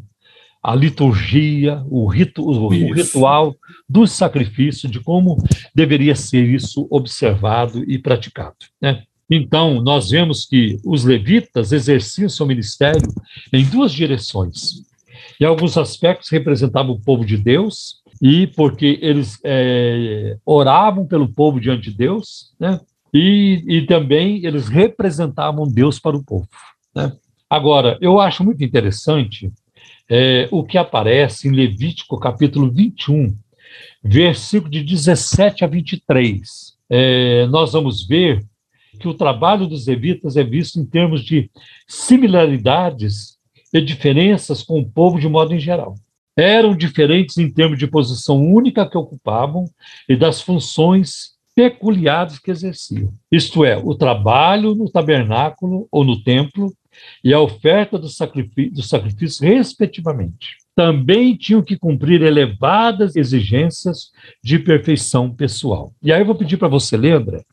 [0.62, 3.56] a liturgia, o, ritu, o, o ritual
[3.88, 5.38] do sacrifício, de como
[5.74, 8.58] deveria ser isso observado e praticado.
[8.82, 9.04] Né?
[9.30, 13.08] Então, nós vemos que os levitas exerciam seu ministério
[13.54, 14.84] em duas direções.
[15.40, 21.60] Em alguns aspectos, representavam o povo de Deus, e porque eles é, oravam pelo povo
[21.60, 22.80] diante de Deus, né?
[23.14, 26.48] E, e também eles representavam Deus para o povo.
[26.95, 27.11] Né?
[27.49, 29.52] Agora, eu acho muito interessante
[30.10, 33.36] é, o que aparece em Levítico capítulo 21,
[34.03, 36.77] versículo de 17 a 23.
[36.90, 38.44] É, nós vamos ver
[38.99, 41.49] que o trabalho dos levitas é visto em termos de
[41.88, 43.38] similaridades
[43.73, 45.95] e diferenças com o povo de modo em geral.
[46.36, 49.65] Eram diferentes em termos de posição única que ocupavam
[50.07, 53.14] e das funções peculiares que exerciam.
[53.30, 56.73] Isto é, o trabalho no tabernáculo ou no templo
[57.22, 60.56] e a oferta do sacrifício, do sacrifício respectivamente.
[60.73, 64.10] Também tinham que cumprir elevadas exigências
[64.41, 65.91] de perfeição pessoal.
[66.02, 67.44] E aí eu vou pedir para você André,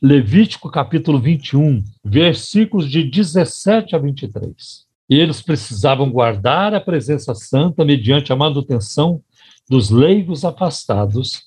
[0.00, 4.86] Levítico capítulo 21, versículos de 17 a 23.
[5.10, 9.20] E eles precisavam guardar a presença santa mediante a manutenção
[9.68, 11.42] dos leigos afastados,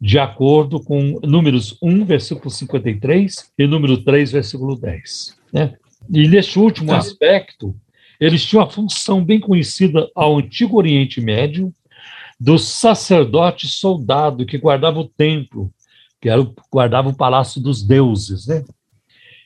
[0.00, 5.36] de acordo com números 1, versículo 53 e número 3, versículo 10.
[5.52, 5.74] Né?
[6.12, 6.98] E neste último tá.
[6.98, 7.74] aspecto,
[8.20, 11.72] eles tinham a função bem conhecida ao Antigo Oriente Médio
[12.38, 15.72] do sacerdote soldado que guardava o templo
[16.20, 18.46] que era, guardava o palácio dos deuses.
[18.46, 18.64] Né?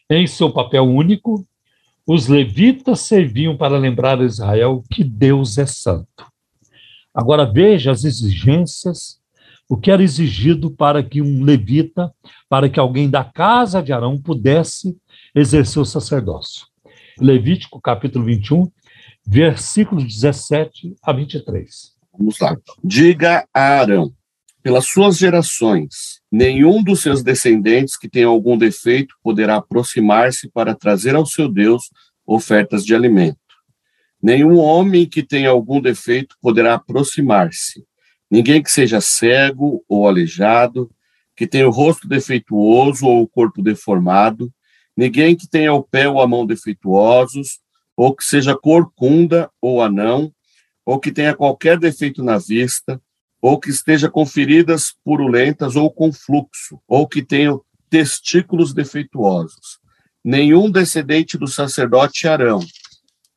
[0.08, 1.46] Em seu papel único,
[2.06, 6.26] os levitas serviam para lembrar a Israel que Deus é santo.
[7.14, 9.19] Agora veja as exigências,
[9.70, 12.12] o que era exigido para que um levita,
[12.48, 14.96] para que alguém da casa de Arão pudesse
[15.32, 16.66] exercer o sacerdócio.
[17.16, 18.68] Levítico capítulo 21,
[19.24, 21.94] versículos 17 a 23.
[22.18, 22.56] Vamos lá.
[22.82, 24.12] Diga a Arão:
[24.60, 31.14] pelas suas gerações, nenhum dos seus descendentes que tenha algum defeito poderá aproximar-se para trazer
[31.14, 31.90] ao seu Deus
[32.26, 33.38] ofertas de alimento.
[34.20, 37.84] Nenhum homem que tenha algum defeito poderá aproximar-se.
[38.30, 40.90] Ninguém que seja cego ou aleijado,
[41.34, 44.52] que tenha o rosto defeituoso ou o corpo deformado,
[44.96, 47.58] ninguém que tenha o pé ou a mão defeituosos,
[47.96, 50.32] ou que seja corcunda ou anão,
[50.84, 53.00] ou que tenha qualquer defeito na vista,
[53.42, 57.58] ou que esteja com feridas purulentas ou com fluxo, ou que tenha
[57.88, 59.80] testículos defeituosos.
[60.24, 62.60] Nenhum descendente do sacerdote Arão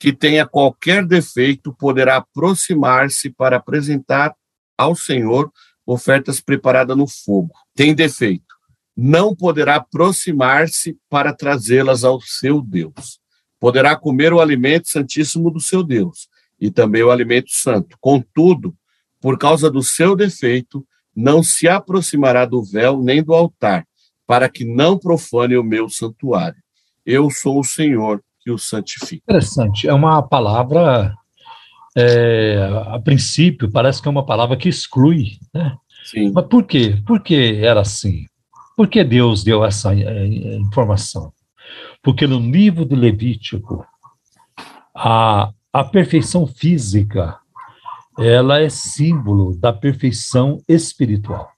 [0.04, 4.36] que tenha qualquer defeito poderá aproximar-se para apresentar
[4.78, 5.52] ao Senhor
[5.86, 7.52] ofertas preparadas no fogo.
[7.76, 8.54] Tem defeito.
[8.96, 13.20] Não poderá aproximar-se para trazê-las ao seu Deus.
[13.60, 16.28] Poderá comer o alimento santíssimo do seu Deus
[16.60, 17.98] e também o alimento santo.
[18.00, 18.76] Contudo,
[19.20, 20.86] por causa do seu defeito,
[21.16, 23.86] não se aproximará do véu nem do altar,
[24.26, 26.62] para que não profane o meu santuário.
[27.06, 29.24] Eu sou o Senhor que o santifica.
[29.24, 31.14] Interessante, é uma palavra
[31.96, 32.58] é,
[32.88, 35.76] a princípio, parece que é uma palavra que exclui, né?
[36.06, 36.32] Sim.
[36.34, 36.98] Mas por quê?
[37.06, 38.26] Por que era assim?
[38.76, 41.32] Por que Deus deu essa é, informação?
[42.02, 43.86] Porque no livro do Levítico,
[44.96, 47.38] a, a perfeição física,
[48.20, 51.50] ela é símbolo da perfeição espiritual.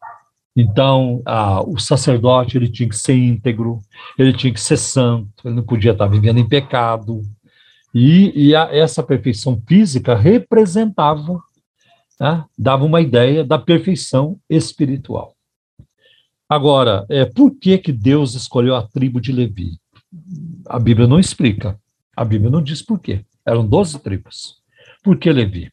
[0.56, 3.82] Então, a, o sacerdote ele tinha que ser íntegro,
[4.18, 7.22] ele tinha que ser santo, ele não podia estar vivendo em pecado.
[7.98, 11.42] E, e a, essa perfeição física representava,
[12.20, 15.34] né, dava uma ideia da perfeição espiritual.
[16.50, 19.80] Agora, é, por que, que Deus escolheu a tribo de Levi?
[20.68, 21.80] A Bíblia não explica.
[22.16, 23.26] A Bíblia não diz por quê.
[23.46, 24.58] Eram 12 tribos.
[25.02, 25.72] Por que Levi?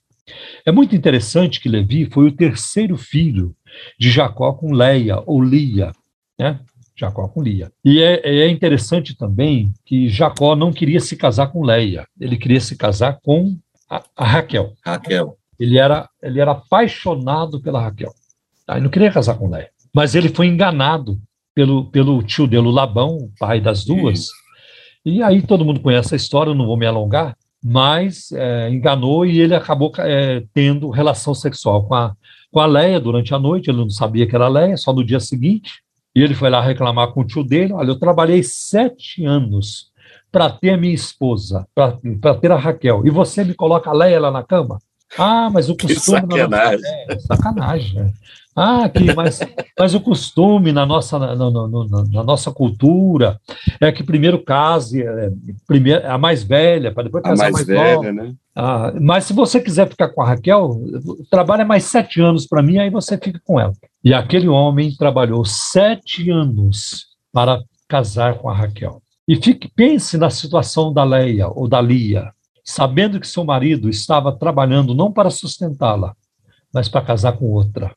[0.64, 3.54] É muito interessante que Levi foi o terceiro filho
[3.98, 5.92] de Jacó com Leia, ou Lia,
[6.38, 6.60] né?
[7.02, 7.72] Jacó com Lia.
[7.84, 12.60] E é, é, interessante também que Jacó não queria se casar com Leia, ele queria
[12.60, 13.56] se casar com
[13.90, 14.72] a, a Raquel.
[14.84, 15.36] Raquel.
[15.58, 18.12] Ele era, ele era apaixonado pela Raquel.
[18.66, 18.74] Tá?
[18.74, 19.70] Ele não queria casar com Leia.
[19.92, 21.20] Mas ele foi enganado
[21.54, 24.20] pelo, pelo tio dele, Labão, pai das duas.
[24.20, 24.32] Isso.
[25.04, 29.40] E aí todo mundo conhece a história, não vou me alongar, mas é, enganou e
[29.40, 32.14] ele acabou é, tendo relação sexual com a,
[32.50, 35.18] com a Leia durante a noite, ele não sabia que era Leia, só no dia
[35.18, 35.82] seguinte,
[36.14, 39.90] e ele foi lá reclamar com o tio dele, olha, eu trabalhei sete anos
[40.30, 44.20] para ter a minha esposa, para ter a Raquel, e você me coloca a Leia
[44.20, 44.78] lá na cama?
[45.18, 45.96] Ah, mas o costume...
[45.96, 46.80] Que sacanagem.
[46.80, 47.12] Nossa...
[47.12, 48.12] É, sacanagem, né?
[48.54, 49.40] Ah, que, mas,
[49.78, 53.40] mas o costume na nossa, na, na, na, na nossa cultura
[53.80, 55.30] é que primeiro case é,
[55.66, 58.12] primeiro, a mais velha, para depois casar a mais, mais velha, nova.
[58.12, 58.34] né?
[58.54, 60.82] Ah, mas se você quiser ficar com a Raquel,
[61.30, 63.72] trabalha mais sete anos para mim, aí você fica com ela.
[64.04, 69.02] E aquele homem trabalhou sete anos para casar com a Raquel.
[69.28, 72.32] E fique, pense na situação da Leia ou da Lia,
[72.64, 76.14] sabendo que seu marido estava trabalhando não para sustentá-la,
[76.74, 77.94] mas para casar com outra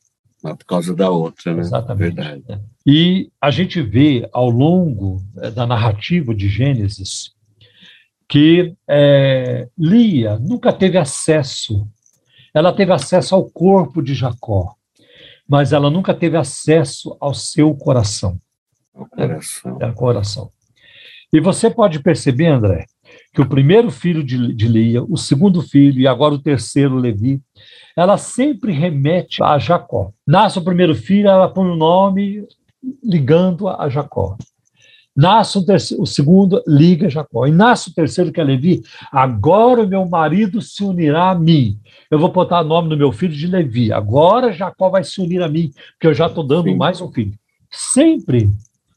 [0.54, 1.60] por causa da outra, né?
[1.60, 2.14] Exatamente.
[2.14, 2.60] Verdade.
[2.86, 7.34] E a gente vê ao longo é, da narrativa de Gênesis
[8.28, 11.86] que é, Lia nunca teve acesso,
[12.52, 14.74] ela teve acesso ao corpo de Jacó,
[15.48, 18.38] mas ela nunca teve acesso ao seu coração.
[18.94, 19.78] Ao coração.
[19.94, 20.50] Coração.
[21.32, 22.86] E você pode perceber, André,
[23.32, 27.40] que o primeiro filho de, de Lia, o segundo filho e agora o terceiro, Levi,
[27.96, 30.12] ela sempre remete a Jacó.
[30.26, 32.46] Nasce o primeiro filho, ela põe o nome
[33.02, 34.36] ligando a Jacó.
[35.16, 37.46] Nasce o, terceiro, o segundo, liga Jacó.
[37.46, 38.82] E nasce o terceiro, que é Levi.
[39.10, 41.78] Agora o meu marido se unirá a mim.
[42.10, 43.92] Eu vou botar o nome do meu filho de Levi.
[43.92, 46.76] Agora Jacó vai se unir a mim, porque eu já estou dando Sim.
[46.76, 47.32] mais um filho.
[47.70, 48.50] Sempre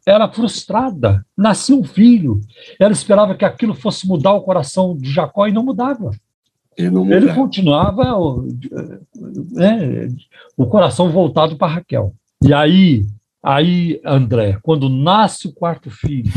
[0.05, 1.25] era frustrada.
[1.37, 2.41] Nascia um filho.
[2.79, 6.11] Ela esperava que aquilo fosse mudar o coração de Jacó e não mudava.
[6.77, 8.03] Não Ele continuava
[9.51, 10.07] né,
[10.55, 12.13] o coração voltado para Raquel.
[12.41, 13.05] E aí,
[13.43, 16.33] aí, André, quando nasce o quarto filho,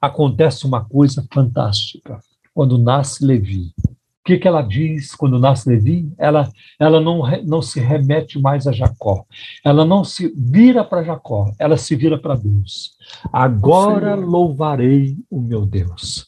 [0.00, 2.18] acontece uma coisa fantástica.
[2.52, 3.72] Quando nasce Levi,
[4.20, 6.12] o que, que ela diz quando nasce Levi?
[6.18, 9.24] Ela, ela não, não se remete mais a Jacó.
[9.64, 12.92] Ela não se vira para Jacó, ela se vira para Deus.
[13.32, 14.24] Agora Sim.
[14.24, 16.26] louvarei o meu Deus.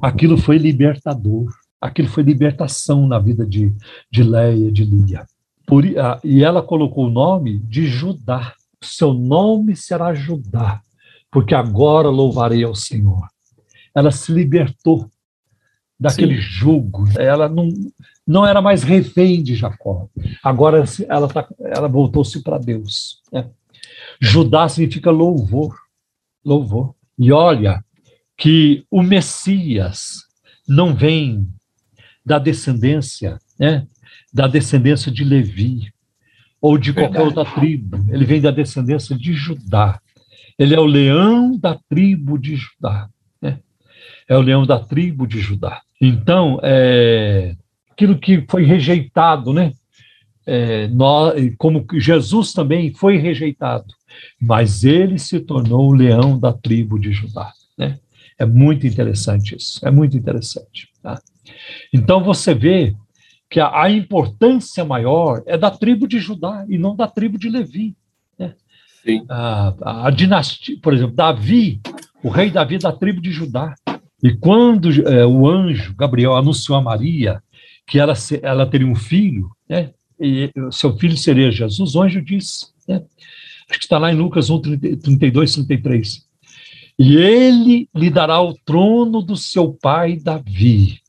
[0.00, 1.52] Aquilo foi libertador.
[1.80, 3.70] Aquilo foi libertação na vida de,
[4.10, 5.26] de Leia, de Lia.
[5.66, 8.54] Por, e ela colocou o nome de Judá.
[8.84, 10.80] Seu nome será Judá,
[11.30, 13.26] porque agora louvarei ao Senhor.
[13.94, 15.10] Ela se libertou
[15.98, 16.42] daquele Sim.
[16.42, 17.04] jugo.
[17.18, 17.68] Ela não,
[18.26, 20.08] não era mais refém de Jacó.
[20.42, 23.22] Agora ela, tá, ela voltou-se para Deus.
[23.32, 23.48] Né?
[24.20, 25.76] Judá significa louvor.
[26.44, 26.94] Louvor.
[27.18, 27.84] E olha
[28.36, 30.24] que o Messias
[30.68, 31.48] não vem
[32.24, 33.86] da descendência, né?
[34.32, 35.93] da descendência de Levi
[36.64, 37.38] ou de qualquer Verdade.
[37.38, 38.06] outra tribo.
[38.08, 40.00] Ele vem da descendência de Judá.
[40.58, 43.06] Ele é o leão da tribo de Judá.
[43.42, 43.58] Né?
[44.26, 45.82] É o leão da tribo de Judá.
[46.00, 47.54] Então, é,
[47.90, 49.72] aquilo que foi rejeitado, né?
[50.46, 53.92] É, nós, como Jesus também foi rejeitado,
[54.40, 57.52] mas ele se tornou o leão da tribo de Judá.
[57.76, 57.98] Né?
[58.38, 60.88] É muito interessante isso, é muito interessante.
[61.02, 61.20] Tá?
[61.92, 62.94] Então você vê
[63.54, 67.48] que a, a, importância maior é da tribo de Judá e não da tribo de
[67.48, 67.94] Levi.
[68.36, 68.52] Né?
[69.28, 71.80] A, a, a, dinastia, por exemplo, Davi,
[72.20, 73.72] o rei Davi da tribo de Judá.
[74.20, 77.40] E quando é, o anjo Gabriel anunciou a Maria
[77.86, 79.92] que ela, ela teria um filho, né?
[80.18, 83.04] e seu filho seria Jesus, o anjo disse, né?
[83.70, 84.62] acho que está lá em Lucas 1,
[84.98, 86.26] 32, 33.
[86.98, 91.03] E ele lhe dará o trono do seu pai Davi,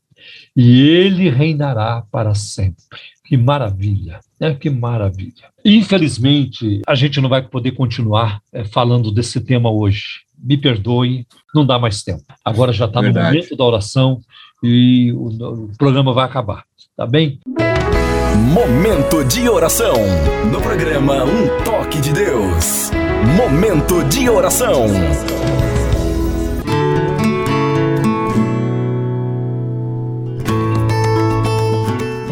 [0.56, 2.82] e ele reinará para sempre.
[3.24, 4.54] Que maravilha, né?
[4.54, 5.50] Que maravilha.
[5.64, 10.20] Infelizmente, a gente não vai poder continuar é, falando desse tema hoje.
[10.38, 12.22] Me perdoe, não dá mais tempo.
[12.44, 14.20] Agora já está no momento da oração
[14.62, 16.64] e o, o programa vai acabar,
[16.96, 17.40] tá bem?
[18.52, 19.94] Momento de oração
[20.50, 22.90] no programa Um Toque de Deus.
[23.36, 24.86] Momento de oração.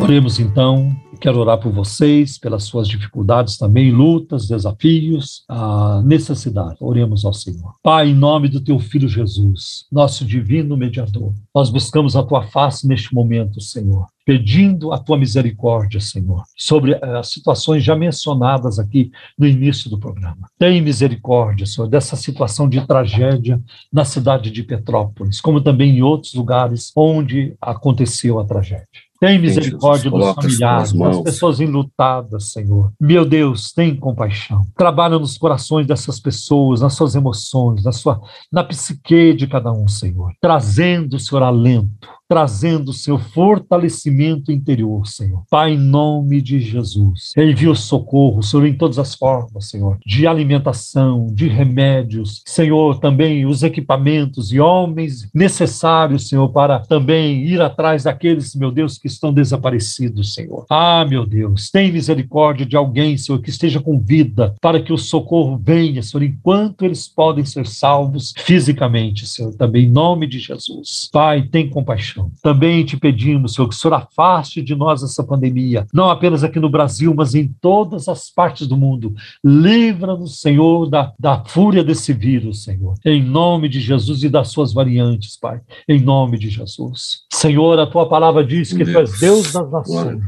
[0.04, 0.94] Oremos então.
[1.18, 6.76] Quero orar por vocês, pelas suas dificuldades também, lutas, desafios, a necessidade.
[6.78, 7.74] Oremos ao Senhor.
[7.82, 12.86] Pai, em nome do teu filho Jesus, nosso divino mediador, nós buscamos a tua face
[12.86, 19.10] neste momento, Senhor pedindo a tua misericórdia, Senhor, sobre eh, as situações já mencionadas aqui
[19.38, 20.48] no início do programa.
[20.58, 23.60] Tem misericórdia, Senhor, dessa situação de tragédia
[23.92, 29.03] na cidade de Petrópolis, como também em outros lugares onde aconteceu a tragédia.
[29.20, 32.92] Tem misericórdia dos familiares, das pessoas enlutadas, Senhor.
[33.00, 34.66] Meu Deus, tem compaixão.
[34.76, 38.20] Trabalha nos corações dessas pessoas, nas suas emoções, na sua
[38.52, 40.32] na psique de cada um, Senhor.
[40.40, 45.44] Trazendo, Senhor, alento, trazendo, Senhor, fortalecimento interior, Senhor.
[45.50, 50.26] Pai, em nome de Jesus, envia o socorro, Senhor, em todas as formas, Senhor, de
[50.26, 58.04] alimentação, de remédios, Senhor, também os equipamentos e homens necessários, Senhor, para também ir atrás
[58.04, 60.64] daqueles, meu Deus, que estão desaparecidos, Senhor.
[60.70, 64.98] Ah, meu Deus, tem misericórdia de alguém, Senhor, que esteja com vida, para que o
[64.98, 71.08] socorro venha, Senhor, enquanto eles podem ser salvos fisicamente, Senhor, também em nome de Jesus.
[71.12, 72.13] Pai, tem compaixão.
[72.42, 76.60] Também te pedimos, Senhor, que o Senhor afaste de nós essa pandemia, não apenas aqui
[76.60, 79.14] no Brasil, mas em todas as partes do mundo.
[79.42, 82.94] Livra-nos, Senhor, da, da fúria desse vírus, Senhor.
[83.04, 85.60] Em nome de Jesus e das suas variantes, Pai.
[85.88, 87.22] Em nome de Jesus.
[87.32, 90.20] Senhor, a tua palavra diz que tu és Deus das nações.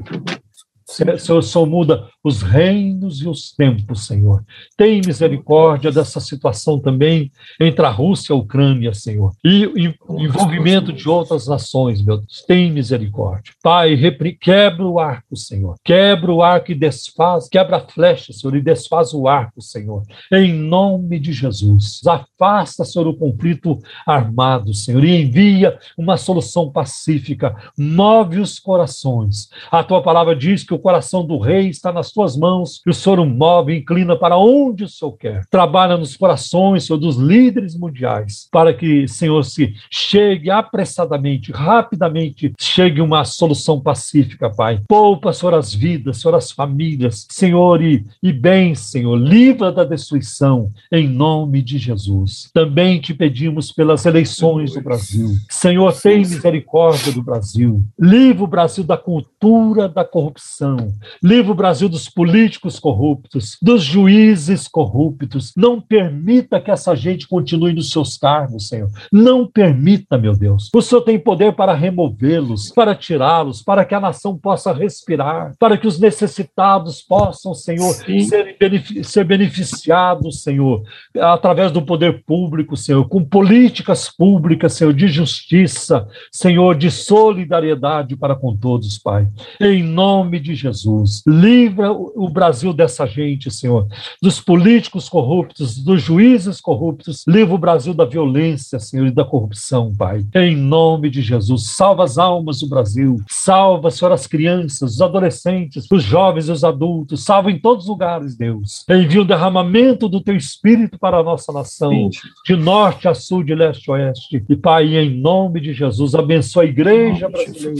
[0.87, 4.45] Senhor, só muda os reinos e os tempos, Senhor.
[4.77, 9.33] Tem misericórdia dessa situação também entre a Rússia e a Ucrânia, Senhor.
[9.45, 12.45] E o envolvimento de outras nações, meu Deus.
[12.47, 13.53] Tem misericórdia.
[13.63, 13.97] Pai,
[14.41, 15.75] quebra o arco, Senhor.
[15.85, 20.03] Quebra o arco e desfaz, quebra a flecha, Senhor, e desfaz o arco, Senhor.
[20.33, 22.01] Em nome de Jesus.
[22.07, 23.77] Afasta, Senhor, o conflito
[24.07, 27.57] armado, Senhor, e envia uma solução pacífica.
[27.77, 29.49] Move os corações.
[29.71, 32.95] A tua palavra diz que o coração do rei está nas tuas mãos, e o
[32.95, 35.45] Senhor o move, inclina para onde o Senhor quer.
[35.51, 43.01] Trabalha nos corações, Senhor, dos líderes mundiais, para que, Senhor, se chegue apressadamente, rapidamente, chegue
[43.01, 44.83] uma solução pacífica, Pai.
[44.89, 50.71] Poupa, Senhor, as vidas, Senhor, as famílias, Senhor, e, e bem, Senhor, livra da destruição,
[50.93, 52.51] em nome de Jesus.
[52.53, 55.31] Também te pedimos pelas eleições do Brasil.
[55.49, 57.85] Senhor, tem misericórdia do Brasil.
[57.99, 60.93] Livra o Brasil da cultura da corrupção corrupção.
[61.23, 65.53] Livra o Brasil dos políticos corruptos, dos juízes corruptos.
[65.57, 68.91] Não permita que essa gente continue nos seus cargos, Senhor.
[69.13, 70.71] Não permita, meu Deus.
[70.75, 75.77] O Senhor tem poder para removê-los, para tirá-los, para que a nação possa respirar, para
[75.77, 78.57] que os necessitados possam, Senhor, ser,
[79.05, 80.83] ser beneficiados, Senhor,
[81.19, 88.35] através do poder público, Senhor, com políticas públicas, Senhor, de justiça, Senhor, de solidariedade para
[88.35, 89.29] com todos, Pai.
[89.61, 91.23] Em nome de Jesus.
[91.27, 93.87] Livra o Brasil dessa gente, Senhor,
[94.21, 97.25] dos políticos corruptos, dos juízes corruptos.
[97.27, 100.25] Livra o Brasil da violência, Senhor, e da corrupção, Pai.
[100.35, 103.17] Em nome de Jesus, salva as almas do Brasil.
[103.29, 107.25] Salva, Senhor, as crianças, os adolescentes, os jovens e os adultos.
[107.25, 108.85] Salva em todos os lugares, Deus.
[108.89, 112.11] Envia o derramamento do teu Espírito para a nossa nação, Sim.
[112.45, 114.45] de norte a sul, de leste a oeste.
[114.49, 117.77] E, Pai, em nome de Jesus, abençoa a igreja brasileira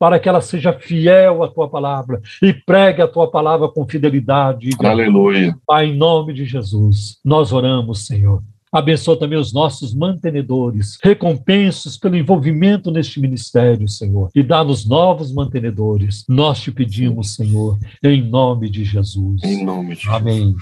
[0.00, 4.70] para que ela seja fiel à tua palavra e pregue a tua palavra com fidelidade.
[4.82, 5.54] Aleluia.
[5.66, 8.42] Pai, em nome de Jesus, nós oramos, Senhor.
[8.72, 16.24] Abençoa também os nossos mantenedores, recompensos pelo envolvimento neste ministério, Senhor, e dá-nos novos mantenedores.
[16.26, 19.42] Nós te pedimos, Senhor, em nome de Jesus.
[19.42, 20.14] Em nome de Jesus.
[20.14, 20.54] Amém.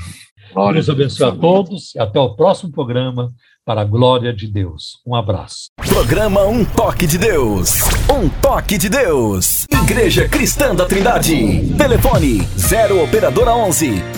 [0.73, 3.31] Deus abençoe a todos e até o próximo programa
[3.69, 4.99] para a glória de Deus.
[5.07, 5.69] Um abraço.
[5.77, 7.83] Programa Um Toque de Deus.
[8.11, 9.67] Um Toque de Deus.
[9.71, 11.75] Igreja Cristã da Trindade.
[11.77, 14.18] Telefone 0 Operadora 11